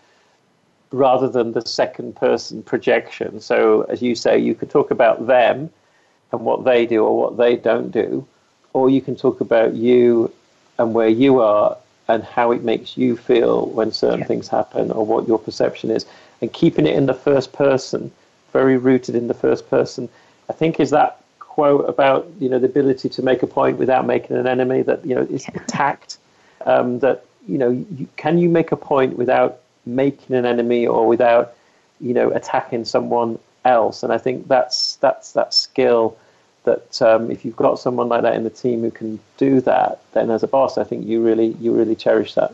rather 0.92 1.28
than 1.28 1.52
the 1.52 1.62
second 1.62 2.16
person 2.16 2.62
projection. 2.62 3.40
So, 3.40 3.82
as 3.82 4.02
you 4.02 4.14
say, 4.14 4.38
you 4.38 4.54
could 4.54 4.70
talk 4.70 4.90
about 4.90 5.26
them 5.26 5.70
and 6.32 6.40
what 6.42 6.64
they 6.64 6.86
do 6.86 7.04
or 7.04 7.16
what 7.16 7.36
they 7.36 7.56
don't 7.56 7.90
do, 7.90 8.26
or 8.72 8.90
you 8.90 9.00
can 9.00 9.16
talk 9.16 9.40
about 9.40 9.74
you 9.74 10.32
and 10.80 10.94
where 10.94 11.08
you 11.08 11.40
are 11.40 11.76
and 12.08 12.24
how 12.24 12.50
it 12.50 12.64
makes 12.64 12.96
you 12.96 13.16
feel 13.16 13.66
when 13.66 13.92
certain 13.92 14.20
yeah. 14.20 14.26
things 14.26 14.48
happen 14.48 14.90
or 14.90 15.04
what 15.04 15.28
your 15.28 15.38
perception 15.38 15.90
is 15.90 16.06
and 16.40 16.52
keeping 16.52 16.86
it 16.86 16.96
in 16.96 17.06
the 17.06 17.14
first 17.14 17.52
person 17.52 18.10
very 18.52 18.76
rooted 18.76 19.14
in 19.14 19.28
the 19.28 19.34
first 19.34 19.68
person 19.68 20.08
i 20.48 20.52
think 20.52 20.80
is 20.80 20.90
that 20.90 21.22
quote 21.38 21.88
about 21.88 22.26
you 22.40 22.48
know 22.48 22.58
the 22.58 22.66
ability 22.66 23.08
to 23.08 23.22
make 23.22 23.42
a 23.42 23.46
point 23.46 23.76
without 23.76 24.06
making 24.06 24.36
an 24.36 24.46
enemy 24.46 24.80
that 24.82 25.04
you 25.04 25.14
know 25.14 25.22
is 25.22 25.46
yeah. 25.46 25.62
tact 25.66 26.16
um, 26.66 26.98
that 27.00 27.24
you 27.46 27.58
know 27.58 27.70
you, 27.70 28.08
can 28.16 28.38
you 28.38 28.48
make 28.48 28.72
a 28.72 28.76
point 28.76 29.16
without 29.16 29.60
making 29.86 30.34
an 30.34 30.46
enemy 30.46 30.86
or 30.86 31.06
without 31.06 31.54
you 32.00 32.14
know 32.14 32.30
attacking 32.30 32.84
someone 32.84 33.38
else 33.64 34.02
and 34.02 34.12
i 34.12 34.18
think 34.18 34.48
that's 34.48 34.96
that's 34.96 35.32
that 35.32 35.52
skill 35.52 36.16
that 36.64 37.00
um, 37.02 37.30
if 37.30 37.44
you've 37.44 37.56
got 37.56 37.78
someone 37.78 38.08
like 38.08 38.22
that 38.22 38.34
in 38.34 38.44
the 38.44 38.50
team 38.50 38.82
who 38.82 38.90
can 38.90 39.18
do 39.36 39.60
that, 39.62 40.00
then 40.12 40.30
as 40.30 40.42
a 40.42 40.48
boss, 40.48 40.78
I 40.78 40.84
think 40.84 41.06
you 41.06 41.22
really 41.22 41.56
you 41.60 41.72
really 41.72 41.96
cherish 41.96 42.34
that. 42.34 42.52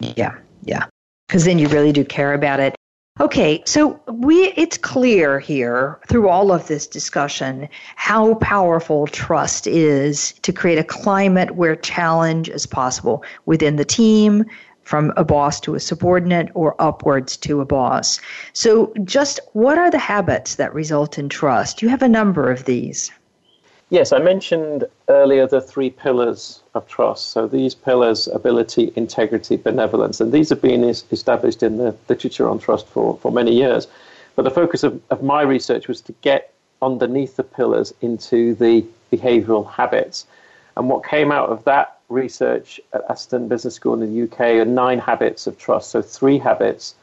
Yeah, 0.00 0.36
yeah, 0.64 0.86
because 1.28 1.44
then 1.44 1.58
you 1.58 1.68
really 1.68 1.92
do 1.92 2.04
care 2.04 2.34
about 2.34 2.60
it. 2.60 2.74
Okay, 3.18 3.62
so 3.64 3.98
we 4.12 4.52
it's 4.56 4.76
clear 4.76 5.40
here 5.40 5.98
through 6.06 6.28
all 6.28 6.52
of 6.52 6.66
this 6.66 6.86
discussion 6.86 7.66
how 7.94 8.34
powerful 8.34 9.06
trust 9.06 9.66
is 9.66 10.32
to 10.42 10.52
create 10.52 10.78
a 10.78 10.84
climate 10.84 11.52
where 11.52 11.76
challenge 11.76 12.50
is 12.50 12.66
possible 12.66 13.24
within 13.46 13.76
the 13.76 13.86
team, 13.86 14.44
from 14.86 15.12
a 15.16 15.24
boss 15.24 15.58
to 15.60 15.74
a 15.74 15.80
subordinate 15.80 16.48
or 16.54 16.80
upwards 16.80 17.36
to 17.36 17.60
a 17.60 17.64
boss. 17.64 18.20
So 18.52 18.92
just 19.02 19.40
what 19.52 19.78
are 19.78 19.90
the 19.90 19.98
habits 19.98 20.54
that 20.54 20.72
result 20.72 21.18
in 21.18 21.28
trust? 21.28 21.82
You 21.82 21.88
have 21.88 22.02
a 22.02 22.08
number 22.08 22.50
of 22.50 22.66
these. 22.66 23.10
Yes, 23.88 24.12
I 24.12 24.18
mentioned 24.18 24.84
earlier 25.08 25.46
the 25.46 25.60
three 25.60 25.90
pillars 25.90 26.60
of 26.74 26.88
trust. 26.88 27.30
So 27.30 27.46
these 27.46 27.72
pillars, 27.72 28.26
ability, 28.26 28.92
integrity, 28.96 29.56
benevolence, 29.56 30.20
and 30.20 30.32
these 30.32 30.48
have 30.48 30.60
been 30.60 30.82
established 30.82 31.62
in 31.62 31.78
the 31.78 31.96
literature 32.08 32.48
on 32.48 32.58
trust 32.58 32.88
for, 32.88 33.16
for 33.18 33.30
many 33.30 33.54
years. 33.54 33.86
But 34.34 34.42
the 34.42 34.50
focus 34.50 34.82
of, 34.82 35.00
of 35.10 35.22
my 35.22 35.42
research 35.42 35.86
was 35.86 36.00
to 36.00 36.12
get 36.22 36.52
underneath 36.82 37.36
the 37.36 37.44
pillars 37.44 37.94
into 38.00 38.56
the 38.56 38.84
behavioral 39.12 39.70
habits. 39.70 40.26
And 40.76 40.90
what 40.90 41.06
came 41.06 41.30
out 41.30 41.50
of 41.50 41.62
that 41.64 42.00
research 42.08 42.80
at 42.92 43.04
Aston 43.08 43.46
Business 43.46 43.74
School 43.74 43.94
in 43.94 44.00
the 44.00 44.22
UK 44.24 44.40
are 44.40 44.64
nine 44.64 44.98
habits 44.98 45.46
of 45.46 45.58
trust. 45.58 45.90
So 45.90 46.02
three 46.02 46.38
habits 46.38 46.96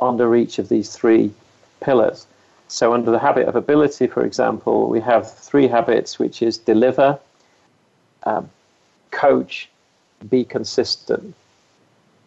under 0.00 0.36
each 0.36 0.60
of 0.60 0.68
these 0.68 0.94
three 0.94 1.32
pillars. 1.80 2.27
So, 2.68 2.92
under 2.92 3.10
the 3.10 3.18
habit 3.18 3.48
of 3.48 3.56
ability, 3.56 4.06
for 4.06 4.24
example, 4.24 4.88
we 4.88 5.00
have 5.00 5.34
three 5.34 5.68
habits, 5.68 6.18
which 6.18 6.42
is 6.42 6.58
deliver, 6.58 7.18
um, 8.24 8.50
coach, 9.10 9.68
be 10.28 10.44
consistent. 10.44 11.34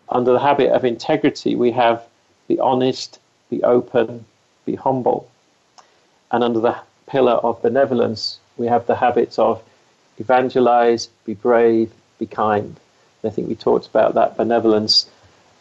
Under 0.09 0.33
the 0.33 0.39
habit 0.39 0.71
of 0.71 0.83
integrity, 0.83 1.55
we 1.55 1.71
have 1.71 2.03
be 2.47 2.59
honest, 2.59 3.19
be 3.49 3.63
open, 3.63 4.25
be 4.65 4.75
humble. 4.75 5.29
And 6.31 6.43
under 6.43 6.59
the 6.59 6.75
pillar 7.07 7.33
of 7.33 7.61
benevolence, 7.61 8.39
we 8.57 8.67
have 8.67 8.87
the 8.87 8.95
habits 8.95 9.39
of 9.39 9.63
evangelize, 10.17 11.07
be 11.25 11.33
brave, 11.33 11.91
be 12.19 12.25
kind. 12.25 12.77
I 13.23 13.29
think 13.29 13.47
we 13.47 13.55
talked 13.55 13.87
about 13.87 14.15
that 14.15 14.35
benevolence 14.35 15.09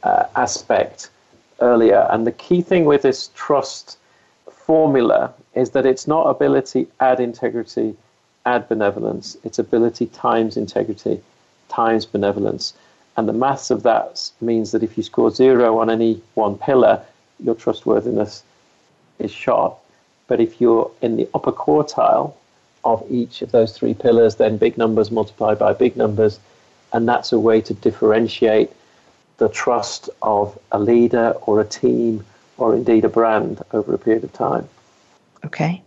uh, 0.02 0.24
aspect 0.34 1.10
earlier. 1.60 2.08
And 2.10 2.26
the 2.26 2.32
key 2.32 2.62
thing 2.62 2.86
with 2.86 3.02
this 3.02 3.30
trust 3.36 3.98
formula 4.70 5.34
is 5.56 5.70
that 5.70 5.84
it's 5.84 6.06
not 6.06 6.22
ability 6.28 6.86
add 7.00 7.18
integrity 7.18 7.96
add 8.46 8.68
benevolence, 8.68 9.36
it's 9.42 9.58
ability 9.58 10.06
times 10.06 10.56
integrity 10.56 11.20
times 11.68 12.06
benevolence. 12.06 12.72
And 13.16 13.28
the 13.28 13.32
maths 13.32 13.72
of 13.72 13.82
that 13.82 14.30
means 14.40 14.70
that 14.70 14.84
if 14.84 14.96
you 14.96 15.02
score 15.02 15.32
zero 15.32 15.78
on 15.80 15.90
any 15.90 16.22
one 16.34 16.56
pillar, 16.56 17.02
your 17.40 17.56
trustworthiness 17.56 18.44
is 19.18 19.32
shot. 19.32 19.76
But 20.28 20.40
if 20.40 20.60
you're 20.60 20.88
in 21.02 21.16
the 21.16 21.28
upper 21.34 21.50
quartile 21.50 22.34
of 22.84 23.04
each 23.10 23.42
of 23.42 23.50
those 23.50 23.76
three 23.76 23.94
pillars, 23.94 24.36
then 24.36 24.56
big 24.56 24.78
numbers 24.78 25.10
multiplied 25.10 25.58
by 25.58 25.72
big 25.72 25.96
numbers. 25.96 26.38
And 26.92 27.08
that's 27.08 27.32
a 27.32 27.40
way 27.40 27.60
to 27.62 27.74
differentiate 27.74 28.70
the 29.38 29.48
trust 29.48 30.08
of 30.22 30.56
a 30.70 30.78
leader 30.78 31.30
or 31.46 31.60
a 31.60 31.64
team 31.64 32.24
or 32.60 32.74
indeed 32.74 33.04
a 33.04 33.08
brand 33.08 33.62
over 33.72 33.94
a 33.94 33.98
period 33.98 34.22
of 34.24 34.32
time. 34.32 34.68
Okay. 35.44 35.82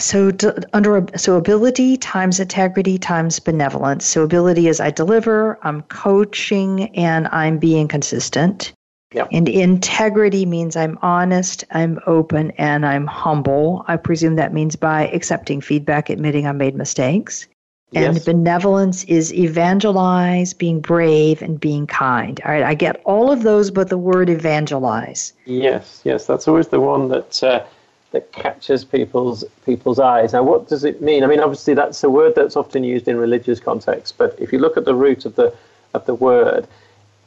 So 0.00 0.32
under 0.72 1.06
so 1.16 1.36
ability 1.36 1.96
times 1.98 2.40
integrity 2.40 2.98
times 2.98 3.38
benevolence. 3.38 4.04
So 4.04 4.24
ability 4.24 4.66
is 4.66 4.80
I 4.80 4.90
deliver, 4.90 5.58
I'm 5.62 5.82
coaching, 5.82 6.94
and 6.96 7.28
I'm 7.28 7.58
being 7.58 7.86
consistent. 7.86 8.72
Yep. 9.12 9.28
And 9.30 9.48
integrity 9.48 10.44
means 10.44 10.74
I'm 10.74 10.98
honest, 11.00 11.62
I'm 11.70 12.00
open, 12.06 12.50
and 12.52 12.84
I'm 12.84 13.06
humble. 13.06 13.84
I 13.86 13.96
presume 13.96 14.34
that 14.34 14.52
means 14.52 14.74
by 14.74 15.06
accepting 15.08 15.60
feedback, 15.60 16.10
admitting 16.10 16.48
I 16.48 16.52
made 16.52 16.74
mistakes. 16.74 17.46
And 17.94 18.14
yes. 18.14 18.24
benevolence 18.24 19.04
is 19.04 19.32
evangelize, 19.32 20.52
being 20.52 20.80
brave, 20.80 21.42
and 21.42 21.60
being 21.60 21.86
kind. 21.86 22.40
All 22.44 22.52
right, 22.52 22.62
I 22.62 22.74
get 22.74 23.00
all 23.04 23.30
of 23.30 23.42
those, 23.42 23.70
but 23.70 23.88
the 23.88 23.98
word 23.98 24.28
evangelize. 24.28 25.32
Yes, 25.44 26.00
yes, 26.04 26.26
that's 26.26 26.48
always 26.48 26.68
the 26.68 26.80
one 26.80 27.08
that 27.08 27.42
uh, 27.42 27.64
that 28.10 28.32
catches 28.32 28.84
people's 28.84 29.44
people's 29.64 29.98
eyes. 29.98 30.32
Now, 30.32 30.42
what 30.42 30.68
does 30.68 30.84
it 30.84 31.02
mean? 31.02 31.24
I 31.24 31.26
mean, 31.26 31.40
obviously, 31.40 31.74
that's 31.74 32.02
a 32.02 32.10
word 32.10 32.34
that's 32.34 32.56
often 32.56 32.84
used 32.84 33.06
in 33.06 33.16
religious 33.16 33.60
contexts. 33.60 34.12
But 34.16 34.36
if 34.40 34.52
you 34.52 34.58
look 34.58 34.76
at 34.76 34.84
the 34.84 34.94
root 34.94 35.24
of 35.24 35.36
the 35.36 35.54
of 35.94 36.04
the 36.06 36.14
word, 36.14 36.66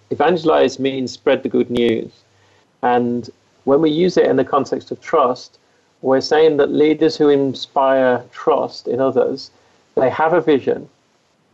evangelize 0.09 0.79
means 0.79 1.11
spread 1.11 1.43
the 1.43 1.49
good 1.49 1.69
news, 1.69 2.11
and 2.81 3.29
when 3.63 3.81
we 3.81 3.89
use 3.89 4.17
it 4.17 4.25
in 4.25 4.37
the 4.37 4.45
context 4.45 4.91
of 4.91 5.01
trust, 5.01 5.59
we're 6.01 6.21
saying 6.21 6.57
that 6.57 6.71
leaders 6.71 7.17
who 7.17 7.29
inspire 7.29 8.23
trust 8.31 8.87
in 8.87 9.01
others 9.01 9.51
they 9.99 10.09
have 10.09 10.33
a 10.33 10.41
vision, 10.41 10.89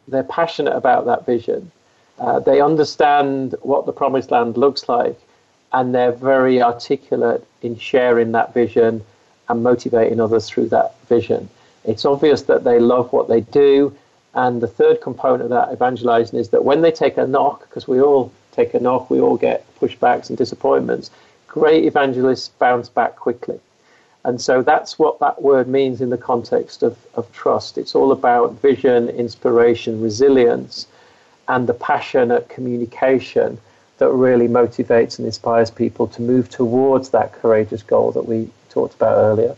they're 0.08 0.24
passionate 0.24 0.76
about 0.76 1.06
that 1.06 1.26
vision, 1.26 1.72
uh, 2.20 2.40
they 2.40 2.62
understand 2.62 3.56
what 3.62 3.86
the 3.86 3.92
promised 3.92 4.32
land 4.32 4.58
looks 4.58 4.88
like, 4.88 5.20
and 5.72 5.94
they're 5.94 6.12
very 6.12 6.62
articulate 6.62 7.46
in 7.62 7.78
sharing 7.78 8.32
that 8.34 8.54
vision 8.54 9.04
and 9.50 9.64
motivating 9.64 10.20
others 10.20 10.48
through 10.48 10.70
that 10.70 10.96
vision. 11.08 11.50
It's 11.86 12.06
obvious 12.06 12.44
that 12.44 12.64
they 12.64 12.80
love 12.80 13.12
what 13.12 13.28
they 13.28 13.42
do. 13.42 13.96
And 14.36 14.62
the 14.62 14.68
third 14.68 15.02
component 15.02 15.44
of 15.44 15.50
that 15.50 15.72
evangelizing 15.72 16.40
is 16.40 16.50
that 16.50 16.64
when 16.64 16.82
they 16.82 16.92
take 16.92 17.18
a 17.18 17.28
knock, 17.28 17.68
because 17.68 17.88
we 17.88 18.02
all 18.02 18.32
take 18.52 18.74
a 18.74 18.80
knock, 18.80 19.10
we 19.10 19.20
all 19.20 19.38
get 19.38 19.66
pushbacks 19.80 20.30
and 20.30 20.38
disappointments, 20.38 21.12
great 21.48 21.86
evangelists 21.86 22.50
bounce 22.50 22.90
back 22.90 23.16
quickly. 23.16 23.60
And 24.26 24.40
so 24.40 24.62
that's 24.62 24.98
what 24.98 25.20
that 25.20 25.42
word 25.42 25.68
means 25.68 26.00
in 26.00 26.10
the 26.10 26.18
context 26.18 26.82
of, 26.82 26.98
of 27.16 27.32
trust. 27.34 27.78
It's 27.78 27.94
all 27.94 28.12
about 28.12 28.54
vision, 28.62 29.10
inspiration, 29.10 30.02
resilience, 30.02 30.88
and 31.48 31.68
the 31.68 31.74
passionate 31.74 32.48
communication 32.48 33.60
that 33.98 34.10
really 34.10 34.48
motivates 34.48 35.18
and 35.20 35.26
inspires 35.26 35.70
people 35.70 36.08
to 36.08 36.22
move 36.22 36.50
towards 36.50 37.10
that 37.10 37.34
courageous 37.34 37.84
goal 37.84 38.12
that 38.12 38.26
we 38.26 38.50
talked 38.70 38.96
about 38.96 39.18
earlier. 39.18 39.56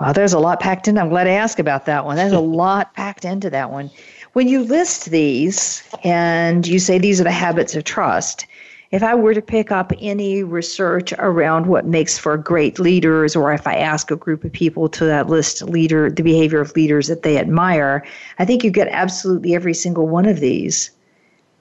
Wow, 0.00 0.12
there's 0.12 0.34
a 0.34 0.38
lot 0.38 0.60
packed 0.60 0.88
in. 0.88 0.98
I'm 0.98 1.08
glad 1.08 1.26
I 1.26 1.32
asked 1.32 1.58
about 1.58 1.86
that 1.86 2.04
one. 2.04 2.16
There's 2.16 2.32
a 2.32 2.40
lot 2.62 2.94
packed 2.94 3.24
into 3.24 3.48
that 3.50 3.70
one. 3.70 3.90
When 4.34 4.48
you 4.48 4.62
list 4.64 5.06
these 5.06 5.82
and 6.04 6.66
you 6.66 6.78
say 6.78 6.98
these 6.98 7.20
are 7.20 7.24
the 7.24 7.30
habits 7.30 7.74
of 7.74 7.84
trust, 7.84 8.46
if 8.90 9.02
I 9.02 9.14
were 9.14 9.34
to 9.34 9.42
pick 9.42 9.72
up 9.72 9.92
any 10.00 10.42
research 10.42 11.12
around 11.18 11.66
what 11.66 11.86
makes 11.86 12.18
for 12.18 12.36
great 12.36 12.78
leaders, 12.78 13.34
or 13.34 13.52
if 13.52 13.66
I 13.66 13.74
ask 13.74 14.10
a 14.10 14.16
group 14.16 14.44
of 14.44 14.52
people 14.52 14.88
to 14.90 15.24
list 15.24 15.62
leader 15.62 16.10
the 16.10 16.22
behavior 16.22 16.60
of 16.60 16.74
leaders 16.76 17.08
that 17.08 17.22
they 17.22 17.36
admire, 17.36 18.04
I 18.38 18.44
think 18.44 18.62
you 18.62 18.70
get 18.70 18.88
absolutely 18.88 19.54
every 19.54 19.74
single 19.74 20.06
one 20.06 20.26
of 20.26 20.40
these. 20.40 20.90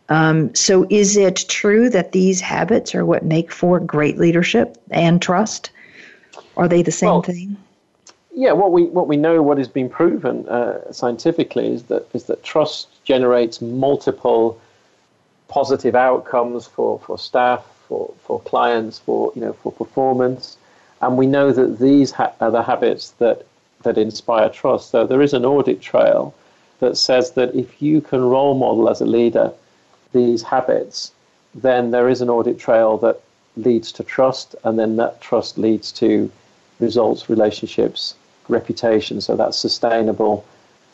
Um, 0.09 0.53
so, 0.53 0.85
is 0.91 1.17
it 1.17 1.45
true 1.47 1.89
that 1.89 2.11
these 2.11 2.39
habits 2.39 2.93
are 2.93 3.05
what 3.05 3.25
make 3.25 3.51
for 3.51 3.79
great 3.79 4.19
leadership 4.19 4.77
and 4.91 5.19
trust? 5.19 5.71
Are 6.57 6.67
they 6.67 6.83
the 6.83 6.91
same 6.91 7.09
well, 7.09 7.21
thing? 7.23 7.57
Yeah, 8.31 8.51
what 8.51 8.71
we 8.71 8.83
what 8.83 9.07
we 9.07 9.17
know, 9.17 9.41
what 9.41 9.57
has 9.57 9.67
been 9.67 9.89
proven 9.89 10.47
uh, 10.47 10.91
scientifically, 10.91 11.73
is 11.73 11.83
that 11.83 12.07
is 12.13 12.25
that 12.25 12.43
trust 12.43 13.03
generates 13.03 13.61
multiple 13.61 14.61
positive 15.47 15.95
outcomes 15.95 16.65
for, 16.67 16.99
for 16.99 17.17
staff, 17.17 17.65
for, 17.87 18.13
for 18.23 18.39
clients, 18.41 18.99
for 18.99 19.31
you 19.35 19.41
know 19.41 19.53
for 19.53 19.71
performance, 19.71 20.57
and 21.01 21.17
we 21.17 21.27
know 21.27 21.51
that 21.51 21.79
these 21.79 22.11
ha- 22.11 22.33
are 22.41 22.51
the 22.51 22.63
habits 22.63 23.11
that 23.11 23.45
that 23.83 23.97
inspire 23.97 24.49
trust. 24.49 24.89
So 24.89 25.05
there 25.05 25.21
is 25.21 25.33
an 25.33 25.45
audit 25.45 25.81
trail 25.81 26.33
that 26.79 26.97
says 26.97 27.31
that 27.31 27.55
if 27.55 27.81
you 27.81 28.01
can 28.01 28.21
role 28.21 28.55
model 28.55 28.89
as 28.89 29.01
a 29.01 29.05
leader 29.05 29.53
these 30.11 30.43
habits, 30.43 31.11
then 31.53 31.91
there 31.91 32.09
is 32.09 32.21
an 32.21 32.29
audit 32.29 32.59
trail 32.59 32.97
that 32.97 33.21
leads 33.55 33.91
to 33.93 34.03
trust, 34.03 34.55
and 34.63 34.77
then 34.77 34.97
that 34.97 35.21
trust 35.21 35.57
leads 35.57 35.91
to 35.93 36.31
results, 36.79 37.29
relationships, 37.29 38.15
reputation. 38.49 39.21
So 39.21 39.35
that 39.35 39.53
sustainable 39.53 40.45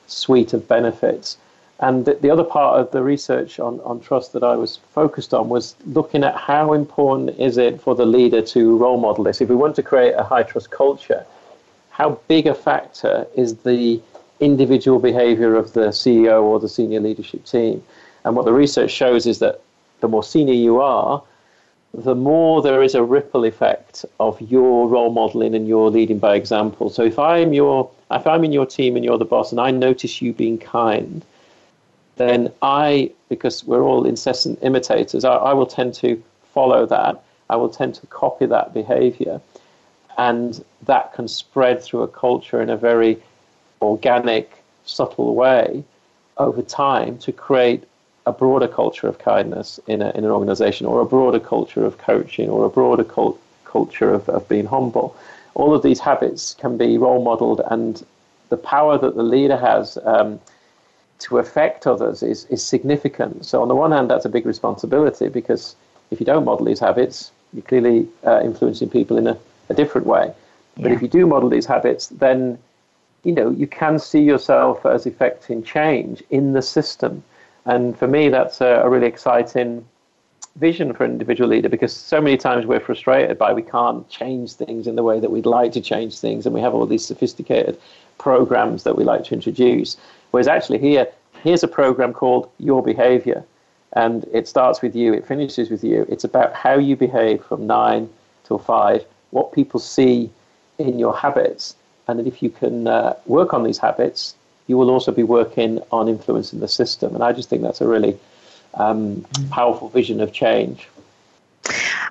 suite 0.07 0.53
of 0.53 0.67
benefits. 0.67 1.37
And 1.81 2.05
the, 2.05 2.13
the 2.13 2.29
other 2.29 2.43
part 2.43 2.79
of 2.79 2.91
the 2.91 3.01
research 3.01 3.59
on, 3.59 3.79
on 3.81 3.99
trust 3.99 4.33
that 4.33 4.43
I 4.43 4.55
was 4.55 4.77
focused 4.77 5.33
on 5.33 5.49
was 5.49 5.75
looking 5.87 6.23
at 6.23 6.35
how 6.35 6.73
important 6.73 7.39
is 7.39 7.57
it 7.57 7.81
for 7.81 7.95
the 7.95 8.05
leader 8.05 8.41
to 8.43 8.77
role 8.77 8.99
model 8.99 9.23
this. 9.23 9.41
If 9.41 9.49
we 9.49 9.55
want 9.55 9.75
to 9.77 9.83
create 9.83 10.13
a 10.13 10.23
high 10.23 10.43
trust 10.43 10.69
culture, 10.69 11.25
how 11.89 12.19
big 12.27 12.45
a 12.45 12.53
factor 12.53 13.25
is 13.35 13.57
the 13.57 13.99
individual 14.39 14.99
behavior 14.99 15.55
of 15.55 15.73
the 15.73 15.87
CEO 15.87 16.43
or 16.43 16.59
the 16.59 16.69
senior 16.69 16.99
leadership 16.99 17.45
team? 17.45 17.83
And 18.25 18.35
what 18.35 18.45
the 18.45 18.53
research 18.53 18.91
shows 18.91 19.25
is 19.25 19.39
that 19.39 19.61
the 20.01 20.07
more 20.07 20.23
senior 20.23 20.53
you 20.53 20.79
are, 20.81 21.23
the 21.93 22.15
more 22.15 22.61
there 22.61 22.83
is 22.83 22.95
a 22.95 23.03
ripple 23.03 23.43
effect 23.43 24.05
of 24.19 24.39
your 24.39 24.87
role 24.87 25.11
modeling 25.11 25.55
and 25.55 25.67
your 25.67 25.89
leading 25.89 26.19
by 26.19 26.35
example. 26.35 26.89
So 26.89 27.03
if 27.03 27.19
I'm 27.19 27.53
your 27.53 27.89
if 28.11 28.27
I'm 28.27 28.43
in 28.43 28.53
your 28.53 28.65
team 28.65 28.95
and 28.95 29.03
you're 29.03 29.17
the 29.17 29.25
boss 29.25 29.51
and 29.51 29.59
I 29.59 29.71
notice 29.71 30.21
you 30.21 30.31
being 30.31 30.57
kind, 30.57 31.23
then 32.21 32.51
I, 32.61 33.11
because 33.29 33.63
we're 33.65 33.83
all 33.83 34.05
incessant 34.05 34.59
imitators, 34.61 35.23
I, 35.25 35.35
I 35.35 35.53
will 35.53 35.65
tend 35.65 35.93
to 35.95 36.21
follow 36.53 36.85
that. 36.85 37.13
I 37.49 37.55
will 37.55 37.69
tend 37.69 37.95
to 37.95 38.07
copy 38.07 38.45
that 38.45 38.73
behavior. 38.73 39.41
And 40.17 40.63
that 40.83 41.13
can 41.13 41.27
spread 41.27 41.81
through 41.81 42.03
a 42.03 42.07
culture 42.07 42.61
in 42.61 42.69
a 42.69 42.77
very 42.77 43.17
organic, 43.81 44.63
subtle 44.85 45.35
way 45.35 45.83
over 46.37 46.61
time 46.61 47.17
to 47.19 47.31
create 47.31 47.83
a 48.25 48.31
broader 48.31 48.67
culture 48.67 49.07
of 49.07 49.17
kindness 49.19 49.79
in, 49.87 50.01
a, 50.01 50.09
in 50.11 50.23
an 50.23 50.31
organization 50.31 50.85
or 50.85 51.01
a 51.01 51.05
broader 51.05 51.39
culture 51.39 51.85
of 51.85 51.97
coaching 51.97 52.49
or 52.49 52.65
a 52.65 52.69
broader 52.69 53.03
cult, 53.03 53.39
culture 53.65 54.13
of, 54.13 54.29
of 54.29 54.47
being 54.47 54.65
humble. 54.65 55.15
All 55.55 55.73
of 55.73 55.83
these 55.83 55.99
habits 55.99 56.55
can 56.55 56.77
be 56.77 56.97
role 56.97 57.23
modeled, 57.23 57.61
and 57.69 58.03
the 58.49 58.57
power 58.57 58.97
that 58.97 59.15
the 59.15 59.23
leader 59.23 59.57
has 59.57 59.97
um, 60.05 60.39
to 61.21 61.37
affect 61.37 61.87
others 61.87 62.23
is, 62.23 62.45
is 62.45 62.63
significant. 62.63 63.45
So, 63.45 63.61
on 63.61 63.67
the 63.67 63.75
one 63.75 63.91
hand, 63.91 64.09
that's 64.09 64.25
a 64.25 64.29
big 64.29 64.45
responsibility 64.45 65.29
because 65.29 65.75
if 66.09 66.19
you 66.19 66.25
don't 66.25 66.45
model 66.45 66.65
these 66.65 66.79
habits, 66.79 67.31
you're 67.53 67.63
clearly 67.63 68.07
uh, 68.25 68.41
influencing 68.43 68.89
people 68.89 69.17
in 69.17 69.27
a, 69.27 69.37
a 69.69 69.73
different 69.73 70.07
way. 70.07 70.33
Yeah. 70.77 70.83
But 70.83 70.91
if 70.93 71.01
you 71.01 71.07
do 71.07 71.25
model 71.25 71.49
these 71.49 71.65
habits, 71.65 72.07
then 72.07 72.57
you 73.23 73.31
know 73.31 73.49
you 73.49 73.67
can 73.67 73.99
see 73.99 74.21
yourself 74.21 74.85
as 74.85 75.05
effecting 75.05 75.63
change 75.63 76.23
in 76.29 76.53
the 76.53 76.61
system. 76.61 77.23
And 77.65 77.97
for 77.97 78.07
me, 78.07 78.29
that's 78.29 78.61
a, 78.61 78.81
a 78.83 78.89
really 78.89 79.07
exciting 79.07 79.85
vision 80.55 80.93
for 80.93 81.05
an 81.05 81.11
individual 81.11 81.49
leader 81.49 81.69
because 81.69 81.95
so 81.95 82.19
many 82.19 82.35
times 82.35 82.65
we're 82.65 82.79
frustrated 82.79 83.37
by 83.37 83.53
we 83.53 83.61
can't 83.61 84.07
change 84.09 84.53
things 84.53 84.85
in 84.85 84.95
the 84.95 85.03
way 85.03 85.19
that 85.19 85.31
we'd 85.31 85.45
like 85.45 85.71
to 85.73 85.81
change 85.81 86.17
things, 86.19 86.45
and 86.45 86.53
we 86.53 86.61
have 86.61 86.73
all 86.73 86.85
these 86.85 87.05
sophisticated 87.05 87.79
programs 88.17 88.83
that 88.83 88.95
we 88.95 89.03
like 89.03 89.23
to 89.25 89.33
introduce. 89.33 89.97
Whereas 90.31 90.47
actually 90.47 90.79
here, 90.79 91.07
here's 91.43 91.63
a 91.63 91.67
program 91.67 92.13
called 92.13 92.49
Your 92.57 92.81
Behavior, 92.81 93.43
and 93.93 94.25
it 94.33 94.47
starts 94.47 94.81
with 94.81 94.95
you, 94.95 95.13
it 95.13 95.27
finishes 95.27 95.69
with 95.69 95.83
you. 95.83 96.05
It's 96.09 96.23
about 96.23 96.53
how 96.53 96.75
you 96.77 96.95
behave 96.95 97.43
from 97.43 97.67
nine 97.67 98.09
till 98.45 98.57
five, 98.57 99.05
what 99.31 99.51
people 99.51 99.79
see 99.79 100.29
in 100.77 100.97
your 100.97 101.15
habits, 101.15 101.75
and 102.07 102.25
if 102.27 102.41
you 102.41 102.49
can 102.49 102.87
uh, 102.87 103.15
work 103.25 103.53
on 103.53 103.63
these 103.63 103.77
habits, 103.77 104.35
you 104.67 104.77
will 104.77 104.89
also 104.89 105.11
be 105.11 105.23
working 105.23 105.81
on 105.91 106.07
influencing 106.07 106.59
the 106.59 106.67
system. 106.67 107.13
And 107.13 107.23
I 107.23 107.33
just 107.33 107.49
think 107.49 107.61
that's 107.61 107.81
a 107.81 107.87
really 107.87 108.17
um, 108.75 109.25
powerful 109.49 109.89
vision 109.89 110.21
of 110.21 110.31
change. 110.31 110.87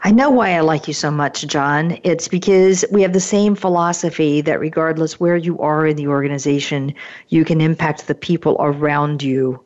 I 0.02 0.12
know 0.12 0.30
why 0.30 0.52
I 0.52 0.60
like 0.60 0.88
you 0.88 0.94
so 0.94 1.10
much, 1.10 1.46
John. 1.46 1.98
It's 2.04 2.26
because 2.26 2.84
we 2.90 3.02
have 3.02 3.12
the 3.12 3.20
same 3.20 3.54
philosophy 3.54 4.40
that 4.40 4.58
regardless 4.58 5.20
where 5.20 5.36
you 5.36 5.58
are 5.58 5.86
in 5.86 5.96
the 5.96 6.06
organization, 6.06 6.94
you 7.28 7.44
can 7.44 7.60
impact 7.60 8.06
the 8.06 8.14
people 8.14 8.56
around 8.60 9.22
you 9.22 9.62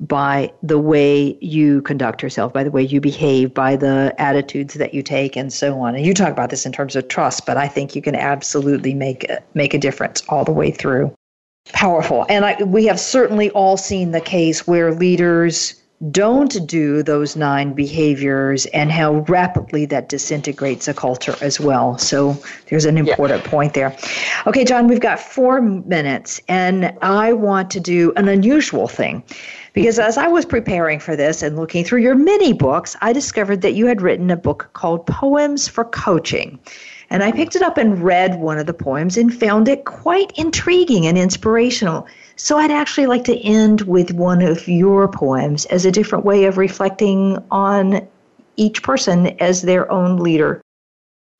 by 0.00 0.52
the 0.62 0.78
way 0.78 1.36
you 1.40 1.80
conduct 1.82 2.22
yourself, 2.22 2.52
by 2.52 2.62
the 2.62 2.70
way 2.70 2.82
you 2.82 3.00
behave, 3.00 3.54
by 3.54 3.76
the 3.76 4.14
attitudes 4.18 4.74
that 4.74 4.92
you 4.94 5.02
take, 5.02 5.36
and 5.36 5.52
so 5.52 5.80
on. 5.80 5.94
And 5.96 6.04
you 6.04 6.14
talk 6.14 6.30
about 6.30 6.50
this 6.50 6.66
in 6.66 6.72
terms 6.72 6.94
of 6.94 7.08
trust, 7.08 7.46
but 7.46 7.56
I 7.56 7.66
think 7.66 7.96
you 7.96 8.02
can 8.02 8.14
absolutely 8.14 8.94
make 8.94 9.24
a, 9.24 9.42
make 9.54 9.74
a 9.74 9.78
difference 9.78 10.22
all 10.28 10.44
the 10.44 10.52
way 10.52 10.70
through. 10.70 11.12
Powerful, 11.72 12.24
and 12.28 12.44
I, 12.44 12.62
we 12.62 12.86
have 12.86 13.00
certainly 13.00 13.50
all 13.50 13.76
seen 13.76 14.12
the 14.12 14.20
case 14.20 14.66
where 14.66 14.94
leaders 14.94 15.77
don't 16.10 16.64
do 16.66 17.02
those 17.02 17.34
nine 17.34 17.72
behaviors 17.72 18.66
and 18.66 18.92
how 18.92 19.24
rapidly 19.28 19.84
that 19.86 20.08
disintegrates 20.08 20.86
a 20.86 20.94
culture 20.94 21.34
as 21.40 21.58
well. 21.58 21.98
So 21.98 22.40
there's 22.68 22.84
an 22.84 22.96
important 22.96 23.44
yeah. 23.44 23.50
point 23.50 23.74
there. 23.74 23.96
Okay, 24.46 24.64
John, 24.64 24.86
we've 24.86 25.00
got 25.00 25.18
four 25.18 25.60
minutes, 25.60 26.40
and 26.46 26.96
I 27.02 27.32
want 27.32 27.70
to 27.72 27.80
do 27.80 28.12
an 28.16 28.28
unusual 28.28 28.86
thing. 28.86 29.24
Because 29.72 29.98
as 29.98 30.16
I 30.16 30.28
was 30.28 30.44
preparing 30.44 31.00
for 31.00 31.16
this 31.16 31.42
and 31.42 31.56
looking 31.56 31.84
through 31.84 32.02
your 32.02 32.14
many 32.14 32.52
books, 32.52 32.96
I 33.00 33.12
discovered 33.12 33.62
that 33.62 33.74
you 33.74 33.86
had 33.86 34.00
written 34.00 34.30
a 34.30 34.36
book 34.36 34.70
called 34.72 35.06
Poems 35.06 35.66
for 35.68 35.84
Coaching. 35.84 36.58
And 37.10 37.22
I 37.22 37.32
picked 37.32 37.56
it 37.56 37.62
up 37.62 37.78
and 37.78 38.02
read 38.02 38.38
one 38.38 38.58
of 38.58 38.66
the 38.66 38.74
poems 38.74 39.16
and 39.16 39.34
found 39.34 39.68
it 39.68 39.84
quite 39.84 40.32
intriguing 40.36 41.06
and 41.06 41.16
inspirational. 41.16 42.06
So 42.40 42.56
I'd 42.56 42.70
actually 42.70 43.06
like 43.06 43.24
to 43.24 43.36
end 43.40 43.82
with 43.82 44.12
one 44.12 44.42
of 44.42 44.68
your 44.68 45.08
poems 45.08 45.66
as 45.66 45.84
a 45.84 45.90
different 45.90 46.24
way 46.24 46.44
of 46.44 46.56
reflecting 46.56 47.36
on 47.50 48.06
each 48.56 48.80
person 48.84 49.26
as 49.40 49.62
their 49.62 49.90
own 49.90 50.18
leader. 50.18 50.62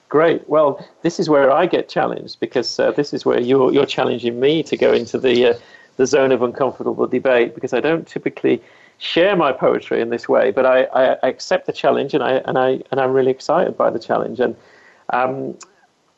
Great. 0.08 0.48
Well, 0.48 0.84
this 1.02 1.20
is 1.20 1.30
where 1.30 1.52
I 1.52 1.66
get 1.66 1.88
challenged 1.88 2.40
because 2.40 2.80
uh, 2.80 2.90
this 2.90 3.14
is 3.14 3.24
where 3.24 3.38
you're, 3.40 3.72
you're 3.72 3.86
challenging 3.86 4.40
me 4.40 4.64
to 4.64 4.76
go 4.76 4.92
into 4.92 5.18
the, 5.18 5.50
uh, 5.50 5.54
the 5.98 6.06
zone 6.06 6.32
of 6.32 6.42
uncomfortable 6.42 7.06
debate 7.06 7.54
because 7.54 7.72
I 7.72 7.78
don't 7.78 8.06
typically 8.06 8.60
share 8.98 9.36
my 9.36 9.52
poetry 9.52 10.00
in 10.00 10.10
this 10.10 10.28
way, 10.28 10.50
but 10.50 10.66
I, 10.66 10.84
I, 10.84 11.28
accept 11.28 11.66
the 11.66 11.72
challenge 11.72 12.12
and, 12.14 12.24
I, 12.24 12.38
and, 12.38 12.58
I, 12.58 12.82
and 12.90 13.00
I'm 13.00 13.12
really 13.12 13.30
excited 13.30 13.76
by 13.76 13.90
the 13.90 14.00
challenge. 14.00 14.40
And 14.40 14.56
um, 15.10 15.56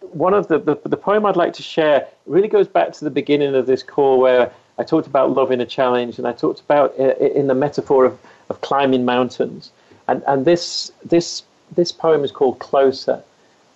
one 0.01 0.33
of 0.33 0.49
the, 0.49 0.59
the, 0.59 0.81
the 0.89 0.97
poem 0.97 1.26
I'd 1.26 1.37
like 1.37 1.53
to 1.55 1.62
share 1.62 2.07
really 2.24 2.49
goes 2.49 2.66
back 2.68 2.93
to 2.93 3.05
the 3.05 3.11
beginning 3.11 3.55
of 3.55 3.66
this 3.66 3.83
call 3.83 4.18
where 4.18 4.51
I 4.81 4.83
talked 4.83 5.07
about 5.07 5.33
love 5.33 5.53
in 5.53 5.61
a 5.61 5.66
challenge, 5.66 6.16
and 6.16 6.26
I 6.26 6.33
talked 6.33 6.61
about 6.61 6.97
in 6.97 7.49
the 7.49 7.55
metaphor 7.55 8.07
of, 8.07 8.18
of 8.49 8.62
climbing 8.62 9.05
mountains. 9.05 9.72
And, 10.09 10.22
and 10.26 10.47
this, 10.47 10.91
this, 11.05 11.43
this 11.76 11.93
poem 11.93 12.24
is 12.24 12.33
called 12.33 12.61
Closer, 12.61 13.22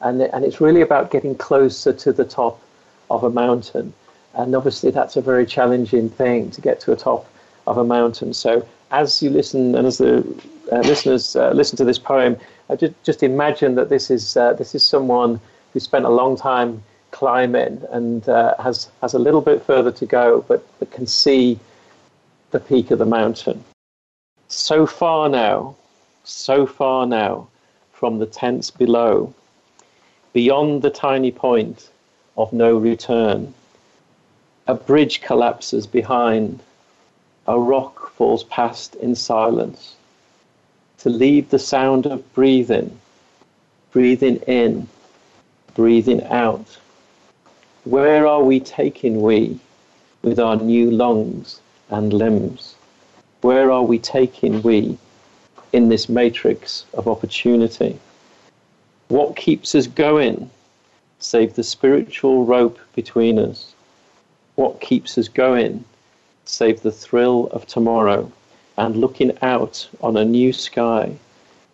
and, 0.00 0.22
and 0.22 0.46
it's 0.46 0.62
really 0.62 0.80
about 0.80 1.11
getting 1.11 1.34
closer 1.34 1.92
to 1.92 2.11
the 2.11 2.24
top 2.24 2.59
of 3.11 3.22
a 3.22 3.28
mountain. 3.28 3.92
And 4.32 4.57
obviously, 4.57 4.90
that's 4.90 5.14
a 5.16 5.20
very 5.20 5.44
challenging 5.44 6.09
thing 6.09 6.50
to 6.52 6.62
get 6.62 6.80
to 6.80 6.92
a 6.92 6.96
top 6.96 7.26
of 7.66 7.76
a 7.76 7.84
mountain. 7.84 8.32
So, 8.32 8.66
as 8.90 9.22
you 9.22 9.28
listen 9.28 9.74
and 9.74 9.86
as 9.86 9.98
the 9.98 10.24
uh, 10.72 10.78
listeners 10.78 11.36
uh, 11.36 11.50
listen 11.50 11.76
to 11.76 11.84
this 11.84 11.98
poem, 11.98 12.38
I 12.70 12.76
just, 12.76 12.94
just 13.05 13.22
imagine 13.22 13.74
that 13.74 13.90
this 13.90 14.11
is, 14.11 14.38
uh, 14.38 14.55
this 14.55 14.74
is 14.74 14.82
someone 14.82 15.38
who 15.74 15.80
spent 15.80 16.07
a 16.07 16.11
long 16.11 16.34
time 16.34 16.82
climbing 17.14 17.80
and 17.90 18.28
uh, 18.28 18.56
has 18.60 18.88
has 19.00 19.14
a 19.14 19.18
little 19.18 19.40
bit 19.40 19.62
further 19.62 19.92
to 19.92 20.04
go, 20.04 20.44
but, 20.48 20.66
but 20.80 20.90
can 20.90 21.06
see 21.06 21.58
the 22.50 22.58
peak 22.58 22.90
of 22.90 22.98
the 22.98 23.06
mountain. 23.06 23.62
So 24.48 24.84
far 24.84 25.28
now, 25.28 25.76
so 26.24 26.66
far 26.66 27.06
now, 27.06 27.46
from 27.92 28.18
the 28.18 28.26
tents 28.26 28.70
below, 28.70 29.32
beyond 30.32 30.82
the 30.82 30.90
tiny 30.90 31.30
point 31.30 31.88
of 32.36 32.52
no 32.52 32.76
return. 32.76 33.54
A 34.66 34.74
bridge 34.74 35.20
collapses 35.20 35.86
behind. 35.86 36.60
A 37.46 37.56
rock 37.58 38.10
falls 38.16 38.42
past 38.44 38.96
in 38.96 39.14
silence. 39.14 39.94
To 40.98 41.10
leave 41.10 41.50
the 41.50 41.58
sound 41.60 42.06
of 42.06 42.34
breathing, 42.34 42.98
breathing 43.92 44.36
in, 44.48 44.88
breathing 45.74 46.24
out 46.24 46.78
where 47.85 48.26
are 48.26 48.43
we 48.43 48.61
taking 48.61 49.20
we 49.20 49.59
with 50.22 50.39
our 50.41 50.57
new 50.57 50.91
lungs 50.91 51.61
and 51.91 52.14
limbs? 52.14 52.76
Where 53.43 53.70
are 53.70 53.82
we 53.82 53.99
taking 53.99 54.62
we 54.62 54.97
in 55.74 55.91
this 55.91 56.09
matrix 56.09 56.87
of 56.95 57.07
opportunity? 57.07 57.99
What 59.09 59.37
keeps 59.37 59.74
us 59.74 59.87
going 59.87 60.51
save 61.18 61.57
the 61.57 61.62
spiritual 61.62 62.47
rope 62.47 62.78
between 62.95 63.39
us? 63.39 63.74
What 64.55 64.80
keeps 64.80 65.18
us 65.18 65.28
going 65.28 65.85
save 66.47 66.80
the 66.80 66.93
thrill 66.93 67.49
of 67.49 67.66
tomorrow 67.66 68.32
and 68.78 68.97
looking 68.97 69.37
out 69.43 69.87
on 70.01 70.16
a 70.16 70.24
new 70.24 70.55
sky 70.55 71.16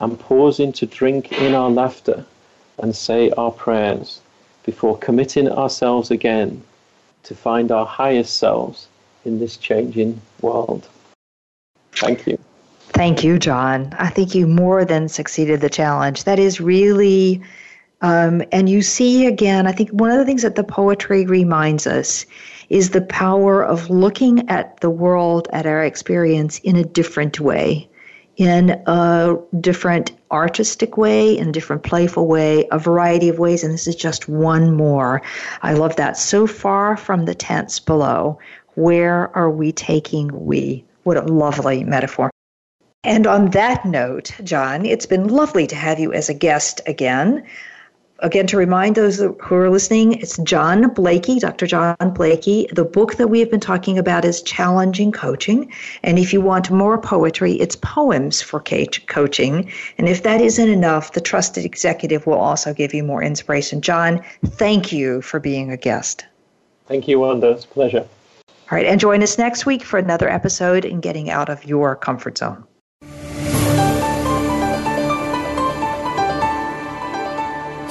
and 0.01 0.19
pausing 0.19 0.73
to 0.73 0.87
drink 0.87 1.31
in 1.31 1.55
our 1.55 1.71
laughter 1.71 2.27
and 2.79 2.97
say 2.97 3.31
our 3.31 3.53
prayers? 3.53 4.21
Before 4.65 4.99
committing 4.99 5.49
ourselves 5.49 6.11
again 6.11 6.63
to 7.23 7.35
find 7.35 7.71
our 7.71 7.87
highest 7.87 8.37
selves 8.37 8.89
in 9.25 9.39
this 9.39 9.57
changing 9.57 10.21
world. 10.41 10.89
Thank 11.93 12.27
you. 12.27 12.39
Thank 12.93 13.23
you, 13.23 13.39
John. 13.39 13.95
I 13.99 14.09
think 14.11 14.35
you 14.35 14.47
more 14.47 14.85
than 14.85 15.09
succeeded 15.09 15.61
the 15.61 15.71
challenge. 15.71 16.25
That 16.25 16.39
is 16.39 16.61
really, 16.61 17.43
um, 18.01 18.43
and 18.53 18.69
you 18.69 18.83
see 18.83 19.27
again, 19.27 19.67
I 19.67 19.73
think 19.73 19.91
one 19.91 20.11
of 20.11 20.19
the 20.19 20.25
things 20.25 20.43
that 20.43 20.57
the 20.57 20.65
poetry 20.65 21.27
reminds 21.27 21.87
us 21.87 22.27
is 22.69 22.91
the 22.91 23.01
power 23.01 23.65
of 23.65 23.91
looking 23.91 24.49
at 24.49 24.81
the 24.81 24.91
world, 24.91 25.49
at 25.53 25.67
our 25.67 25.85
experience 25.85 26.59
in 26.61 26.77
a 26.77 26.85
different 26.85 27.41
way 27.41 27.90
in 28.41 28.71
a 28.87 29.37
different 29.61 30.13
artistic 30.31 30.97
way, 30.97 31.37
in 31.37 31.51
a 31.51 31.53
different 31.53 31.83
playful 31.83 32.27
way, 32.27 32.67
a 32.73 32.79
variety 32.79 33.29
of 33.29 33.39
ways, 33.39 33.63
and 33.63 33.71
this 33.71 33.87
is 33.87 33.95
just 33.95 34.31
one 34.31 34.75
more. 34.75 35.21
I 35.61 35.75
love 35.75 35.97
that. 35.97 36.17
So 36.17 36.47
far 36.47 36.97
from 36.97 37.27
the 37.27 37.35
tents 37.35 37.79
below, 37.79 38.39
where 38.77 39.31
are 39.37 39.51
we 39.51 39.73
taking 39.73 40.47
we? 40.47 40.83
What 41.03 41.19
a 41.19 41.23
lovely 41.23 41.85
metaphor. 41.85 42.31
And 43.05 43.27
on 43.27 43.51
that 43.51 43.85
note, 43.85 44.33
John, 44.43 44.87
it's 44.87 45.07
been 45.07 45.29
lovely 45.29 45.67
to 45.67 45.77
have 45.77 46.01
you 46.01 46.15
as 46.15 46.31
a 46.31 46.35
guest 46.35 46.81
again. 46.87 47.47
Again, 48.23 48.47
to 48.49 48.59
remind 48.59 48.97
those 48.97 49.19
who 49.19 49.55
are 49.55 49.71
listening, 49.71 50.13
it's 50.21 50.37
John 50.39 50.93
Blakey, 50.93 51.39
Dr. 51.39 51.67
John 51.67 51.97
Blakey. 52.15 52.67
The 52.71 52.85
book 52.85 53.15
that 53.15 53.29
we 53.29 53.41
have 53.41 53.51
been 53.51 53.61
talking 53.61 53.99
about 53.99 54.27
is 54.27 54.43
Challenging 54.43 55.11
Coaching. 55.11 55.73
And 56.03 56.19
if 56.19 56.33
you 56.33 56.43
want 56.43 56.71
more 56.71 56.99
poetry, 56.99 57.55
it's 57.55 57.77
Poems 57.77 58.43
for 58.43 58.61
Coaching. 58.61 59.73
And 59.97 60.07
if 60.07 60.23
that 60.25 60.43
isn't 60.43 60.69
enough, 60.69 61.13
the 61.15 61.23
Trusted 61.23 61.65
Executive 61.65 62.27
will 62.27 62.39
also 62.39 62.75
give 62.75 62.93
you 62.93 63.03
more 63.05 63.23
inspiration. 63.23 63.81
John, 63.81 64.23
thank 64.45 64.93
you 64.93 65.23
for 65.23 65.41
being 65.41 65.71
a 65.71 65.79
guest. 65.79 66.27
Thank 66.89 67.09
you, 67.09 67.21
Wanda. 67.21 67.53
It's 67.53 67.65
a 67.65 67.69
pleasure. 67.69 68.07
All 68.71 68.77
right, 68.77 68.87
and 68.87 69.01
join 69.01 69.23
us 69.23 69.39
next 69.39 69.65
week 69.65 69.83
for 69.83 69.99
another 69.99 70.29
episode 70.29 70.85
in 70.85 71.01
Getting 71.01 71.31
Out 71.31 71.49
of 71.49 71.65
Your 71.65 71.97
Comfort 71.97 72.37
Zone. 72.39 72.65